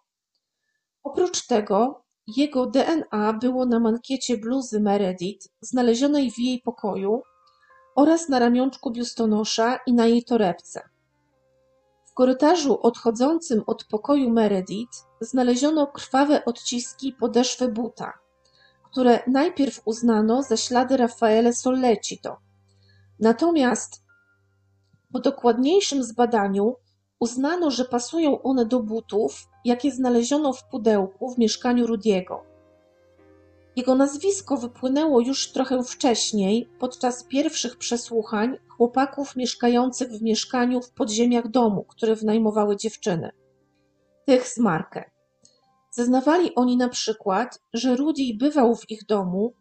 Oprócz 1.03 1.47
tego 1.47 2.03
jego 2.37 2.65
DNA 2.65 3.33
było 3.33 3.65
na 3.65 3.79
mankiecie 3.79 4.37
bluzy 4.37 4.79
Meredith 4.79 5.47
znalezionej 5.61 6.31
w 6.31 6.39
jej 6.39 6.61
pokoju 6.61 7.21
oraz 7.95 8.29
na 8.29 8.39
ramionczku 8.39 8.91
biustonosza 8.91 9.79
i 9.87 9.93
na 9.93 10.05
jej 10.05 10.23
torebce. 10.23 10.89
W 12.05 12.13
korytarzu 12.13 12.79
odchodzącym 12.81 13.63
od 13.67 13.83
pokoju 13.83 14.29
Meredith 14.29 15.05
znaleziono 15.21 15.87
krwawe 15.87 16.45
odciski 16.45 17.13
podeszwy 17.13 17.67
buta, 17.67 18.13
które 18.83 19.19
najpierw 19.27 19.81
uznano 19.85 20.43
za 20.43 20.57
ślady 20.57 20.97
Raffaele 20.97 21.53
Sollecito. 21.53 22.37
Natomiast 23.19 24.03
po 25.13 25.19
dokładniejszym 25.19 26.03
zbadaniu 26.03 26.75
uznano, 27.19 27.71
że 27.71 27.85
pasują 27.85 28.41
one 28.41 28.65
do 28.65 28.79
butów, 28.79 29.47
jakie 29.65 29.91
znaleziono 29.91 30.53
w 30.53 30.63
pudełku 30.63 31.33
w 31.33 31.37
mieszkaniu 31.37 31.87
Rudiego. 31.87 32.43
Jego 33.75 33.95
nazwisko 33.95 34.57
wypłynęło 34.57 35.21
już 35.21 35.51
trochę 35.51 35.83
wcześniej, 35.83 36.69
podczas 36.79 37.23
pierwszych 37.23 37.77
przesłuchań 37.77 38.57
chłopaków 38.67 39.35
mieszkających 39.35 40.11
w 40.11 40.21
mieszkaniu 40.21 40.81
w 40.81 40.91
podziemiach 40.91 41.47
domu, 41.47 41.83
które 41.83 42.15
wynajmowały 42.15 42.77
dziewczyny. 42.77 43.31
Tych 44.25 44.47
z 44.47 44.57
Markę. 44.57 45.11
Zeznawali 45.91 46.55
oni 46.55 46.77
na 46.77 46.89
przykład, 46.89 47.61
że 47.73 47.95
Rudy 47.95 48.21
bywał 48.39 48.75
w 48.75 48.89
ich 48.89 49.05
domu, 49.05 49.53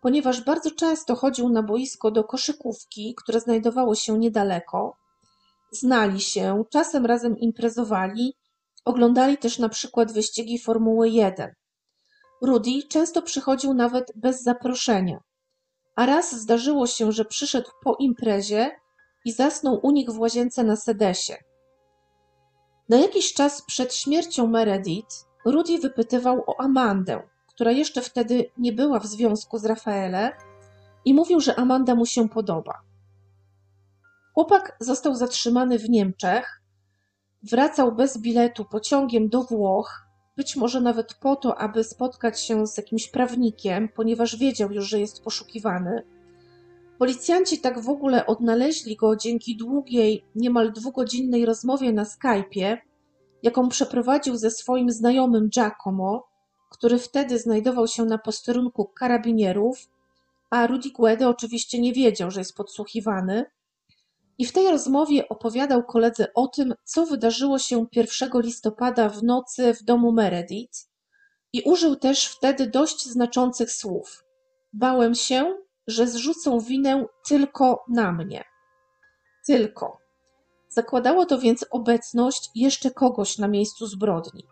ponieważ 0.00 0.44
bardzo 0.44 0.70
często 0.70 1.16
chodził 1.16 1.48
na 1.48 1.62
boisko 1.62 2.10
do 2.10 2.24
koszykówki, 2.24 3.14
które 3.14 3.40
znajdowało 3.40 3.94
się 3.94 4.18
niedaleko. 4.18 4.96
Znali 5.72 6.20
się, 6.20 6.64
czasem 6.70 7.06
razem 7.06 7.38
imprezowali, 7.38 8.36
oglądali 8.84 9.38
też 9.38 9.58
na 9.58 9.68
przykład 9.68 10.12
wyścigi 10.12 10.58
Formuły 10.58 11.08
1. 11.08 11.54
Rudy 12.42 12.70
często 12.88 13.22
przychodził 13.22 13.74
nawet 13.74 14.12
bez 14.16 14.42
zaproszenia, 14.42 15.20
a 15.96 16.06
raz 16.06 16.34
zdarzyło 16.34 16.86
się, 16.86 17.12
że 17.12 17.24
przyszedł 17.24 17.70
po 17.84 17.96
imprezie 17.96 18.70
i 19.24 19.32
zasnął 19.32 19.80
u 19.82 19.90
nich 19.90 20.10
w 20.10 20.18
łazience 20.18 20.64
na 20.64 20.76
sedesie. 20.76 21.36
Na 22.88 22.96
jakiś 22.98 23.34
czas 23.34 23.62
przed 23.62 23.94
śmiercią 23.94 24.46
Meredith 24.46 25.26
Rudy 25.44 25.78
wypytywał 25.78 26.44
o 26.46 26.60
Amandę, 26.60 27.22
która 27.60 27.72
jeszcze 27.72 28.02
wtedy 28.02 28.50
nie 28.58 28.72
była 28.72 29.00
w 29.00 29.06
związku 29.06 29.58
z 29.58 29.64
Rafaele 29.64 30.32
i 31.04 31.14
mówił, 31.14 31.40
że 31.40 31.58
Amanda 31.58 31.94
mu 31.94 32.06
się 32.06 32.28
podoba. 32.28 32.82
Chłopak 34.34 34.76
został 34.80 35.14
zatrzymany 35.14 35.78
w 35.78 35.90
Niemczech, 35.90 36.62
wracał 37.42 37.92
bez 37.92 38.18
biletu 38.18 38.64
pociągiem 38.64 39.28
do 39.28 39.42
Włoch, 39.42 40.06
być 40.36 40.56
może 40.56 40.80
nawet 40.80 41.14
po 41.14 41.36
to, 41.36 41.58
aby 41.58 41.84
spotkać 41.84 42.40
się 42.40 42.66
z 42.66 42.76
jakimś 42.76 43.08
prawnikiem, 43.08 43.88
ponieważ 43.88 44.36
wiedział 44.36 44.72
już, 44.72 44.88
że 44.88 45.00
jest 45.00 45.24
poszukiwany. 45.24 46.02
Policjanci 46.98 47.58
tak 47.58 47.80
w 47.80 47.88
ogóle 47.88 48.26
odnaleźli 48.26 48.96
go 48.96 49.16
dzięki 49.16 49.56
długiej, 49.56 50.24
niemal 50.34 50.72
dwugodzinnej 50.72 51.46
rozmowie 51.46 51.92
na 51.92 52.04
Skype'ie, 52.04 52.76
jaką 53.42 53.68
przeprowadził 53.68 54.36
ze 54.36 54.50
swoim 54.50 54.90
znajomym 54.90 55.48
Giacomo, 55.48 56.29
który 56.70 56.98
wtedy 56.98 57.38
znajdował 57.38 57.86
się 57.86 58.04
na 58.04 58.18
posterunku 58.18 58.84
karabinierów, 58.84 59.88
a 60.50 60.66
Rudy 60.66 60.90
Guede 60.90 61.28
oczywiście 61.28 61.80
nie 61.80 61.92
wiedział, 61.92 62.30
że 62.30 62.40
jest 62.40 62.56
podsłuchiwany. 62.56 63.44
I 64.38 64.46
w 64.46 64.52
tej 64.52 64.68
rozmowie 64.68 65.28
opowiadał 65.28 65.82
koledze 65.84 66.34
o 66.34 66.48
tym, 66.48 66.74
co 66.84 67.06
wydarzyło 67.06 67.58
się 67.58 67.86
1 67.92 68.30
listopada 68.34 69.08
w 69.08 69.22
nocy 69.22 69.74
w 69.74 69.82
domu 69.82 70.12
Meredith 70.12 70.88
i 71.52 71.62
użył 71.62 71.96
też 71.96 72.26
wtedy 72.26 72.66
dość 72.66 73.06
znaczących 73.06 73.72
słów. 73.72 74.24
Bałem 74.72 75.14
się, 75.14 75.56
że 75.86 76.06
zrzucą 76.06 76.60
winę 76.60 77.06
tylko 77.28 77.84
na 77.88 78.12
mnie. 78.12 78.44
Tylko. 79.46 79.98
Zakładało 80.68 81.26
to 81.26 81.38
więc 81.38 81.66
obecność 81.70 82.50
jeszcze 82.54 82.90
kogoś 82.90 83.38
na 83.38 83.48
miejscu 83.48 83.86
zbrodni. 83.86 84.44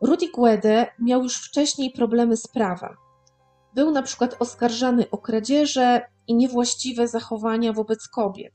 Rudy 0.00 0.28
Guede 0.28 0.86
miał 0.98 1.22
już 1.22 1.36
wcześniej 1.36 1.90
problemy 1.90 2.36
z 2.36 2.46
prawem. 2.46 2.96
Był 3.74 3.90
na 3.90 4.02
przykład 4.02 4.36
oskarżany 4.38 5.10
o 5.10 5.18
kradzieże 5.18 6.02
i 6.26 6.34
niewłaściwe 6.34 7.08
zachowania 7.08 7.72
wobec 7.72 8.08
kobiet. 8.08 8.54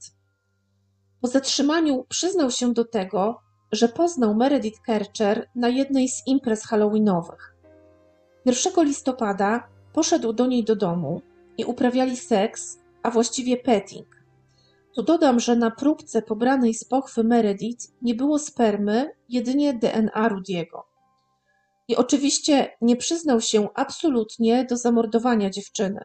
Po 1.22 1.28
zatrzymaniu 1.28 2.06
przyznał 2.10 2.52
się 2.52 2.74
do 2.74 2.86
tego, 2.86 3.40
że 3.72 3.88
poznał 3.88 4.36
Meredith 4.36 4.82
Kercher 4.82 5.50
na 5.56 5.70
jednej 5.70 6.10
z 6.10 6.28
imprez 6.28 6.64
halloweenowych. 6.64 7.56
1 8.46 8.86
listopada 8.86 9.68
poszedł 9.94 10.34
do 10.34 10.46
niej 10.46 10.64
do 10.64 10.76
domu 10.76 11.22
i 11.58 11.66
uprawiali 11.66 12.18
seks, 12.18 12.80
a 13.04 13.12
właściwie 13.12 13.58
petting. 13.58 14.08
Tu 14.96 15.04
dodam, 15.04 15.40
że 15.40 15.56
na 15.56 15.72
próbce 15.72 16.22
pobranej 16.22 16.74
z 16.74 16.86
pochwy 16.86 17.24
Meredith 17.24 17.88
nie 18.02 18.16
było 18.16 18.40
spermy, 18.40 19.12
jedynie 19.30 19.74
DNA 19.74 20.28
Rudiego. 20.28 20.95
I 21.88 21.96
oczywiście 21.96 22.78
nie 22.82 22.96
przyznał 22.96 23.42
się 23.42 23.68
absolutnie 23.76 24.66
do 24.70 24.78
zamordowania 24.78 25.50
dziewczyny. 25.50 26.02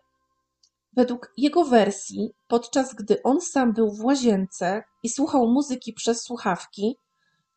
Według 0.93 1.33
jego 1.37 1.65
wersji, 1.65 2.31
podczas 2.49 2.95
gdy 2.95 3.23
on 3.23 3.41
sam 3.41 3.73
był 3.73 3.93
w 3.93 4.05
łazience 4.05 4.83
i 5.03 5.09
słuchał 5.09 5.49
muzyki 5.49 5.93
przez 5.93 6.23
słuchawki, 6.23 6.97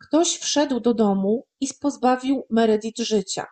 ktoś 0.01 0.37
wszedł 0.37 0.79
do 0.79 0.93
domu 0.93 1.45
i 1.61 1.67
pozbawił 1.81 2.43
Meredith 2.49 3.03
życia. 3.03 3.45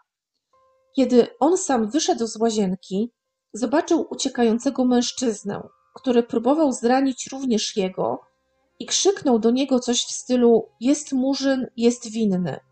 Kiedy 0.96 1.28
on 1.40 1.58
sam 1.58 1.90
wyszedł 1.90 2.28
z 2.28 2.36
łazienki, 2.36 3.12
zobaczył 3.54 4.08
uciekającego 4.10 4.86
mężczyznę, 4.86 5.68
który 5.96 6.24
próbował 6.24 6.72
zranić 6.72 7.28
również 7.32 7.78
jego 7.78 8.22
i 8.80 8.86
krzyknął 8.86 9.40
do 9.40 9.52
niego 9.52 9.80
coś 9.80 10.06
w 10.06 10.12
stylu: 10.12 10.70
Jest 10.80 11.14
murzyn, 11.14 11.68
jest 11.78 12.12
winny 12.12 12.71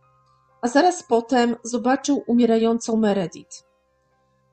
a 0.61 0.67
zaraz 0.67 1.03
potem 1.03 1.55
zobaczył 1.63 2.23
umierającą 2.27 2.97
Meredith. 2.97 3.63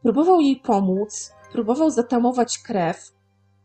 Próbował 0.03 0.41
jej 0.41 0.57
pomóc, 0.57 1.33
próbował 1.53 1.91
zatamować 1.91 2.59
krew, 2.59 3.13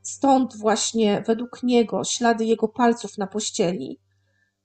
stąd 0.02 0.58
właśnie 0.58 1.24
według 1.28 1.64
niego 1.64 2.04
ślady 2.04 2.46
jego 2.46 2.68
palców 2.68 3.18
na 3.18 3.28
pościeli, 3.28 4.00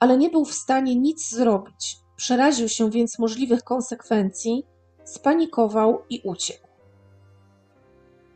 ale 0.00 0.18
nie 0.18 0.30
był 0.30 0.44
w 0.44 0.54
stanie 0.54 0.96
nic 0.96 1.30
zrobić. 1.30 1.96
Przeraził 2.16 2.68
się 2.68 2.90
więc 2.90 3.18
możliwych 3.18 3.62
konsekwencji, 3.62 4.66
spanikował 5.04 6.02
i 6.10 6.20
uciekł. 6.24 6.66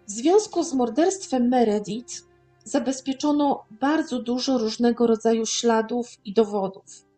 W 0.08 0.10
związku 0.10 0.62
z 0.62 0.74
morderstwem 0.74 1.48
Meredith 1.48 2.14
zabezpieczono 2.64 3.64
bardzo 3.70 4.22
dużo 4.22 4.58
różnego 4.58 5.06
rodzaju 5.06 5.46
śladów 5.46 6.08
i 6.24 6.32
dowodów. 6.34 7.09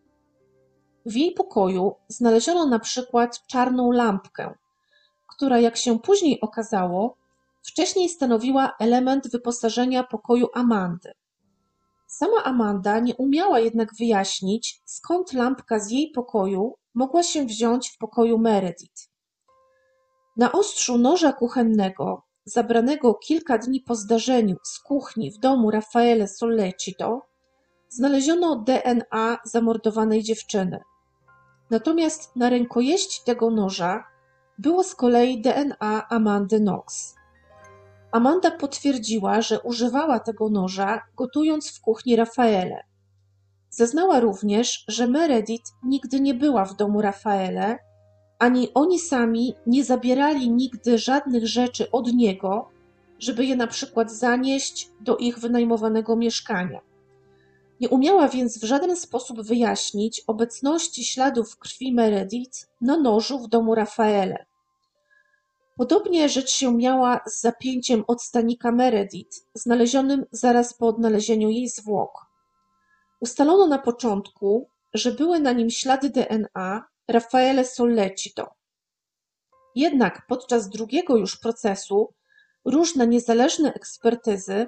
W 1.07 1.17
jej 1.17 1.33
pokoju 1.33 1.95
znaleziono 2.09 2.67
na 2.67 2.79
przykład 2.79 3.47
czarną 3.47 3.93
lampkę, 3.93 4.55
która, 5.29 5.59
jak 5.59 5.77
się 5.77 5.99
później 5.99 6.41
okazało, 6.41 7.17
wcześniej 7.63 8.09
stanowiła 8.09 8.73
element 8.81 9.31
wyposażenia 9.31 10.05
pokoju 10.05 10.49
Amandy. 10.55 11.13
Sama 12.07 12.45
Amanda 12.45 12.99
nie 12.99 13.17
umiała 13.17 13.61
jednak 13.61 13.95
wyjaśnić, 13.99 14.81
skąd 14.85 15.33
lampka 15.33 15.79
z 15.79 15.91
jej 15.91 16.11
pokoju 16.11 16.75
mogła 16.95 17.23
się 17.23 17.45
wziąć 17.45 17.91
w 17.91 17.99
pokoju 17.99 18.39
Meredith. 18.39 19.11
Na 20.37 20.53
ostrzu 20.53 20.99
noża 20.99 21.33
kuchennego, 21.33 22.23
zabranego 22.45 23.15
kilka 23.15 23.59
dni 23.59 23.81
po 23.81 23.95
zdarzeniu 23.95 24.57
z 24.63 24.79
kuchni 24.79 25.31
w 25.31 25.39
domu 25.39 25.71
Raffaele 25.71 26.29
Sollecito, 26.29 27.23
znaleziono 27.89 28.57
DNA 28.57 29.39
zamordowanej 29.45 30.23
dziewczyny. 30.23 30.81
Natomiast 31.73 32.37
na 32.37 32.51
rękojeści 32.51 33.21
tego 33.25 33.51
noża 33.51 34.05
było 34.59 34.85
z 34.85 34.95
kolei 34.95 35.41
DNA 35.41 36.09
Amandy 36.09 36.61
Knox. 36.61 37.15
Amanda 38.11 38.51
potwierdziła, 38.51 39.43
że 39.43 39.61
używała 39.61 40.21
tego 40.21 40.49
noża, 40.49 41.03
gotując 41.17 41.71
w 41.71 41.81
kuchni 41.81 42.17
Rafaele. 42.17 42.83
Zeznała 43.71 44.21
również, 44.21 44.85
że 44.89 45.07
Meredith 45.07 45.73
nigdy 45.83 46.21
nie 46.21 46.35
była 46.35 46.65
w 46.65 46.77
domu 46.77 47.03
Rafaele, 47.03 47.79
ani 48.39 48.75
oni 48.75 48.99
sami 48.99 49.55
nie 49.67 49.85
zabierali 49.85 50.51
nigdy 50.51 50.99
żadnych 50.99 51.47
rzeczy 51.47 51.91
od 51.91 52.13
niego, 52.13 52.69
żeby 53.19 53.45
je 53.45 53.57
na 53.57 53.67
przykład 53.67 54.13
zanieść 54.13 54.91
do 55.01 55.17
ich 55.17 55.39
wynajmowanego 55.39 56.17
mieszkania. 56.17 56.81
Nie 57.83 57.89
umiała 57.89 58.29
więc 58.29 58.59
w 58.59 58.65
żaden 58.65 58.97
sposób 58.97 59.43
wyjaśnić 59.43 60.21
obecności 60.27 61.05
śladów 61.05 61.59
krwi 61.59 61.93
Meredith 61.95 62.67
na 62.81 62.97
nożu 62.97 63.39
w 63.39 63.49
domu 63.49 63.75
Rafaele. 63.75 64.47
Podobnie 65.77 66.29
rzecz 66.29 66.51
się 66.51 66.77
miała 66.77 67.21
z 67.27 67.41
zapięciem 67.41 68.05
od 68.07 68.23
stanika 68.23 68.73
Meredith, 68.73 69.39
znalezionym 69.55 70.25
zaraz 70.31 70.75
po 70.75 70.87
odnalezieniu 70.87 71.49
jej 71.49 71.69
zwłok. 71.69 72.27
Ustalono 73.21 73.67
na 73.67 73.79
początku, 73.79 74.69
że 74.95 75.13
były 75.13 75.41
na 75.41 75.53
nim 75.53 75.71
ślady 75.71 76.11
DNA 76.11 76.85
Raffaele 77.09 77.65
Sollecito. 77.65 78.55
Jednak 79.75 80.27
podczas 80.29 80.69
drugiego 80.69 81.17
już 81.17 81.37
procesu 81.37 82.15
różne 82.65 83.07
niezależne 83.07 83.75
ekspertyzy 83.75 84.67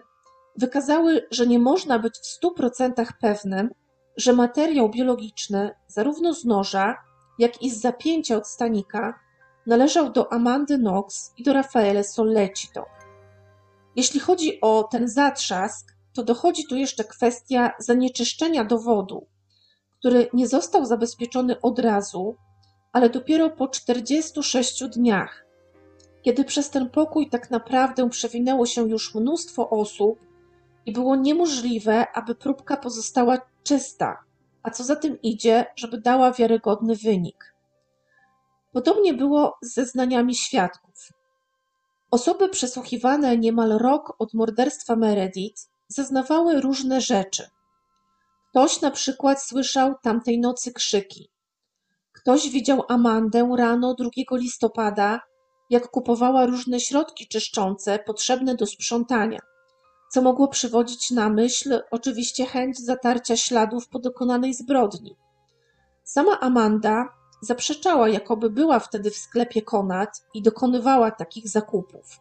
wykazały, 0.57 1.27
że 1.31 1.47
nie 1.47 1.59
można 1.59 1.99
być 1.99 2.15
w 2.15 2.27
stu 2.27 2.53
procentach 2.53 3.19
pewnym, 3.19 3.71
że 4.17 4.33
materiał 4.33 4.91
biologiczny 4.91 5.71
zarówno 5.87 6.35
z 6.35 6.45
noża, 6.45 6.97
jak 7.39 7.63
i 7.63 7.71
z 7.71 7.81
zapięcia 7.81 8.37
od 8.37 8.49
stanika 8.49 9.19
należał 9.67 10.13
do 10.13 10.33
Amandy 10.33 10.79
Knox 10.79 11.33
i 11.37 11.43
do 11.43 11.53
Raffaele 11.53 12.05
Sollecito. 12.05 12.85
Jeśli 13.97 14.21
chodzi 14.21 14.61
o 14.61 14.83
ten 14.83 15.09
zatrzask, 15.09 15.95
to 16.13 16.23
dochodzi 16.23 16.67
tu 16.67 16.77
jeszcze 16.77 17.05
kwestia 17.05 17.73
zanieczyszczenia 17.79 18.65
dowodu, 18.65 19.27
który 19.99 20.29
nie 20.33 20.49
został 20.49 20.85
zabezpieczony 20.85 21.61
od 21.61 21.79
razu, 21.79 22.37
ale 22.93 23.11
dopiero 23.11 23.51
po 23.51 23.69
46 23.69 24.85
dniach, 24.89 25.47
kiedy 26.23 26.45
przez 26.45 26.71
ten 26.71 26.91
pokój 26.91 27.31
tak 27.31 27.51
naprawdę 27.51 28.11
przewinęło 28.11 28.67
się 28.67 28.89
już 28.89 29.15
mnóstwo 29.15 29.71
osób 29.71 30.19
i 30.87 30.93
było 30.93 31.17
niemożliwe, 31.17 32.07
aby 32.13 32.35
próbka 32.35 32.77
pozostała 32.77 33.39
czysta, 33.63 34.19
a 34.63 34.71
co 34.71 34.85
za 34.85 34.97
tym 34.97 35.23
idzie, 35.23 35.67
żeby 35.77 35.99
dała 35.99 36.33
wiarygodny 36.33 36.97
wynik. 36.97 37.55
Podobnie 38.73 39.15
było 39.15 39.59
z 39.63 39.75
zeznaniami 39.75 40.35
świadków. 40.35 41.09
Osoby 42.11 42.49
przesłuchiwane 42.49 43.39
niemal 43.39 43.79
rok 43.79 44.17
od 44.19 44.35
morderstwa 44.35 44.97
Meredith 44.97 45.69
zeznawały 45.89 46.61
różne 46.61 47.01
rzeczy. 47.01 47.49
Ktoś 48.51 48.81
na 48.81 48.91
przykład 48.91 49.43
słyszał 49.43 49.95
tamtej 50.03 50.41
nocy 50.41 50.73
krzyki. 50.73 51.29
Ktoś 52.13 52.51
widział 52.51 52.83
Amandę 52.89 53.55
rano 53.57 53.95
2 53.95 54.11
listopada, 54.33 55.21
jak 55.71 55.89
kupowała 55.89 56.47
różne 56.47 56.81
środki 56.81 57.29
czyszczące 57.29 57.99
potrzebne 57.99 58.55
do 58.55 58.67
sprzątania, 58.67 59.39
co 60.09 60.23
mogło 60.23 60.49
przywodzić 60.49 61.11
na 61.11 61.29
myśl 61.29 61.81
oczywiście 61.91 62.47
chęć 62.47 62.79
zatarcia 62.79 63.37
śladów 63.37 63.89
po 63.89 63.99
dokonanej 63.99 64.55
zbrodni. 64.55 65.17
Sama 66.05 66.41
Amanda 66.41 67.09
zaprzeczała, 67.41 68.09
jakoby 68.09 68.51
była 68.51 68.79
wtedy 68.79 69.11
w 69.11 69.17
sklepie 69.17 69.63
Konad 69.63 70.27
i 70.35 70.43
dokonywała 70.43 71.11
takich 71.11 71.49
zakupów. 71.49 72.21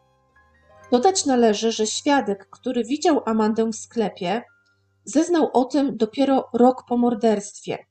Dodać 0.92 1.26
należy, 1.26 1.72
że 1.72 1.88
świadek, 1.88 2.48
który 2.50 2.84
widział 2.84 3.22
Amandę 3.26 3.66
w 3.66 3.76
sklepie, 3.76 4.44
zeznał 5.06 5.50
o 5.54 5.66
tym 5.66 5.98
dopiero 5.98 6.50
rok 6.54 6.84
po 6.88 6.98
morderstwie, 6.98 7.86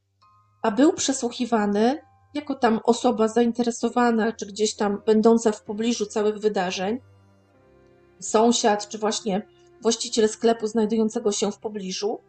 a 0.62 0.70
był 0.70 0.93
przesłuchiwany 0.93 2.03
jako 2.34 2.55
tam 2.55 2.80
osoba 2.84 3.28
zainteresowana, 3.28 4.32
czy 4.32 4.47
gdzieś 4.47 4.74
tam 4.74 5.03
będąca 5.07 5.53
w 5.53 5.62
pobliżu 5.62 6.07
całych 6.07 6.38
wydarzeń, 6.38 7.01
sąsiad, 8.20 8.88
czy 8.88 8.99
właśnie 8.99 9.49
właściciel 9.83 10.28
sklepu 10.28 10.66
znajdującego 10.66 11.33
się 11.33 11.53
w 11.53 11.59
pobliżu, 11.59 12.20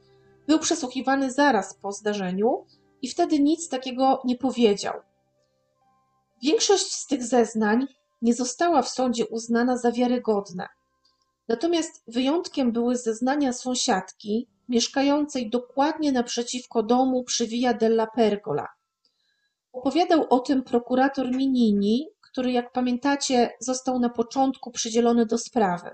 był 0.48 0.60
przesłuchiwany 0.60 1.32
zaraz 1.32 1.74
po 1.74 1.92
zdarzeniu 1.92 2.66
i 3.02 3.10
wtedy 3.10 3.40
nic 3.40 3.70
takiego 3.70 4.22
nie 4.26 4.38
powiedział. 4.38 4.94
Większość 6.44 6.94
z 6.94 7.08
tych 7.08 7.24
zeznań 7.24 7.88
nie 8.22 8.34
została 8.34 8.82
w 8.82 8.90
sądzie 8.90 9.28
uznana 9.28 9.78
za 9.78 9.92
wiarygodne. 9.92 10.68
Natomiast 11.48 12.04
wyjątkiem 12.08 12.72
były 12.72 12.98
zeznania 12.98 13.54
sąsiadki 13.54 14.48
mieszkającej 14.70 15.50
dokładnie 15.50 16.12
naprzeciwko 16.12 16.84
domu 16.84 17.24
przy 17.24 17.48
Via 17.48 17.74
della 17.74 18.08
Pergola. 18.08 18.68
Opowiadał 19.74 20.26
o 20.30 20.40
tym 20.40 20.64
prokurator 20.64 21.32
Minini, 21.32 22.08
który, 22.22 22.52
jak 22.52 22.72
pamiętacie, 22.72 23.50
został 23.60 24.00
na 24.00 24.10
początku 24.10 24.72
przydzielony 24.72 25.26
do 25.26 25.38
sprawy. 25.38 25.90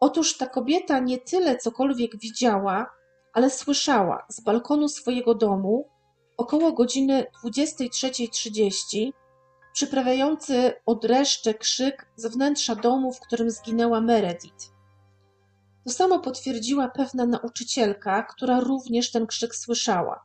Otóż 0.00 0.36
ta 0.36 0.46
kobieta 0.46 0.98
nie 0.98 1.18
tyle 1.18 1.56
cokolwiek 1.56 2.18
widziała, 2.18 2.90
ale 3.32 3.50
słyszała 3.50 4.26
z 4.28 4.40
balkonu 4.40 4.88
swojego 4.88 5.34
domu 5.34 5.88
około 6.36 6.72
godziny 6.72 7.26
23.30 7.44 9.12
przyprawiający 9.72 10.72
od 10.86 11.04
reszty 11.04 11.54
krzyk 11.54 12.06
z 12.16 12.26
wnętrza 12.26 12.74
domu, 12.74 13.12
w 13.12 13.20
którym 13.20 13.50
zginęła 13.50 14.00
Meredith. 14.00 14.72
To 15.84 15.90
samo 15.90 16.18
potwierdziła 16.18 16.88
pewna 16.88 17.26
nauczycielka, 17.26 18.22
która 18.22 18.60
również 18.60 19.10
ten 19.10 19.26
krzyk 19.26 19.54
słyszała. 19.54 20.24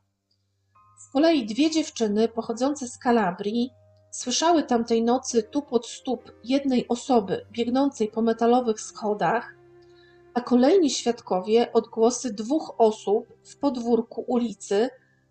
Z 0.99 1.11
kolei 1.11 1.45
dwie 1.45 1.71
dziewczyny 1.71 2.27
pochodzące 2.27 2.87
z 2.87 2.97
Kalabrii 2.97 3.71
słyszały 4.11 4.63
tamtej 4.63 5.03
nocy 5.03 5.43
tupot 5.43 5.87
stóp 5.87 6.31
jednej 6.43 6.87
osoby 6.87 7.45
biegnącej 7.51 8.07
po 8.07 8.21
metalowych 8.21 8.81
schodach, 8.81 9.53
a 10.33 10.41
kolejni 10.41 10.89
świadkowie 10.89 11.73
odgłosy 11.73 12.33
dwóch 12.33 12.75
osób 12.77 13.27
w 13.43 13.57
podwórku 13.57 14.21
ulicy 14.27 14.89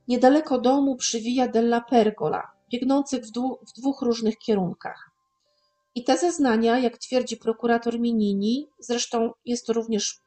niedaleko 0.08 0.58
domu 0.58 0.96
przy 0.96 1.20
Via 1.20 1.48
della 1.48 1.80
Pergola, 1.80 2.50
biegnących 2.72 3.24
w, 3.24 3.30
w 3.68 3.72
dwóch 3.80 4.02
różnych 4.02 4.38
kierunkach. 4.38 5.10
I 5.94 6.04
te 6.04 6.16
zeznania, 6.16 6.78
jak 6.78 6.98
twierdzi 6.98 7.36
prokurator 7.36 8.00
Minini, 8.00 8.68
zresztą 8.78 9.32
jest 9.44 9.66
to 9.66 9.72
również 9.72 10.20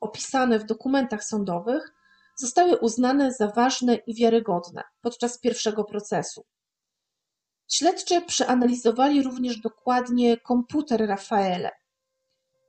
opisane 0.00 0.58
w 0.58 0.64
dokumentach 0.64 1.24
sądowych, 1.24 1.94
zostały 2.36 2.76
uznane 2.78 3.32
za 3.32 3.48
ważne 3.48 3.94
i 3.94 4.14
wiarygodne 4.14 4.82
podczas 5.02 5.38
pierwszego 5.38 5.84
procesu. 5.84 6.44
Śledczy 7.68 8.20
przeanalizowali 8.20 9.22
również 9.22 9.60
dokładnie 9.60 10.36
komputer 10.36 11.06
Rafaele. 11.06 11.70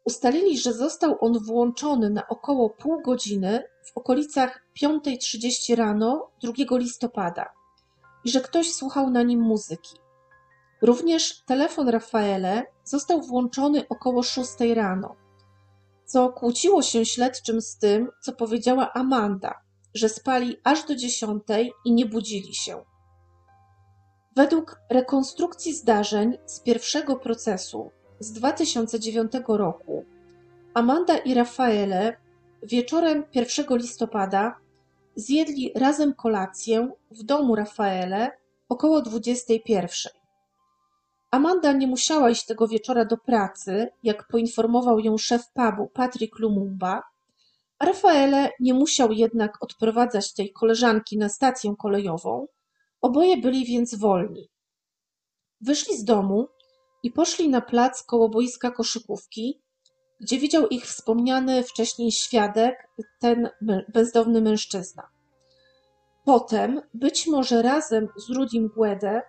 Ustalili, 0.06 0.58
że 0.58 0.74
został 0.74 1.18
on 1.20 1.40
włączony 1.40 2.10
na 2.10 2.28
około 2.28 2.70
pół 2.70 3.02
godziny 3.02 3.64
w 3.84 3.98
okolicach 3.98 4.66
5.30 4.82 5.76
rano 5.76 6.32
2 6.44 6.78
listopada 6.78 7.54
i 8.24 8.32
że 8.32 8.42
ktoś 8.42 8.74
słuchał 8.74 9.10
na 9.10 9.24
nim 9.24 9.42
muzyki. 9.42 9.96
Również 10.82 11.42
telefon 11.42 11.90
Rafaele 11.90 12.64
został 12.84 13.22
włączony 13.22 13.88
około 13.90 14.24
6 14.24 14.50
rano, 14.76 15.16
co 16.06 16.30
kłóciło 16.30 16.82
się 16.82 17.06
śledczym 17.06 17.62
z 17.62 17.78
tym, 17.78 18.10
co 18.22 18.34
powiedziała 18.34 18.94
Amanda, 18.94 19.62
że 19.94 20.10
spali 20.10 20.58
aż 20.64 20.86
do 20.86 20.96
10 20.96 21.44
i 21.86 21.94
nie 21.94 22.06
budzili 22.06 22.56
się. 22.56 22.84
Według 24.36 24.80
rekonstrukcji 24.90 25.74
zdarzeń 25.74 26.38
z 26.46 26.60
pierwszego 26.60 27.16
procesu 27.16 27.92
z 28.22 28.32
2009 28.32 29.32
roku, 29.48 30.06
Amanda 30.74 31.18
i 31.18 31.34
Rafaele 31.34 32.18
wieczorem 32.64 33.24
1 33.34 33.78
listopada 33.78 34.56
zjedli 35.16 35.72
razem 35.76 36.14
kolację 36.14 36.92
w 37.12 37.24
domu 37.24 37.56
Rafaele 37.56 38.32
około 38.70 39.02
21. 39.02 39.90
Amanda 41.32 41.72
nie 41.72 41.88
musiała 41.88 42.30
iść 42.30 42.46
tego 42.46 42.68
wieczora 42.68 43.06
do 43.06 43.18
pracy, 43.18 43.88
jak 44.04 44.28
poinformował 44.28 45.00
ją 45.00 45.18
szef 45.18 45.42
pubu 45.54 45.88
Patrick 45.94 46.40
Lumumba, 46.40 47.04
Rafaele 47.80 48.50
nie 48.60 48.74
musiał 48.74 49.12
jednak 49.12 49.64
odprowadzać 49.64 50.34
tej 50.34 50.54
koleżanki 50.54 51.18
na 51.18 51.30
stację 51.30 51.76
kolejową, 51.80 52.48
oboje 53.02 53.38
byli 53.38 53.66
więc 53.66 53.96
wolni. 53.96 54.50
Wyszli 55.62 55.98
z 55.98 56.04
domu 56.04 56.48
i 57.04 57.12
poszli 57.12 57.50
na 57.50 57.62
plac 57.62 58.04
koło 58.04 58.30
boiska 58.30 58.72
koszykówki, 58.72 59.62
gdzie 60.20 60.40
widział 60.40 60.68
ich 60.68 60.86
wspomniany 60.86 61.64
wcześniej 61.64 62.12
świadek, 62.12 62.88
ten 63.20 63.50
bezdomny 63.94 64.42
mężczyzna. 64.42 65.10
Potem, 66.26 66.82
być 66.94 67.28
może 67.28 67.62
razem 67.62 68.08
z 68.18 68.30
Rudim 68.30 68.68
Guede, 68.68 69.22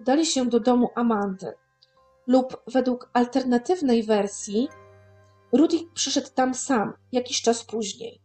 udali 0.00 0.26
się 0.26 0.46
do 0.46 0.60
domu 0.60 0.88
Amandy. 0.94 1.52
Lub 2.26 2.62
według 2.66 3.10
alternatywnej 3.12 4.02
wersji, 4.02 4.68
Rudy 5.52 5.76
przyszedł 5.94 6.28
tam 6.34 6.54
sam 6.54 6.92
jakiś 7.12 7.42
czas 7.42 7.64
później. 7.64 8.20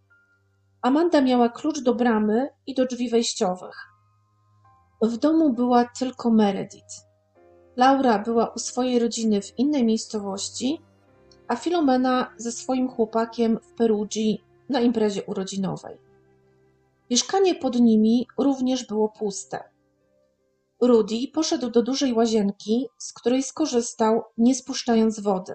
Amanda 0.81 1.21
miała 1.21 1.49
klucz 1.49 1.79
do 1.79 1.95
bramy 1.95 2.49
i 2.67 2.75
do 2.75 2.85
drzwi 2.85 3.09
wejściowych. 3.09 3.75
W 5.01 5.17
domu 5.17 5.53
była 5.53 5.85
tylko 5.85 6.31
Meredith. 6.31 7.12
Laura 7.77 8.19
była 8.19 8.47
u 8.47 8.59
swojej 8.59 8.99
rodziny 8.99 9.41
w 9.41 9.59
innej 9.59 9.85
miejscowości, 9.85 10.81
a 11.47 11.55
Filomena 11.55 12.33
ze 12.37 12.51
swoim 12.51 12.89
chłopakiem 12.89 13.59
w 13.59 13.73
Perugii 13.73 14.43
na 14.69 14.79
imprezie 14.79 15.23
urodzinowej. 15.23 15.97
Mieszkanie 17.09 17.55
pod 17.55 17.79
nimi 17.79 18.27
również 18.37 18.87
było 18.87 19.09
puste. 19.09 19.63
Rudy 20.81 21.15
poszedł 21.33 21.69
do 21.69 21.83
dużej 21.83 22.13
łazienki, 22.13 22.87
z 22.97 23.13
której 23.13 23.43
skorzystał, 23.43 24.23
nie 24.37 24.55
spuszczając 24.55 25.19
wody. 25.19 25.53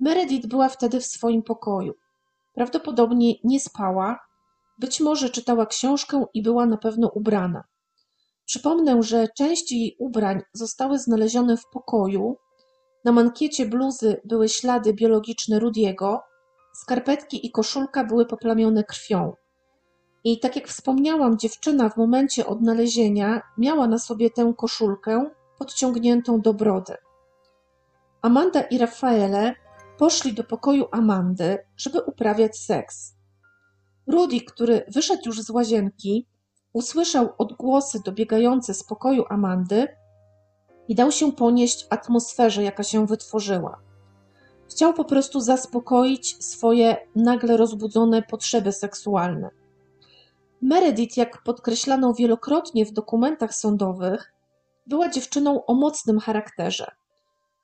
Meredith 0.00 0.46
była 0.46 0.68
wtedy 0.68 1.00
w 1.00 1.06
swoim 1.06 1.42
pokoju. 1.42 1.94
Prawdopodobnie 2.54 3.34
nie 3.44 3.60
spała, 3.60 4.18
być 4.78 5.00
może 5.00 5.30
czytała 5.30 5.66
książkę 5.66 6.24
i 6.34 6.42
była 6.42 6.66
na 6.66 6.76
pewno 6.76 7.08
ubrana. 7.08 7.64
Przypomnę, 8.52 9.02
że 9.02 9.28
część 9.28 9.72
jej 9.72 9.96
ubrań 9.98 10.40
zostały 10.52 10.98
znalezione 10.98 11.56
w 11.56 11.66
pokoju. 11.72 12.36
Na 13.04 13.12
mankiecie 13.12 13.66
bluzy 13.66 14.20
były 14.24 14.48
ślady 14.48 14.94
biologiczne 14.94 15.58
Rudiego, 15.58 16.22
skarpetki 16.74 17.46
i 17.46 17.50
koszulka 17.50 18.04
były 18.04 18.26
poplamione 18.26 18.84
krwią. 18.84 19.32
I 20.24 20.40
tak 20.40 20.56
jak 20.56 20.68
wspomniałam, 20.68 21.38
dziewczyna 21.38 21.88
w 21.88 21.96
momencie 21.96 22.46
odnalezienia 22.46 23.42
miała 23.58 23.86
na 23.86 23.98
sobie 23.98 24.30
tę 24.30 24.54
koszulkę 24.58 25.30
podciągniętą 25.58 26.40
do 26.40 26.54
brody. 26.54 26.94
Amanda 28.22 28.60
i 28.60 28.78
Rafaele 28.78 29.54
poszli 29.98 30.32
do 30.32 30.44
pokoju 30.44 30.86
Amandy, 30.90 31.58
żeby 31.76 32.00
uprawiać 32.00 32.58
seks. 32.58 33.14
Rudy, 34.06 34.40
który 34.40 34.84
wyszedł 34.88 35.22
już 35.26 35.40
z 35.40 35.50
łazienki, 35.50 36.26
usłyszał 36.72 37.28
odgłosy 37.38 38.00
dobiegające 38.04 38.74
z 38.74 38.84
pokoju 38.84 39.24
Amandy 39.28 39.88
i 40.88 40.94
dał 40.94 41.12
się 41.12 41.32
ponieść 41.32 41.86
atmosferze, 41.90 42.62
jaka 42.62 42.82
się 42.82 43.06
wytworzyła. 43.06 43.78
Chciał 44.70 44.94
po 44.94 45.04
prostu 45.04 45.40
zaspokoić 45.40 46.44
swoje 46.44 46.96
nagle 47.16 47.56
rozbudzone 47.56 48.22
potrzeby 48.22 48.72
seksualne. 48.72 49.50
Meredith, 50.62 51.16
jak 51.16 51.42
podkreślano 51.42 52.14
wielokrotnie 52.14 52.86
w 52.86 52.92
dokumentach 52.92 53.54
sądowych, 53.54 54.32
była 54.86 55.08
dziewczyną 55.08 55.66
o 55.66 55.74
mocnym 55.74 56.20
charakterze. 56.20 56.90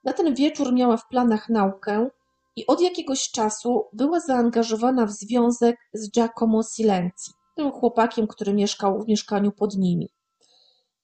Na 0.05 0.13
ten 0.13 0.35
wieczór 0.35 0.73
miała 0.73 0.97
w 0.97 1.09
planach 1.09 1.49
naukę 1.49 2.09
i 2.57 2.67
od 2.67 2.81
jakiegoś 2.81 3.31
czasu 3.31 3.85
była 3.93 4.21
zaangażowana 4.21 5.07
w 5.07 5.11
związek 5.11 5.77
z 5.93 6.11
Giacomo 6.11 6.63
Silenzi, 6.63 7.33
tym 7.59 7.73
chłopakiem, 7.73 8.27
który 8.27 8.55
mieszkał 8.55 9.03
w 9.03 9.09
mieszkaniu 9.09 9.53
pod 9.53 9.77
nimi. 9.77 10.09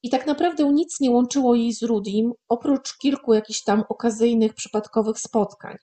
I 0.02 0.10
tak 0.10 0.26
naprawdę 0.26 0.72
nic 0.72 1.00
nie 1.00 1.10
łączyło 1.10 1.54
jej 1.54 1.72
z 1.72 1.82
Rudim, 1.82 2.32
oprócz 2.48 2.98
kilku 2.98 3.34
jakichś 3.34 3.62
tam 3.62 3.84
okazyjnych, 3.88 4.54
przypadkowych 4.54 5.20
spotkań. 5.20 5.76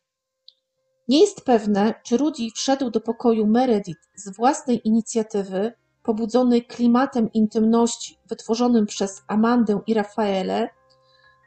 Nie 1.07 1.19
jest 1.19 1.45
pewne, 1.45 1.93
czy 2.03 2.17
Rudy 2.17 2.43
wszedł 2.55 2.89
do 2.89 3.01
pokoju 3.01 3.47
Meredith 3.47 4.01
z 4.15 4.35
własnej 4.35 4.87
inicjatywy, 4.87 5.73
pobudzony 6.03 6.61
klimatem 6.61 7.31
intymności 7.33 8.17
wytworzonym 8.29 8.85
przez 8.85 9.21
Amandę 9.27 9.79
i 9.87 9.93
Rafaele, 9.93 10.69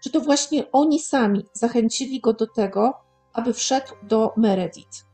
czy 0.02 0.10
to 0.10 0.20
właśnie 0.20 0.72
oni 0.72 1.00
sami 1.00 1.44
zachęcili 1.52 2.20
go 2.20 2.32
do 2.32 2.46
tego, 2.46 2.94
aby 3.32 3.52
wszedł 3.52 3.92
do 4.02 4.32
Meredith. 4.36 5.13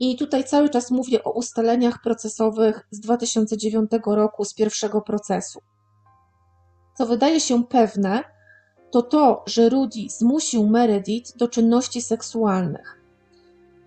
I 0.00 0.16
tutaj 0.16 0.44
cały 0.44 0.68
czas 0.68 0.90
mówię 0.90 1.24
o 1.24 1.32
ustaleniach 1.32 2.02
procesowych 2.02 2.86
z 2.90 3.00
2009 3.00 3.90
roku, 4.06 4.44
z 4.44 4.54
pierwszego 4.54 5.00
procesu. 5.00 5.60
Co 6.98 7.06
wydaje 7.06 7.40
się 7.40 7.64
pewne, 7.64 8.24
to 8.90 9.02
to, 9.02 9.44
że 9.46 9.68
Rudy 9.68 10.00
zmusił 10.08 10.66
Meredith 10.66 11.36
do 11.36 11.48
czynności 11.48 12.02
seksualnych. 12.02 13.00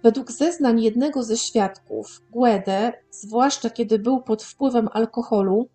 Według 0.03 0.31
zeznań 0.31 0.81
jednego 0.81 1.23
ze 1.23 1.37
świadków, 1.37 2.21
Guede, 2.31 2.93
zwłaszcza 3.11 3.69
kiedy 3.69 3.99
był 3.99 4.21
pod 4.21 4.43
wpływem 4.43 4.89
alkoholu, 4.91 5.69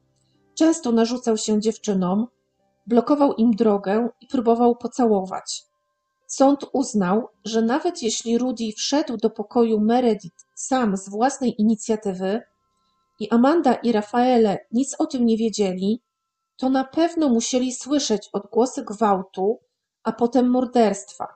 często 0.55 0.93
narzucał 0.93 1.37
się 1.37 1.61
dziewczynom, 1.61 2.27
blokował 2.87 3.33
im 3.33 3.51
drogę 3.51 4.09
i 4.21 4.27
próbował 4.27 4.77
pocałować. 4.77 5.65
Sąd 6.37 6.67
uznał, 6.73 7.29
że 7.45 7.63
nawet 7.63 8.03
jeśli 8.03 8.39
Rudy 8.39 8.65
wszedł 8.77 9.17
do 9.17 9.31
pokoju 9.31 9.81
Meredith 9.81 10.47
sam 10.55 10.97
z 10.97 11.09
własnej 11.09 11.61
inicjatywy 11.61 12.43
i 13.21 13.31
Amanda 13.31 13.75
i 13.75 13.93
Rafaele 13.93 14.59
nic 14.73 14.97
o 14.99 15.07
tym 15.07 15.27
nie 15.27 15.37
wiedzieli, 15.37 16.03
to 16.57 16.71
na 16.71 16.85
pewno 16.85 17.29
musieli 17.29 17.73
słyszeć 17.73 18.29
odgłosy 18.33 18.85
gwałtu, 18.85 19.61
a 20.03 20.13
potem 20.13 20.51
morderstwa. 20.51 21.27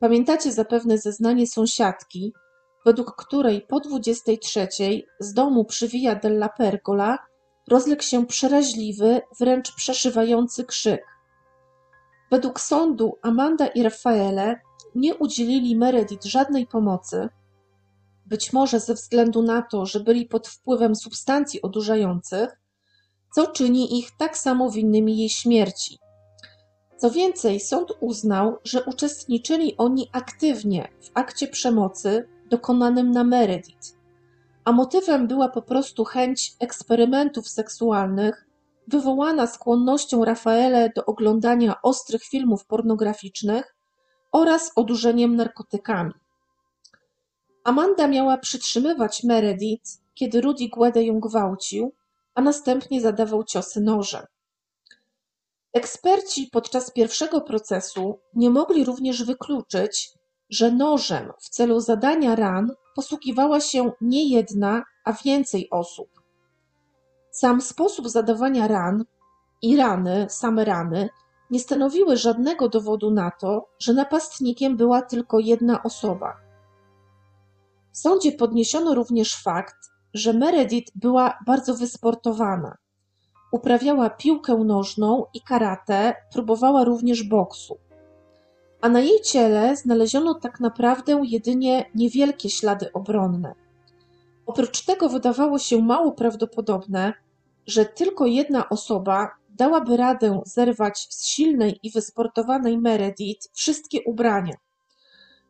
Pamiętacie 0.00 0.52
zapewne 0.52 0.98
zeznanie 0.98 1.46
sąsiadki, 1.46 2.32
według 2.84 3.14
której 3.16 3.60
po 3.60 3.80
23 3.80 4.68
z 5.20 5.32
domu 5.32 5.64
przy 5.64 5.88
Via 5.88 6.14
della 6.14 6.48
Pergola 6.48 7.18
rozległ 7.68 8.02
się 8.02 8.26
przeraźliwy, 8.26 9.20
wręcz 9.40 9.74
przeszywający 9.74 10.64
krzyk. 10.64 11.15
Według 12.30 12.60
sądu 12.60 13.18
Amanda 13.22 13.66
i 13.66 13.82
Rafaele 13.82 14.60
nie 14.94 15.14
udzielili 15.14 15.76
Meredith 15.76 16.24
żadnej 16.24 16.66
pomocy, 16.66 17.28
być 18.26 18.52
może 18.52 18.80
ze 18.80 18.94
względu 18.94 19.42
na 19.42 19.62
to, 19.62 19.86
że 19.86 20.00
byli 20.00 20.26
pod 20.26 20.48
wpływem 20.48 20.96
substancji 20.96 21.62
odurzających, 21.62 22.60
co 23.34 23.46
czyni 23.46 23.98
ich 23.98 24.10
tak 24.18 24.38
samo 24.38 24.70
winnymi 24.70 25.18
jej 25.18 25.28
śmierci. 25.28 25.98
Co 26.96 27.10
więcej, 27.10 27.60
sąd 27.60 27.92
uznał, 28.00 28.56
że 28.64 28.84
uczestniczyli 28.84 29.76
oni 29.76 30.08
aktywnie 30.12 30.88
w 31.02 31.10
akcie 31.14 31.48
przemocy 31.48 32.28
dokonanym 32.50 33.10
na 33.10 33.24
Meredith, 33.24 33.96
a 34.64 34.72
motywem 34.72 35.28
była 35.28 35.48
po 35.48 35.62
prostu 35.62 36.04
chęć 36.04 36.54
eksperymentów 36.60 37.48
seksualnych 37.48 38.45
wywołana 38.86 39.46
skłonnością 39.46 40.24
Rafaele 40.24 40.90
do 40.96 41.04
oglądania 41.04 41.82
ostrych 41.82 42.24
filmów 42.24 42.66
pornograficznych 42.66 43.74
oraz 44.32 44.72
odurzeniem 44.76 45.36
narkotykami. 45.36 46.12
Amanda 47.64 48.06
miała 48.06 48.38
przytrzymywać 48.38 49.24
Meredith, 49.24 49.90
kiedy 50.14 50.40
Rudy 50.40 50.68
Guede 50.68 51.02
ją 51.04 51.20
gwałcił, 51.20 51.92
a 52.34 52.42
następnie 52.42 53.00
zadawał 53.00 53.44
ciosy 53.44 53.80
nożem. 53.80 54.26
Eksperci 55.72 56.48
podczas 56.52 56.90
pierwszego 56.90 57.40
procesu 57.40 58.18
nie 58.34 58.50
mogli 58.50 58.84
również 58.84 59.24
wykluczyć, 59.24 60.10
że 60.50 60.70
nożem 60.70 61.32
w 61.40 61.48
celu 61.48 61.80
zadania 61.80 62.36
ran 62.36 62.72
posługiwała 62.94 63.60
się 63.60 63.92
nie 64.00 64.28
jedna, 64.28 64.84
a 65.04 65.12
więcej 65.12 65.70
osób. 65.70 66.15
Sam 67.36 67.60
sposób 67.60 68.08
zadawania 68.08 68.68
ran 68.68 69.04
i 69.62 69.76
rany, 69.76 70.26
same 70.30 70.64
rany, 70.64 71.08
nie 71.50 71.60
stanowiły 71.60 72.16
żadnego 72.16 72.68
dowodu 72.68 73.10
na 73.10 73.30
to, 73.30 73.68
że 73.78 73.92
napastnikiem 73.92 74.76
była 74.76 75.02
tylko 75.02 75.38
jedna 75.38 75.82
osoba. 75.82 76.36
W 77.92 77.98
sądzie 77.98 78.32
podniesiono 78.32 78.94
również 78.94 79.42
fakt, 79.42 79.76
że 80.14 80.32
Meredith 80.32 80.92
była 80.94 81.38
bardzo 81.46 81.74
wysportowana. 81.74 82.76
Uprawiała 83.52 84.10
piłkę 84.10 84.54
nożną 84.54 85.24
i 85.34 85.40
karate, 85.40 86.14
próbowała 86.32 86.84
również 86.84 87.22
boksu. 87.22 87.78
A 88.80 88.88
na 88.88 89.00
jej 89.00 89.20
ciele 89.20 89.76
znaleziono 89.76 90.34
tak 90.34 90.60
naprawdę 90.60 91.22
jedynie 91.24 91.90
niewielkie 91.94 92.50
ślady 92.50 92.92
obronne. 92.92 93.54
Oprócz 94.46 94.84
tego 94.84 95.08
wydawało 95.08 95.58
się 95.58 95.82
mało 95.82 96.12
prawdopodobne, 96.12 97.25
że 97.66 97.84
tylko 97.84 98.26
jedna 98.26 98.68
osoba 98.68 99.30
dałaby 99.48 99.96
radę 99.96 100.42
zerwać 100.46 100.98
z 101.10 101.26
silnej 101.26 101.80
i 101.82 101.90
wysportowanej 101.90 102.78
Meredith 102.78 103.48
wszystkie 103.52 104.02
ubrania. 104.02 104.54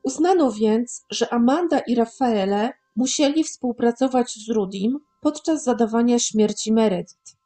Uznano 0.02 0.52
więc, 0.52 1.04
że 1.10 1.32
Amanda 1.32 1.78
i 1.78 1.94
Rafaele 1.94 2.72
musieli 2.96 3.44
współpracować 3.44 4.32
z 4.32 4.50
Rudim 4.50 4.98
podczas 5.20 5.64
zadawania 5.64 6.18
śmierci 6.18 6.72
Meredith. 6.72 7.36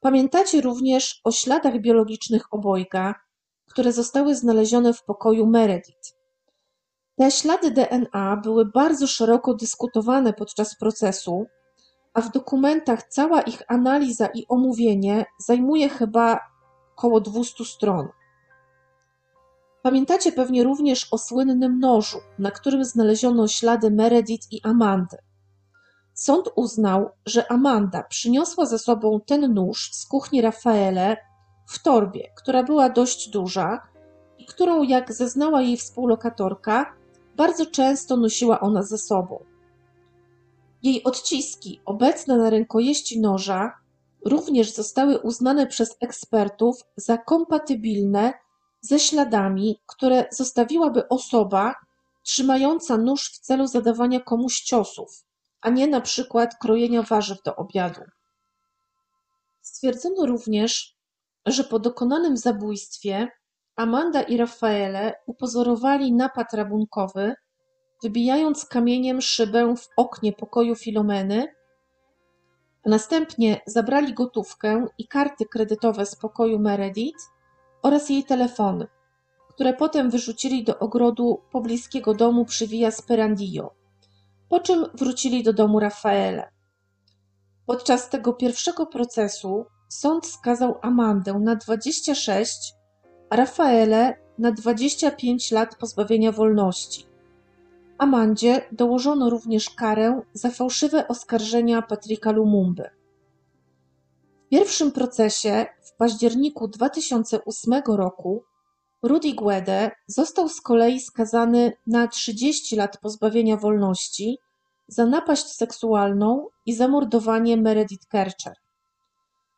Pamiętacie 0.00 0.60
również 0.60 1.20
o 1.24 1.32
śladach 1.32 1.80
biologicznych 1.80 2.42
obojga, 2.54 3.14
które 3.70 3.92
zostały 3.92 4.34
znalezione 4.34 4.92
w 4.92 5.04
pokoju 5.04 5.46
Meredith. 5.46 6.16
Te 7.18 7.30
ślady 7.30 7.70
DNA 7.70 8.36
były 8.36 8.66
bardzo 8.66 9.06
szeroko 9.06 9.54
dyskutowane 9.54 10.32
podczas 10.32 10.76
procesu, 10.76 11.46
a 12.16 12.20
w 12.20 12.32
dokumentach 12.32 13.02
cała 13.02 13.40
ich 13.40 13.62
analiza 13.68 14.26
i 14.26 14.46
omówienie 14.48 15.24
zajmuje 15.38 15.88
chyba 15.88 16.40
około 16.96 17.20
200 17.20 17.64
stron. 17.64 18.08
Pamiętacie 19.82 20.32
pewnie 20.32 20.64
również 20.64 21.08
o 21.12 21.18
słynnym 21.18 21.78
nożu, 21.78 22.18
na 22.38 22.50
którym 22.50 22.84
znaleziono 22.84 23.48
ślady 23.48 23.90
Meredith 23.90 24.52
i 24.52 24.60
Amandy. 24.62 25.16
Sąd 26.14 26.50
uznał, 26.54 27.10
że 27.26 27.52
Amanda 27.52 28.02
przyniosła 28.02 28.66
ze 28.66 28.78
sobą 28.78 29.20
ten 29.26 29.54
nóż 29.54 29.90
z 29.92 30.06
kuchni 30.06 30.40
Rafaele 30.40 31.16
w 31.66 31.82
torbie, 31.82 32.32
która 32.36 32.62
była 32.62 32.90
dość 32.90 33.28
duża 33.28 33.82
i 34.38 34.46
którą, 34.46 34.82
jak 34.82 35.12
zeznała 35.12 35.62
jej 35.62 35.76
współlokatorka, 35.76 36.94
bardzo 37.36 37.66
często 37.66 38.16
nosiła 38.16 38.60
ona 38.60 38.82
ze 38.82 38.98
sobą. 38.98 39.55
Jej 40.82 41.04
odciski, 41.04 41.80
obecne 41.84 42.36
na 42.36 42.50
rękojeści 42.50 43.20
noża, 43.20 43.72
również 44.24 44.74
zostały 44.74 45.18
uznane 45.18 45.66
przez 45.66 45.96
ekspertów 46.00 46.76
za 46.96 47.18
kompatybilne 47.18 48.32
ze 48.80 48.98
śladami, 48.98 49.80
które 49.86 50.24
zostawiłaby 50.30 51.08
osoba 51.08 51.74
trzymająca 52.22 52.96
nóż 52.96 53.30
w 53.32 53.38
celu 53.38 53.66
zadawania 53.66 54.20
komuś 54.20 54.60
ciosów, 54.60 55.24
a 55.60 55.70
nie 55.70 55.86
na 55.86 56.00
przykład 56.00 56.58
krojenia 56.60 57.02
warzyw 57.02 57.42
do 57.42 57.56
obiadu. 57.56 58.00
Stwierdzono 59.60 60.26
również, 60.26 60.96
że 61.46 61.64
po 61.64 61.78
dokonanym 61.78 62.36
zabójstwie 62.36 63.28
Amanda 63.76 64.22
i 64.22 64.36
Raffaele 64.36 65.14
upozorowali 65.26 66.12
napad 66.12 66.52
rabunkowy, 66.52 67.34
wybijając 68.02 68.64
kamieniem 68.64 69.20
szybę 69.20 69.74
w 69.76 69.88
oknie 69.96 70.32
pokoju 70.32 70.74
Filomeny, 70.74 71.54
następnie 72.86 73.60
zabrali 73.66 74.14
gotówkę 74.14 74.86
i 74.98 75.08
karty 75.08 75.44
kredytowe 75.46 76.06
z 76.06 76.16
pokoju 76.16 76.58
Meredith 76.58 77.24
oraz 77.82 78.10
jej 78.10 78.24
telefony, 78.24 78.86
które 79.48 79.74
potem 79.74 80.10
wyrzucili 80.10 80.64
do 80.64 80.78
ogrodu 80.78 81.42
pobliskiego 81.52 82.14
domu 82.14 82.44
przy 82.44 82.66
Via 82.66 82.90
Sperandio, 82.90 83.74
po 84.48 84.60
czym 84.60 84.86
wrócili 84.94 85.42
do 85.42 85.52
domu 85.52 85.80
Raffaele. 85.80 86.48
Podczas 87.66 88.08
tego 88.08 88.32
pierwszego 88.32 88.86
procesu 88.86 89.66
sąd 89.88 90.26
skazał 90.26 90.78
Amandę 90.82 91.34
na 91.34 91.56
26, 91.56 92.74
a 93.30 93.36
Raffaele 93.36 94.14
na 94.38 94.52
25 94.52 95.50
lat 95.50 95.76
pozbawienia 95.76 96.32
wolności. 96.32 97.15
Amandzie 97.98 98.68
dołożono 98.72 99.30
również 99.30 99.70
karę 99.70 100.22
za 100.32 100.50
fałszywe 100.50 101.08
oskarżenia 101.08 101.82
Patryka 101.82 102.32
Lumumby. 102.32 102.90
W 104.46 104.48
pierwszym 104.48 104.92
procesie 104.92 105.66
w 105.82 105.96
październiku 105.96 106.68
2008 106.68 107.82
roku 107.86 108.44
Rudy 109.02 109.34
Guede 109.34 109.90
został 110.06 110.48
z 110.48 110.60
kolei 110.60 111.00
skazany 111.00 111.72
na 111.86 112.08
30 112.08 112.76
lat 112.76 112.98
pozbawienia 113.00 113.56
wolności 113.56 114.38
za 114.88 115.06
napaść 115.06 115.46
seksualną 115.46 116.48
i 116.66 116.74
zamordowanie 116.74 117.56
Meredith 117.56 118.06
Kercher. 118.08 118.54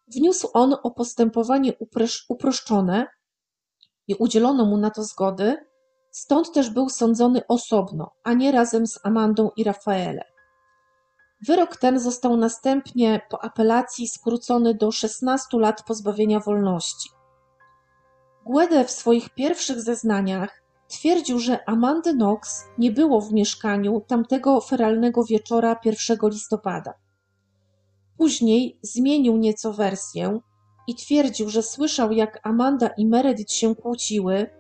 Wniósł 0.09 0.49
on 0.53 0.77
o 0.83 0.91
postępowanie 0.91 1.73
uproszczone 2.29 3.07
i 4.09 4.15
udzielono 4.15 4.65
mu 4.65 4.77
na 4.77 4.91
to 4.91 5.03
zgody, 5.03 5.57
stąd 6.11 6.53
też 6.53 6.71
był 6.71 6.89
sądzony 6.89 7.47
osobno, 7.49 8.11
a 8.25 8.33
nie 8.33 8.53
razem 8.53 8.87
z 8.87 9.01
Amandą 9.05 9.51
i 9.57 9.65
Rafaelem. 9.65 10.25
Wyrok 11.47 11.77
ten 11.77 12.01
został 12.01 12.37
następnie 12.37 13.21
po 13.31 13.45
apelacji 13.45 14.09
skrócony 14.09 14.75
do 14.75 14.93
16 14.93 15.59
lat 15.59 15.83
pozbawienia 15.87 16.41
wolności. 16.41 17.11
Guede 18.47 18.85
w 18.85 18.91
swoich 18.91 19.31
pierwszych 19.31 19.81
zeznaniach 19.81 20.63
twierdził, 20.89 21.39
że 21.39 21.69
Amandy 21.69 22.15
Knox 22.15 22.65
nie 22.79 22.93
było 22.93 23.21
w 23.21 23.33
mieszkaniu 23.33 24.01
tamtego 24.01 24.61
feralnego 24.61 25.25
wieczora 25.25 25.77
1 25.85 26.19
listopada. 26.23 26.95
Później 28.19 28.79
zmienił 28.83 29.37
nieco 29.37 29.73
wersję 29.73 30.41
i 30.87 30.95
twierdził, 30.95 31.49
że 31.49 31.63
słyszał, 31.63 32.13
jak 32.13 32.41
Amanda 32.43 32.89
i 32.89 33.07
Meredith 33.07 33.53
się 33.53 33.77
kłóciły, 33.77 34.51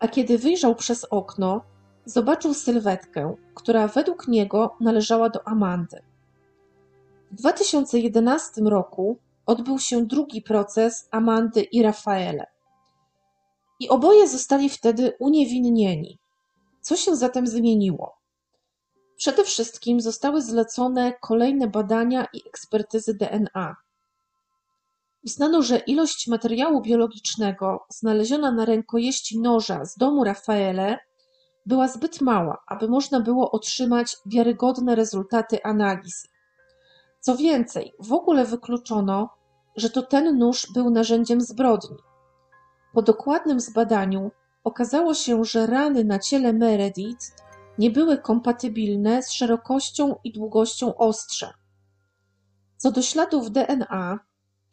a 0.00 0.08
kiedy 0.08 0.38
wyjrzał 0.38 0.74
przez 0.74 1.04
okno, 1.04 1.60
zobaczył 2.04 2.54
sylwetkę, 2.54 3.34
która 3.54 3.88
według 3.88 4.28
niego 4.28 4.76
należała 4.80 5.30
do 5.30 5.48
Amandy. 5.48 6.02
W 7.32 7.34
2011 7.34 8.60
roku 8.62 9.18
odbył 9.46 9.78
się 9.78 10.06
drugi 10.06 10.42
proces 10.42 11.08
Amandy 11.10 11.62
i 11.62 11.82
Rafaele. 11.82 12.46
I 13.80 13.88
oboje 13.88 14.28
zostali 14.28 14.68
wtedy 14.68 15.12
uniewinnieni. 15.18 16.18
Co 16.80 16.96
się 16.96 17.16
zatem 17.16 17.46
zmieniło? 17.46 18.16
Przede 19.16 19.44
wszystkim 19.44 20.00
zostały 20.00 20.42
zlecone 20.42 21.12
kolejne 21.20 21.68
badania 21.68 22.26
i 22.32 22.48
ekspertyzy 22.48 23.14
DNA. 23.14 23.76
Uznano, 25.26 25.62
że 25.62 25.78
ilość 25.78 26.28
materiału 26.28 26.82
biologicznego 26.82 27.86
znaleziona 27.88 28.52
na 28.52 28.64
rękojeści 28.64 29.40
noża 29.40 29.84
z 29.84 29.96
domu 29.96 30.24
Rafaele 30.24 30.98
była 31.66 31.88
zbyt 31.88 32.20
mała, 32.20 32.62
aby 32.66 32.88
można 32.88 33.20
było 33.20 33.50
otrzymać 33.50 34.16
wiarygodne 34.26 34.94
rezultaty 34.94 35.62
analizy. 35.62 36.28
Co 37.20 37.36
więcej, 37.36 37.92
w 37.98 38.12
ogóle 38.12 38.44
wykluczono, 38.44 39.28
że 39.76 39.90
to 39.90 40.02
ten 40.02 40.38
nóż 40.38 40.66
był 40.74 40.90
narzędziem 40.90 41.40
zbrodni. 41.40 41.96
Po 42.94 43.02
dokładnym 43.02 43.60
zbadaniu 43.60 44.30
okazało 44.64 45.14
się, 45.14 45.44
że 45.44 45.66
rany 45.66 46.04
na 46.04 46.18
ciele 46.18 46.52
Meredith 46.52 47.26
nie 47.78 47.90
były 47.90 48.18
kompatybilne 48.18 49.22
z 49.22 49.30
szerokością 49.30 50.16
i 50.24 50.32
długością 50.32 50.96
ostrza. 50.96 51.54
Co 52.76 52.90
do 52.90 53.02
śladów 53.02 53.50
DNA, 53.50 54.18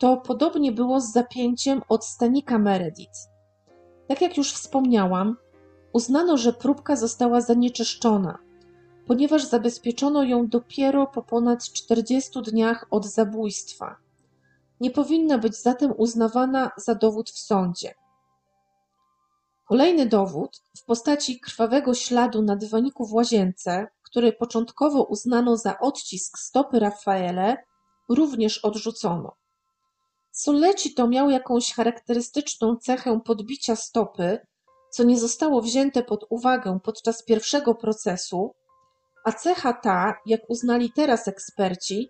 to 0.04 0.18
podobnie 0.18 0.72
było 0.72 1.01
z 1.01 1.12
zapięciem 1.12 1.82
od 1.89 2.06
stanika 2.06 2.60
Meredith. 2.60 3.20
Tak 4.08 4.22
jak 4.22 4.38
już 4.38 4.54
wspomniałam, 4.54 5.38
uznano, 5.93 6.38
że 6.38 6.54
próbka 6.54 6.95
została 6.95 7.41
zanieczyszczona, 7.41 8.38
ponieważ 9.08 9.45
zabezpieczono 9.45 10.24
ją 10.24 10.47
dopiero 10.47 11.08
po 11.08 11.22
ponad 11.22 11.64
40 11.64 12.41
dniach 12.41 12.86
od 12.91 13.06
zabójstwa. 13.06 13.95
Nie 14.80 14.91
powinna 14.91 15.38
być 15.38 15.56
zatem 15.56 15.93
uznawana 15.97 16.72
za 16.78 16.95
dowód 16.95 17.30
w 17.30 17.39
sądzie. 17.39 17.93
Kolejny 19.68 20.06
dowód 20.06 20.62
w 20.78 20.86
postaci 20.86 21.39
krwawego 21.39 21.93
śladu 21.93 22.41
na 22.41 22.56
dywaniku 22.56 23.06
w 23.06 23.14
łazience, 23.14 23.88
który 24.04 24.34
początkowo 24.34 25.04
uznano 25.04 25.58
za 25.58 25.80
odcisk 25.80 26.38
stopy 26.38 26.80
Raffaele, 26.80 27.58
również 28.10 28.58
odrzucono. 28.58 29.43
Soleci 30.36 30.93
to 30.93 31.07
miał 31.07 31.29
jakąś 31.29 31.73
charakterystyczną 31.73 32.75
cechę 32.75 33.19
podbicia 33.25 33.75
stopy, 33.75 34.39
co 34.91 35.03
nie 35.03 35.19
zostało 35.19 35.61
wzięte 35.61 36.03
pod 36.03 36.25
uwagę 36.29 36.79
podczas 36.84 37.23
pierwszego 37.23 37.75
procesu, 37.75 38.55
a 39.25 39.31
cecha 39.31 39.73
ta, 39.73 40.15
jak 40.25 40.41
uznali 40.49 40.91
teraz 40.95 41.27
eksperci, 41.27 42.09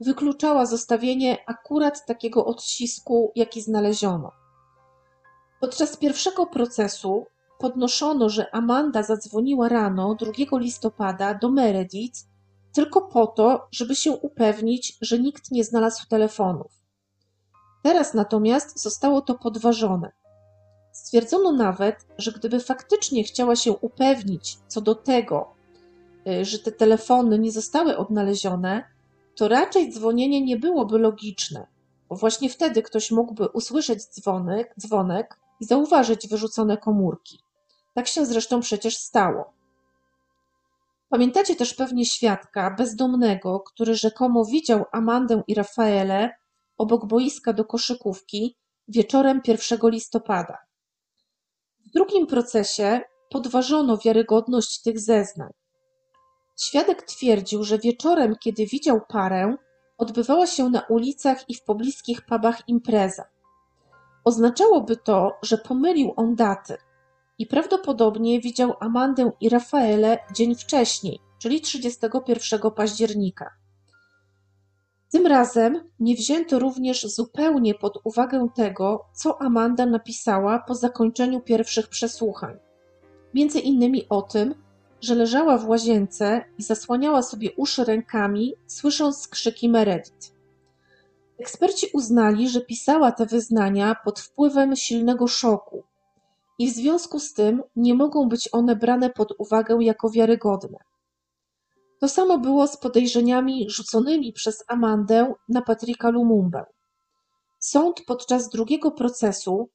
wykluczała 0.00 0.66
zostawienie 0.66 1.38
akurat 1.46 2.06
takiego 2.06 2.44
odcisku, 2.44 3.32
jaki 3.34 3.62
znaleziono. 3.62 4.32
Podczas 5.60 5.96
pierwszego 5.96 6.46
procesu 6.46 7.26
podnoszono, 7.58 8.28
że 8.28 8.54
Amanda 8.54 9.02
zadzwoniła 9.02 9.68
rano 9.68 10.14
2 10.14 10.58
listopada 10.58 11.34
do 11.34 11.50
Meredith 11.50 12.20
tylko 12.72 13.02
po 13.02 13.26
to, 13.26 13.68
żeby 13.72 13.96
się 13.96 14.12
upewnić, 14.12 14.98
że 15.00 15.18
nikt 15.18 15.50
nie 15.50 15.64
znalazł 15.64 16.08
telefonów. 16.08 16.83
Teraz 17.84 18.14
natomiast 18.14 18.82
zostało 18.82 19.20
to 19.20 19.34
podważone. 19.34 20.12
Stwierdzono 20.92 21.52
nawet, 21.52 22.06
że 22.18 22.32
gdyby 22.32 22.60
faktycznie 22.60 23.24
chciała 23.24 23.56
się 23.56 23.72
upewnić 23.72 24.58
co 24.68 24.80
do 24.80 24.94
tego, 24.94 25.54
y, 26.28 26.44
że 26.44 26.58
te 26.58 26.72
telefony 26.72 27.38
nie 27.38 27.52
zostały 27.52 27.96
odnalezione, 27.96 28.84
to 29.36 29.48
raczej 29.48 29.92
dzwonienie 29.92 30.40
nie 30.40 30.56
byłoby 30.56 30.98
logiczne, 30.98 31.66
bo 32.08 32.16
właśnie 32.16 32.50
wtedy 32.50 32.82
ktoś 32.82 33.10
mógłby 33.10 33.48
usłyszeć 33.48 34.04
dzwonek, 34.04 34.74
dzwonek 34.80 35.38
i 35.60 35.64
zauważyć 35.64 36.28
wyrzucone 36.28 36.76
komórki. 36.76 37.38
Tak 37.94 38.08
się 38.08 38.26
zresztą 38.26 38.60
przecież 38.60 38.96
stało. 38.96 39.52
Pamiętacie 41.08 41.56
też 41.56 41.74
pewnie 41.74 42.06
świadka 42.06 42.70
bezdomnego, 42.78 43.60
który 43.60 43.94
rzekomo 43.94 44.44
widział 44.44 44.84
Amandę 44.92 45.42
i 45.46 45.54
Rafaele 45.54 46.43
obok 46.78 47.06
boiska 47.06 47.52
do 47.52 47.64
koszykówki 47.64 48.56
wieczorem 48.88 49.40
1 49.46 49.78
listopada. 49.84 50.58
W 51.86 51.90
drugim 51.90 52.26
procesie 52.26 53.00
podważono 53.30 53.98
wiarygodność 53.98 54.82
tych 54.82 55.00
zeznań. 55.00 55.50
Świadek 56.60 57.02
twierdził, 57.02 57.64
że 57.64 57.78
wieczorem, 57.78 58.36
kiedy 58.40 58.66
widział 58.66 59.00
parę, 59.08 59.56
odbywała 59.98 60.46
się 60.46 60.70
na 60.70 60.80
ulicach 60.80 61.50
i 61.50 61.54
w 61.54 61.62
pobliskich 61.62 62.22
pubach 62.22 62.68
impreza. 62.68 63.24
Oznaczałoby 64.24 64.96
to, 64.96 65.32
że 65.42 65.58
pomylił 65.58 66.12
on 66.16 66.34
daty 66.34 66.76
i 67.38 67.46
prawdopodobnie 67.46 68.40
widział 68.40 68.74
Amandę 68.80 69.30
i 69.40 69.48
Rafaele 69.48 70.18
dzień 70.34 70.54
wcześniej, 70.54 71.20
czyli 71.38 71.60
31 71.60 72.70
października. 72.70 73.50
Tym 75.14 75.26
razem 75.26 75.80
nie 76.00 76.14
wzięto 76.14 76.58
również 76.58 77.06
zupełnie 77.06 77.74
pod 77.74 77.98
uwagę 78.04 78.48
tego, 78.54 79.04
co 79.12 79.42
Amanda 79.42 79.86
napisała 79.86 80.58
po 80.58 80.74
zakończeniu 80.74 81.40
pierwszych 81.40 81.88
przesłuchań. 81.88 82.56
Między 83.34 83.60
innymi 83.60 84.08
o 84.08 84.22
tym, 84.22 84.54
że 85.00 85.14
leżała 85.14 85.58
w 85.58 85.68
łazience 85.68 86.44
i 86.58 86.62
zasłaniała 86.62 87.22
sobie 87.22 87.52
uszy 87.56 87.84
rękami, 87.84 88.54
słysząc 88.66 89.18
skrzyki 89.18 89.68
Meredith. 89.68 90.34
Eksperci 91.38 91.86
uznali, 91.92 92.48
że 92.48 92.60
pisała 92.60 93.12
te 93.12 93.26
wyznania 93.26 93.96
pod 94.04 94.20
wpływem 94.20 94.76
silnego 94.76 95.26
szoku 95.26 95.82
i 96.58 96.70
w 96.70 96.74
związku 96.74 97.20
z 97.20 97.34
tym 97.34 97.62
nie 97.76 97.94
mogą 97.94 98.28
być 98.28 98.48
one 98.52 98.76
brane 98.76 99.10
pod 99.10 99.34
uwagę 99.38 99.76
jako 99.80 100.10
wiarygodne. 100.10 100.78
To 102.04 102.08
samo 102.08 102.38
było 102.38 102.66
z 102.66 102.76
podejrzeniami 102.76 103.70
rzuconymi 103.70 104.32
przez 104.32 104.64
Amandę 104.68 105.34
na 105.48 105.62
Patryka 105.62 106.10
Lumumbę. 106.10 106.64
Sąd 107.58 108.00
podczas 108.06 108.48
drugiego 108.48 108.90
procesu 108.90 109.68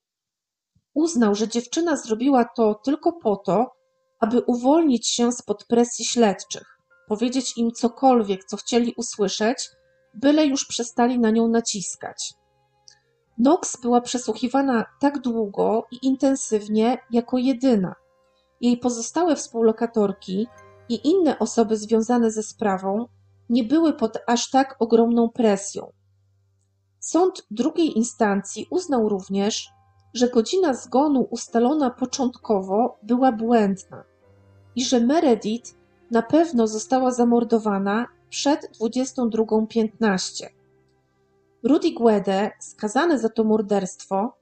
uznał, 0.94 1.36
że 1.36 1.48
dziewczyna 1.48 1.98
zrobiła 1.98 2.46
to 2.56 2.76
tylko 2.76 3.14
po 3.14 3.36
to, 3.36 3.72
aby 4.20 4.42
uwolnić 4.42 5.08
się 5.08 5.32
spod 5.32 5.66
presji 5.66 6.06
śledczych, 6.06 6.78
powiedzieć 7.08 7.58
im 7.58 7.72
cokolwiek, 7.72 8.46
co 8.46 8.58
chcieli 8.58 8.94
usłyszeć, 8.98 9.70
byle 10.14 10.46
już 10.46 10.66
przestali 10.66 11.20
na 11.20 11.32
nią 11.32 11.48
naciskać. 11.48 12.34
Knox 13.36 13.82
była 13.82 14.02
przesłuchiwana 14.02 14.86
tak 15.00 15.20
długo 15.20 15.88
i 15.92 16.08
intensywnie 16.08 16.98
jako 17.12 17.38
jedyna. 17.38 17.96
Jej 18.62 18.78
pozostałe 18.78 19.36
współlokatorki 19.36 20.48
i 20.90 21.08
inne 21.08 21.40
osoby 21.40 21.78
związane 21.78 22.32
ze 22.32 22.44
sprawą 22.44 23.08
nie 23.50 23.64
były 23.64 23.94
pod 23.94 24.18
aż 24.28 24.50
tak 24.50 24.76
ogromną 24.80 25.30
presją. 25.30 25.92
Sąd 27.00 27.48
drugiej 27.52 27.98
instancji 27.98 28.68
uznał 28.70 29.10
również, 29.10 29.70
że 30.14 30.30
godzina 30.30 30.74
zgonu 30.74 31.28
ustalona 31.30 31.90
początkowo 31.90 33.00
była 33.04 33.32
błędna 33.32 34.04
i 34.76 34.86
że 34.86 35.00
Meredith 35.00 35.76
na 36.12 36.22
pewno 36.22 36.68
została 36.68 37.12
zamordowana 37.12 38.08
przed 38.30 38.78
22.15. 38.82 40.46
Rudy 41.64 41.92
Guede, 41.92 42.52
skazany 42.60 43.20
za 43.20 43.30
to 43.30 43.44
morderstwo, 43.44 44.34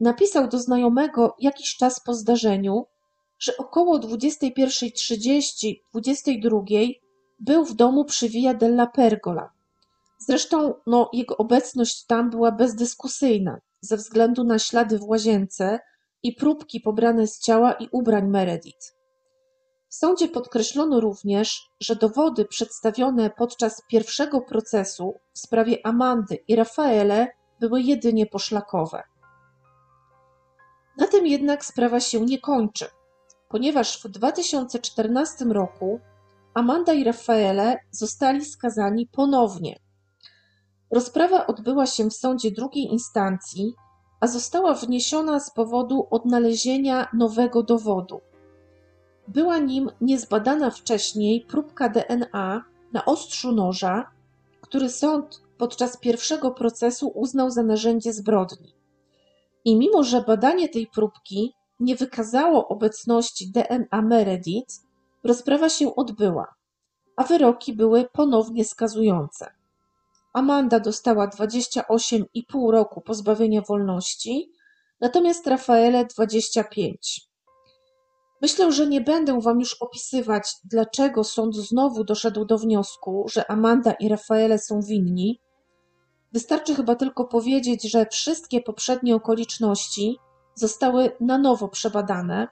napisał 0.00 0.48
do 0.48 0.58
znajomego 0.58 1.34
jakiś 1.38 1.76
czas 1.76 2.00
po 2.00 2.14
zdarzeniu, 2.14 2.86
że 3.38 3.56
około 3.56 3.98
21.30-22 3.98 6.92
był 7.40 7.64
w 7.64 7.74
domu 7.74 8.04
przy 8.04 8.28
Via 8.28 8.54
della 8.54 8.86
Pergola. 8.86 9.50
Zresztą 10.18 10.74
no, 10.86 11.10
jego 11.12 11.36
obecność 11.36 12.06
tam 12.06 12.30
była 12.30 12.52
bezdyskusyjna 12.52 13.60
ze 13.80 13.96
względu 13.96 14.44
na 14.44 14.58
ślady 14.58 14.98
w 14.98 15.04
łazience 15.04 15.80
i 16.22 16.32
próbki 16.32 16.80
pobrane 16.80 17.26
z 17.26 17.40
ciała 17.40 17.72
i 17.72 17.88
ubrań 17.92 18.28
Meredith. 18.28 18.96
W 19.88 19.94
sądzie 19.94 20.28
podkreślono 20.28 21.00
również, 21.00 21.70
że 21.80 21.96
dowody 21.96 22.44
przedstawione 22.44 23.30
podczas 23.30 23.82
pierwszego 23.88 24.40
procesu 24.40 25.14
w 25.32 25.38
sprawie 25.38 25.86
Amandy 25.86 26.38
i 26.48 26.56
Rafaele 26.56 27.28
były 27.60 27.82
jedynie 27.82 28.26
poszlakowe. 28.26 29.02
Na 30.98 31.06
tym 31.06 31.26
jednak 31.26 31.64
sprawa 31.64 32.00
się 32.00 32.20
nie 32.20 32.40
kończy, 32.40 32.86
ponieważ 33.48 34.02
w 34.02 34.08
2014 34.08 35.44
roku 35.44 36.00
Amanda 36.54 36.92
i 36.92 37.04
Rafaele 37.04 37.78
zostali 37.90 38.44
skazani 38.44 39.06
ponownie. 39.06 39.78
Rozprawa 40.90 41.46
odbyła 41.46 41.86
się 41.86 42.10
w 42.10 42.14
sądzie 42.14 42.50
drugiej 42.50 42.84
instancji, 42.84 43.74
a 44.20 44.26
została 44.26 44.74
wniesiona 44.74 45.40
z 45.40 45.50
powodu 45.50 46.06
odnalezienia 46.10 47.08
nowego 47.12 47.62
dowodu. 47.62 48.20
Była 49.28 49.58
nim 49.58 49.90
niezbadana 50.00 50.70
wcześniej 50.70 51.46
próbka 51.48 51.88
DNA 51.88 52.64
na 52.92 53.04
ostrzu 53.04 53.52
noża, 53.52 54.10
który 54.60 54.90
sąd 54.90 55.42
podczas 55.58 55.96
pierwszego 55.96 56.50
procesu 56.50 57.08
uznał 57.08 57.50
za 57.50 57.62
narzędzie 57.62 58.12
zbrodni. 58.12 58.74
I 59.64 59.76
mimo, 59.76 60.02
że 60.02 60.20
badanie 60.20 60.68
tej 60.68 60.86
próbki 60.86 61.54
nie 61.80 61.96
wykazało 61.96 62.68
obecności 62.68 63.50
DNA 63.52 64.02
Meredith, 64.02 64.74
rozprawa 65.24 65.68
się 65.68 65.96
odbyła, 65.96 66.54
a 67.16 67.24
wyroki 67.24 67.72
były 67.72 68.08
ponownie 68.12 68.64
skazujące. 68.64 69.46
Amanda 70.32 70.80
dostała 70.80 71.28
28,5 71.28 72.70
roku 72.70 73.00
pozbawienia 73.00 73.62
wolności, 73.62 74.52
natomiast 75.00 75.46
Rafaele 75.46 76.04
25. 76.04 77.26
Myślę, 78.42 78.72
że 78.72 78.86
nie 78.86 79.00
będę 79.00 79.40
Wam 79.40 79.60
już 79.60 79.74
opisywać, 79.74 80.52
dlaczego 80.64 81.24
sąd 81.24 81.56
znowu 81.56 82.04
doszedł 82.04 82.44
do 82.44 82.58
wniosku, 82.58 83.26
że 83.28 83.50
Amanda 83.50 83.92
i 83.92 84.08
Rafaele 84.08 84.58
są 84.58 84.80
winni. 84.80 85.40
Wystarczy 86.32 86.74
chyba 86.74 86.94
tylko 86.94 87.24
powiedzieć, 87.24 87.90
że 87.90 88.06
wszystkie 88.06 88.60
poprzednie 88.60 89.14
okoliczności 89.14 90.18
zostały 90.56 91.10
na 91.20 91.38
nowo 91.38 91.68
przebadane. 91.68 92.48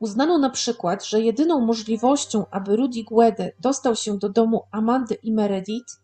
Uznano 0.00 0.38
na 0.38 0.50
przykład, 0.50 1.04
że 1.04 1.20
jedyną 1.20 1.60
możliwością, 1.60 2.46
aby 2.50 2.76
Rudy 2.76 3.04
Guede 3.04 3.52
dostał 3.60 3.96
się 3.96 4.18
do 4.18 4.28
domu 4.28 4.62
Amandy 4.70 5.14
i 5.14 5.32
Meredith, 5.32 6.00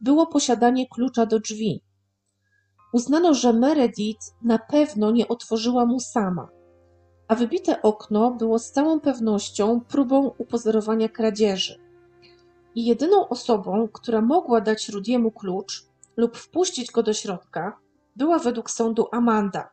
było 0.00 0.26
posiadanie 0.26 0.88
klucza 0.88 1.26
do 1.26 1.40
drzwi. 1.40 1.82
Uznano, 2.92 3.34
że 3.34 3.52
Meredith 3.52 4.26
na 4.42 4.58
pewno 4.58 5.10
nie 5.10 5.28
otworzyła 5.28 5.86
mu 5.86 6.00
sama 6.00 6.48
a 7.32 7.34
wybite 7.34 7.82
okno 7.82 8.30
było 8.30 8.58
z 8.58 8.70
całą 8.70 9.00
pewnością 9.00 9.80
próbą 9.80 10.34
upozorowania 10.38 11.08
kradzieży. 11.08 11.78
I 12.74 12.84
jedyną 12.84 13.28
osobą, 13.28 13.88
która 13.92 14.20
mogła 14.20 14.60
dać 14.60 14.88
Rudiemu 14.88 15.30
klucz 15.30 15.86
lub 16.16 16.36
wpuścić 16.36 16.90
go 16.90 17.02
do 17.02 17.12
środka, 17.12 17.78
była 18.16 18.38
według 18.38 18.70
sądu 18.70 19.06
Amanda. 19.12 19.70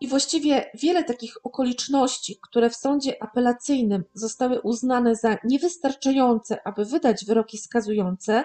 I 0.00 0.08
właściwie 0.08 0.70
wiele 0.74 1.04
takich 1.04 1.36
okoliczności, 1.44 2.38
które 2.42 2.70
w 2.70 2.76
sądzie 2.76 3.22
apelacyjnym 3.22 4.04
zostały 4.14 4.60
uznane 4.60 5.16
za 5.16 5.36
niewystarczające, 5.44 6.66
aby 6.66 6.84
wydać 6.84 7.24
wyroki 7.24 7.58
skazujące, 7.58 8.44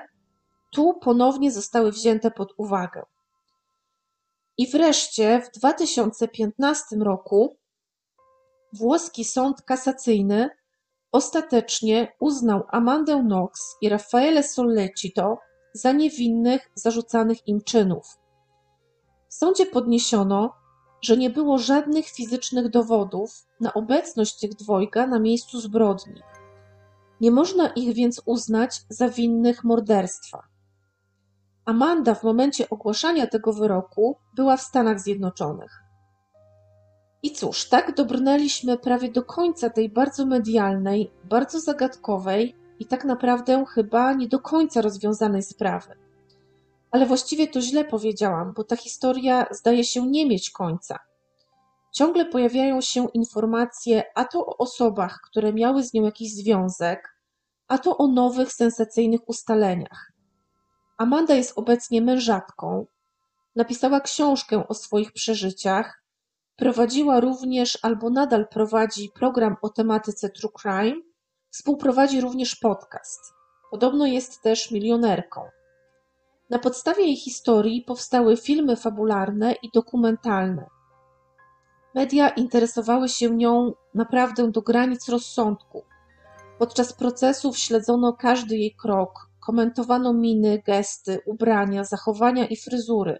tu 0.72 0.94
ponownie 0.94 1.52
zostały 1.52 1.92
wzięte 1.92 2.32
pod 2.32 2.54
uwagę. 2.58 3.06
I 4.58 4.68
wreszcie 4.68 5.42
w 5.42 5.58
2015 5.60 6.96
roku 6.96 7.58
włoski 8.74 9.26
sąd 9.26 9.62
kasacyjny 9.62 10.50
ostatecznie 11.12 12.14
uznał 12.20 12.64
Amandę 12.68 13.22
Knox 13.22 13.76
i 13.82 13.90
Raffaele 13.90 14.44
Sollecito 14.44 15.38
za 15.74 15.92
niewinnych 15.92 16.72
zarzucanych 16.76 17.48
im 17.48 17.62
czynów. 17.62 18.06
W 19.30 19.34
sądzie 19.34 19.66
podniesiono, 19.66 20.54
że 21.04 21.18
nie 21.18 21.30
było 21.30 21.58
żadnych 21.58 22.06
fizycznych 22.06 22.70
dowodów 22.70 23.46
na 23.60 23.74
obecność 23.74 24.40
tych 24.40 24.56
dwojga 24.56 25.08
na 25.08 25.20
miejscu 25.20 25.60
zbrodni. 25.60 26.22
Nie 27.22 27.32
można 27.32 27.68
ich 27.68 27.96
więc 27.96 28.22
uznać 28.26 28.82
za 28.90 29.10
winnych 29.10 29.64
morderstwa. 29.64 30.44
Amanda 31.66 32.16
w 32.16 32.24
momencie 32.24 32.70
ogłaszania 32.70 33.28
tego 33.28 33.54
wyroku 33.54 34.18
była 34.36 34.58
w 34.58 34.62
Stanach 34.62 35.00
Zjednoczonych. 35.00 35.84
I 37.24 37.32
cóż, 37.32 37.70
tak 37.70 37.96
dobrnęliśmy 37.96 38.78
prawie 38.78 39.12
do 39.12 39.24
końca 39.24 39.70
tej 39.70 39.90
bardzo 39.90 40.26
medialnej, 40.26 41.12
bardzo 41.24 41.60
zagadkowej 41.60 42.56
i 42.80 42.86
tak 42.86 43.06
naprawdę 43.06 43.66
chyba 43.66 44.14
nie 44.14 44.28
do 44.28 44.40
końca 44.40 44.82
rozwiązanej 44.82 45.44
sprawy. 45.44 46.03
Ale 46.94 47.06
właściwie 47.06 47.48
to 47.48 47.62
źle 47.62 47.86
powiedziałam, 47.86 48.54
bo 48.54 48.64
ta 48.64 48.76
historia 48.76 49.46
zdaje 49.52 49.84
się 49.84 50.08
nie 50.08 50.26
mieć 50.26 50.52
końca. 50.52 51.00
Ciągle 51.94 52.26
pojawiają 52.26 52.82
się 52.82 53.08
informacje 53.14 54.04
a 54.16 54.26
to 54.26 54.46
o 54.46 54.58
osobach, 54.58 55.22
które 55.24 55.54
miały 55.54 55.84
z 55.84 55.94
nią 55.94 56.04
jakiś 56.04 56.36
związek, 56.36 57.18
a 57.68 57.78
to 57.78 57.98
o 57.98 58.08
nowych, 58.08 58.54
sensacyjnych 58.54 59.30
ustaleniach. 59.30 60.12
Amanda 60.98 61.36
jest 61.36 61.54
obecnie 61.56 62.02
mężatką, 62.02 62.86
napisała 63.56 64.00
książkę 64.00 64.68
o 64.68 64.74
swoich 64.74 65.12
przeżyciach 65.12 66.04
Prowadziła 66.56 67.20
również 67.20 67.80
albo 67.82 68.10
nadal 68.10 68.48
prowadzi 68.48 69.10
program 69.10 69.56
o 69.62 69.70
tematyce 69.70 70.30
true 70.30 70.52
crime, 70.62 71.02
współprowadzi 71.50 72.22
również 72.22 72.56
podcast. 72.56 73.34
Podobno 73.72 74.06
jest 74.06 74.42
też 74.42 74.72
milionerką. 74.72 75.42
Na 76.54 76.60
podstawie 76.60 77.04
jej 77.04 77.16
historii 77.16 77.82
powstały 77.82 78.38
filmy 78.38 78.76
fabularne 78.76 79.54
i 79.64 79.70
dokumentalne. 79.74 80.70
Media 81.96 82.30
interesowały 82.30 83.10
się 83.10 83.36
nią 83.36 83.74
naprawdę 83.94 84.52
do 84.52 84.62
granic 84.62 85.10
rozsądku. 85.10 85.84
Podczas 86.60 86.94
procesów 86.94 87.58
śledzono 87.58 88.14
każdy 88.14 88.58
jej 88.58 88.76
krok, 88.76 89.30
komentowano 89.46 90.14
miny, 90.14 90.62
gesty, 90.66 91.20
ubrania, 91.26 91.84
zachowania 91.84 92.46
i 92.46 92.56
fryzury. 92.56 93.20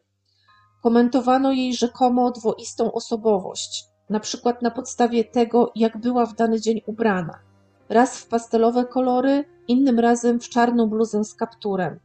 Komentowano 0.84 1.52
jej 1.52 1.74
rzekomo 1.74 2.32
dwoistą 2.32 2.92
osobowość, 2.92 3.86
na 4.10 4.20
przykład 4.20 4.62
na 4.62 4.72
podstawie 4.72 5.24
tego, 5.24 5.72
jak 5.76 5.98
była 5.98 6.26
w 6.26 6.36
dany 6.36 6.62
dzień 6.62 6.82
ubrana. 6.86 7.40
raz 7.90 8.18
w 8.18 8.28
pastelowe 8.28 8.86
kolory, 8.86 9.46
innym 9.68 10.00
razem 10.00 10.40
w 10.40 10.50
czarną 10.50 10.90
bluzę 10.90 11.24
z 11.24 11.36
kapturem. 11.36 12.00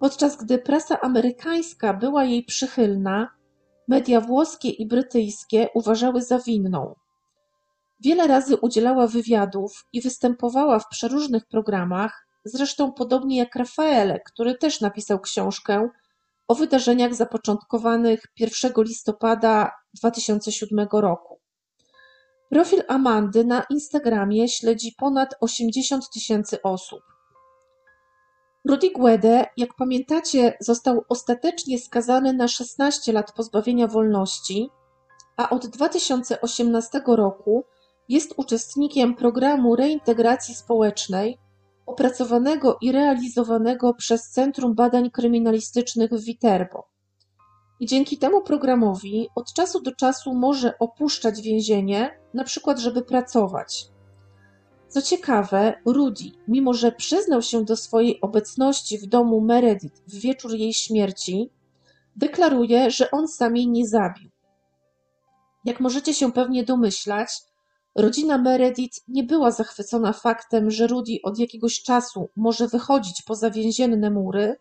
Podczas 0.00 0.36
gdy 0.36 0.58
prasa 0.58 1.00
amerykańska 1.00 1.94
była 1.94 2.24
jej 2.24 2.44
przychylna, 2.44 3.28
media 3.88 4.20
włoskie 4.20 4.68
i 4.68 4.86
brytyjskie 4.86 5.68
uważały 5.74 6.22
za 6.22 6.38
winną. 6.38 6.94
Wiele 8.00 8.26
razy 8.26 8.56
udzielała 8.56 9.06
wywiadów 9.06 9.84
i 9.92 10.00
występowała 10.00 10.78
w 10.78 10.88
przeróżnych 10.88 11.46
programach, 11.46 12.26
zresztą 12.44 12.92
podobnie 12.92 13.36
jak 13.36 13.56
Rafaele, 13.56 14.20
który 14.20 14.54
też 14.54 14.80
napisał 14.80 15.20
książkę 15.20 15.88
o 16.48 16.54
wydarzeniach 16.54 17.14
zapoczątkowanych 17.14 18.22
1 18.36 18.72
listopada 18.78 19.70
2007 19.94 20.88
roku. 20.92 21.40
Profil 22.50 22.82
Amandy 22.88 23.44
na 23.44 23.62
Instagramie 23.70 24.48
śledzi 24.48 24.94
ponad 24.98 25.34
80 25.40 26.10
tysięcy 26.10 26.62
osób. 26.62 27.09
Rudy 28.64 28.90
Guede, 28.90 29.46
jak 29.56 29.74
pamiętacie, 29.74 30.56
został 30.60 31.04
ostatecznie 31.08 31.78
skazany 31.78 32.32
na 32.32 32.48
16 32.48 33.12
lat 33.12 33.32
pozbawienia 33.32 33.86
wolności, 33.86 34.70
a 35.36 35.50
od 35.50 35.66
2018 35.66 37.02
roku 37.06 37.64
jest 38.08 38.34
uczestnikiem 38.36 39.16
programu 39.16 39.76
reintegracji 39.76 40.54
społecznej 40.54 41.38
opracowanego 41.86 42.78
i 42.80 42.92
realizowanego 42.92 43.94
przez 43.94 44.30
Centrum 44.30 44.74
Badań 44.74 45.10
Kryminalistycznych 45.10 46.10
w 46.10 46.24
Viterbo. 46.24 46.88
I 47.80 47.86
dzięki 47.86 48.18
temu 48.18 48.42
programowi 48.42 49.28
od 49.34 49.52
czasu 49.52 49.82
do 49.82 49.94
czasu 49.94 50.34
może 50.34 50.78
opuszczać 50.78 51.42
więzienie, 51.42 52.20
na 52.34 52.44
przykład 52.44 52.78
żeby 52.78 53.02
pracować. 53.02 53.90
Co 54.90 55.02
ciekawe, 55.02 55.80
Rudy, 55.86 56.24
mimo 56.48 56.74
że 56.74 56.92
przyznał 56.92 57.42
się 57.42 57.64
do 57.64 57.76
swojej 57.76 58.20
obecności 58.20 58.98
w 58.98 59.06
domu 59.06 59.40
Meredith 59.40 60.02
w 60.06 60.14
wieczór 60.14 60.54
jej 60.54 60.74
śmierci, 60.74 61.50
deklaruje, 62.16 62.90
że 62.90 63.10
on 63.10 63.28
sam 63.28 63.56
jej 63.56 63.68
nie 63.68 63.88
zabił. 63.88 64.30
Jak 65.64 65.80
możecie 65.80 66.14
się 66.14 66.32
pewnie 66.32 66.64
domyślać, 66.64 67.28
rodzina 67.94 68.38
Meredith 68.38 68.98
nie 69.08 69.24
była 69.24 69.50
zachwycona 69.50 70.12
faktem, 70.12 70.70
że 70.70 70.86
Rudy 70.86 71.12
od 71.22 71.38
jakiegoś 71.38 71.82
czasu 71.82 72.28
może 72.36 72.68
wychodzić 72.68 73.22
poza 73.22 73.50
więzienne 73.50 74.10
mury, 74.10 74.56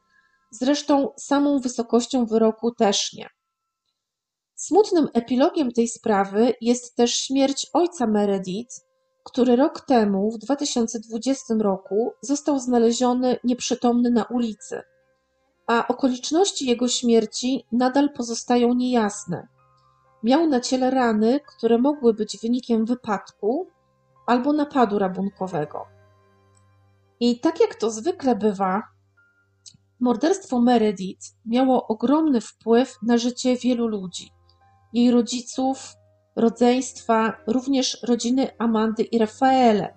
zresztą 0.52 1.10
samą 1.18 1.60
wysokością 1.60 2.26
wyroku 2.26 2.72
też 2.72 3.14
nie. 3.14 3.30
Smutnym 4.56 5.08
epilogiem 5.14 5.72
tej 5.72 5.88
sprawy 5.88 6.54
jest 6.62 6.96
też 6.96 7.16
śmierć 7.16 7.68
ojca 7.74 8.08
Meredith, 8.08 8.89
który 9.32 9.56
rok 9.56 9.82
temu, 9.82 10.32
w 10.32 10.38
2020 10.38 11.54
roku, 11.60 12.14
został 12.22 12.60
znaleziony 12.60 13.38
nieprzytomny 13.44 14.10
na 14.10 14.24
ulicy, 14.24 14.82
a 15.68 15.88
okoliczności 15.88 16.66
jego 16.66 16.88
śmierci 16.88 17.66
nadal 17.72 18.14
pozostają 18.14 18.74
niejasne. 18.74 19.48
Miał 20.24 20.48
na 20.48 20.60
ciele 20.60 20.90
rany, 20.90 21.40
które 21.48 21.78
mogły 21.78 22.14
być 22.14 22.38
wynikiem 22.42 22.86
wypadku 22.86 23.68
albo 24.28 24.54
napadu 24.54 25.00
rabunkowego. 25.00 25.86
I 27.20 27.40
tak 27.40 27.60
jak 27.60 27.76
to 27.76 27.92
zwykle 27.92 28.36
bywa, 28.36 28.84
morderstwo 30.00 30.62
Meredith 30.62 31.28
miało 31.46 31.88
ogromny 31.88 32.42
wpływ 32.42 32.98
na 33.02 33.18
życie 33.18 33.56
wielu 33.56 33.88
ludzi. 33.88 34.32
Jej 34.94 35.12
rodziców, 35.12 35.94
rodzeństwa, 36.40 37.38
również 37.48 37.98
rodziny 38.04 38.48
Amandy 38.58 39.04
i 39.04 39.18
Rafaele, 39.18 39.94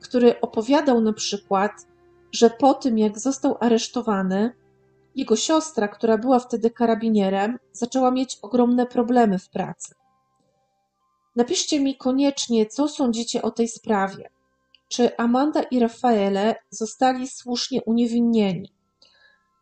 który 0.00 0.40
opowiadał 0.40 1.00
na 1.00 1.12
przykład, 1.12 1.72
że 2.32 2.50
po 2.50 2.74
tym 2.74 2.98
jak 2.98 3.18
został 3.18 3.56
aresztowany, 3.60 4.52
jego 5.14 5.36
siostra, 5.36 5.88
która 5.88 6.18
była 6.18 6.38
wtedy 6.38 6.70
karabinierem, 6.70 7.58
zaczęła 7.72 8.10
mieć 8.10 8.38
ogromne 8.42 8.86
problemy 8.86 9.38
w 9.38 9.48
pracy. 9.48 9.94
Napiszcie 11.36 11.80
mi 11.80 11.96
koniecznie, 11.96 12.66
co 12.66 12.88
sądzicie 12.88 13.42
o 13.42 13.50
tej 13.50 13.68
sprawie. 13.68 14.30
Czy 14.88 15.16
Amanda 15.16 15.62
i 15.62 15.78
Rafaele 15.80 16.54
zostali 16.70 17.28
słusznie 17.28 17.82
uniewinnieni? 17.82 18.72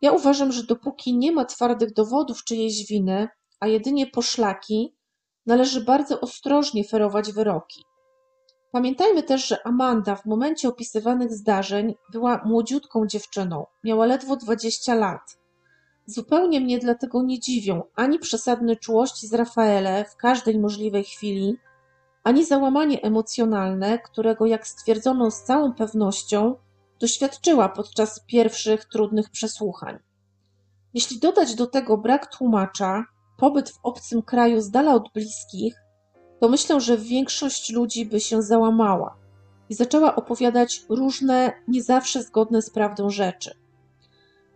Ja 0.01 0.11
uważam, 0.11 0.51
że 0.51 0.63
dopóki 0.63 1.17
nie 1.17 1.31
ma 1.31 1.45
twardych 1.45 1.93
dowodów 1.93 2.43
czyjejś 2.43 2.87
winy, 2.87 3.27
a 3.59 3.67
jedynie 3.67 4.07
poszlaki, 4.07 4.93
należy 5.47 5.81
bardzo 5.81 6.21
ostrożnie 6.21 6.83
ferować 6.83 7.31
wyroki. 7.31 7.85
Pamiętajmy 8.71 9.23
też, 9.23 9.47
że 9.47 9.67
Amanda 9.67 10.15
w 10.15 10.25
momencie 10.25 10.67
opisywanych 10.69 11.33
zdarzeń 11.33 11.95
była 12.11 12.41
młodziutką 12.45 13.07
dziewczyną, 13.07 13.65
miała 13.83 14.05
ledwo 14.05 14.35
20 14.35 14.95
lat. 14.95 15.37
Zupełnie 16.05 16.61
mnie 16.61 16.79
dlatego 16.79 17.23
nie 17.23 17.39
dziwią 17.39 17.83
ani 17.95 18.19
przesadne 18.19 18.75
czułości 18.75 19.27
z 19.27 19.33
Rafaele 19.33 20.05
w 20.05 20.15
każdej 20.15 20.59
możliwej 20.59 21.03
chwili, 21.03 21.57
ani 22.23 22.45
załamanie 22.45 23.01
emocjonalne, 23.01 23.99
którego, 23.99 24.45
jak 24.45 24.67
stwierdzono 24.67 25.31
z 25.31 25.43
całą 25.43 25.73
pewnością, 25.73 26.55
doświadczyła 26.99 27.69
podczas 27.69 28.19
pierwszych 28.27 28.85
trudnych 28.85 29.29
przesłuchań. 29.29 29.99
Jeśli 30.93 31.19
dodać 31.19 31.55
do 31.55 31.67
tego 31.67 31.97
brak 31.97 32.35
tłumacza, 32.37 33.05
pobyt 33.37 33.69
w 33.69 33.79
obcym 33.83 34.21
kraju 34.21 34.61
z 34.61 34.71
dala 34.71 34.93
od 34.93 35.09
bliskich, 35.13 35.75
to 36.39 36.49
myślę, 36.49 36.81
że 36.81 36.97
większość 36.97 37.71
ludzi 37.71 38.05
by 38.05 38.19
się 38.19 38.41
załamała 38.41 39.17
i 39.69 39.73
zaczęła 39.73 40.15
opowiadać 40.15 40.85
różne, 40.89 41.53
nie 41.67 41.83
zawsze 41.83 42.23
zgodne 42.23 42.61
z 42.61 42.69
prawdą 42.69 43.09
rzeczy. 43.09 43.51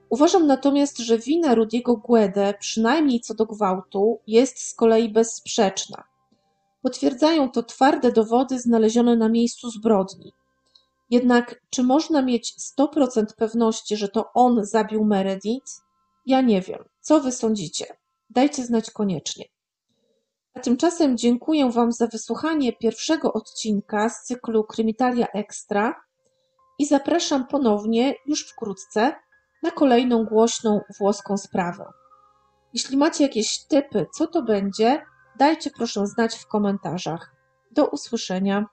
Uważam 0.09 0.47
natomiast, 0.47 0.97
że 0.97 1.17
wina 1.17 1.55
Rudiego 1.55 1.97
Guede, 1.97 2.53
przynajmniej 2.59 3.19
co 3.19 3.33
do 3.33 3.45
gwałtu, 3.45 4.19
jest 4.27 4.59
z 4.59 4.73
kolei 4.73 5.09
bezsprzeczna. 5.09 6.03
Potwierdzają 6.81 7.51
to 7.51 7.63
twarde 7.63 8.11
dowody 8.11 8.59
znalezione 8.59 9.15
na 9.15 9.29
miejscu 9.29 9.69
zbrodni. 9.69 10.33
Jednak 11.09 11.61
czy 11.69 11.83
można 11.83 12.21
mieć 12.21 12.55
100% 12.79 13.25
pewności, 13.37 13.97
że 13.97 14.07
to 14.07 14.33
on 14.33 14.65
zabił 14.65 15.05
Meredith? 15.05 15.81
Ja 16.25 16.41
nie 16.41 16.61
wiem. 16.61 16.83
Co 17.01 17.21
wy 17.21 17.31
sądzicie? 17.31 17.85
Dajcie 18.33 18.65
znać 18.65 18.91
koniecznie. 18.91 19.45
A 20.53 20.59
tymczasem 20.59 21.17
dziękuję 21.17 21.71
Wam 21.71 21.91
za 21.91 22.07
wysłuchanie 22.07 22.73
pierwszego 22.73 23.33
odcinka 23.33 24.09
z 24.09 24.23
cyklu 24.23 24.63
Krymitalia 24.63 25.27
Extra 25.33 25.95
i 26.79 26.85
zapraszam 26.85 27.47
ponownie 27.47 28.15
już 28.25 28.49
wkrótce 28.49 29.15
na 29.63 29.71
kolejną 29.71 30.25
głośną 30.25 30.81
włoską 30.99 31.37
sprawę. 31.37 31.85
Jeśli 32.73 32.97
macie 32.97 33.23
jakieś 33.23 33.65
typy, 33.67 34.05
co 34.13 34.27
to 34.27 34.41
będzie, 34.41 35.05
dajcie 35.37 35.71
proszę 35.77 36.07
znać 36.07 36.35
w 36.35 36.47
komentarzach. 36.47 37.35
Do 37.71 37.87
usłyszenia. 37.87 38.65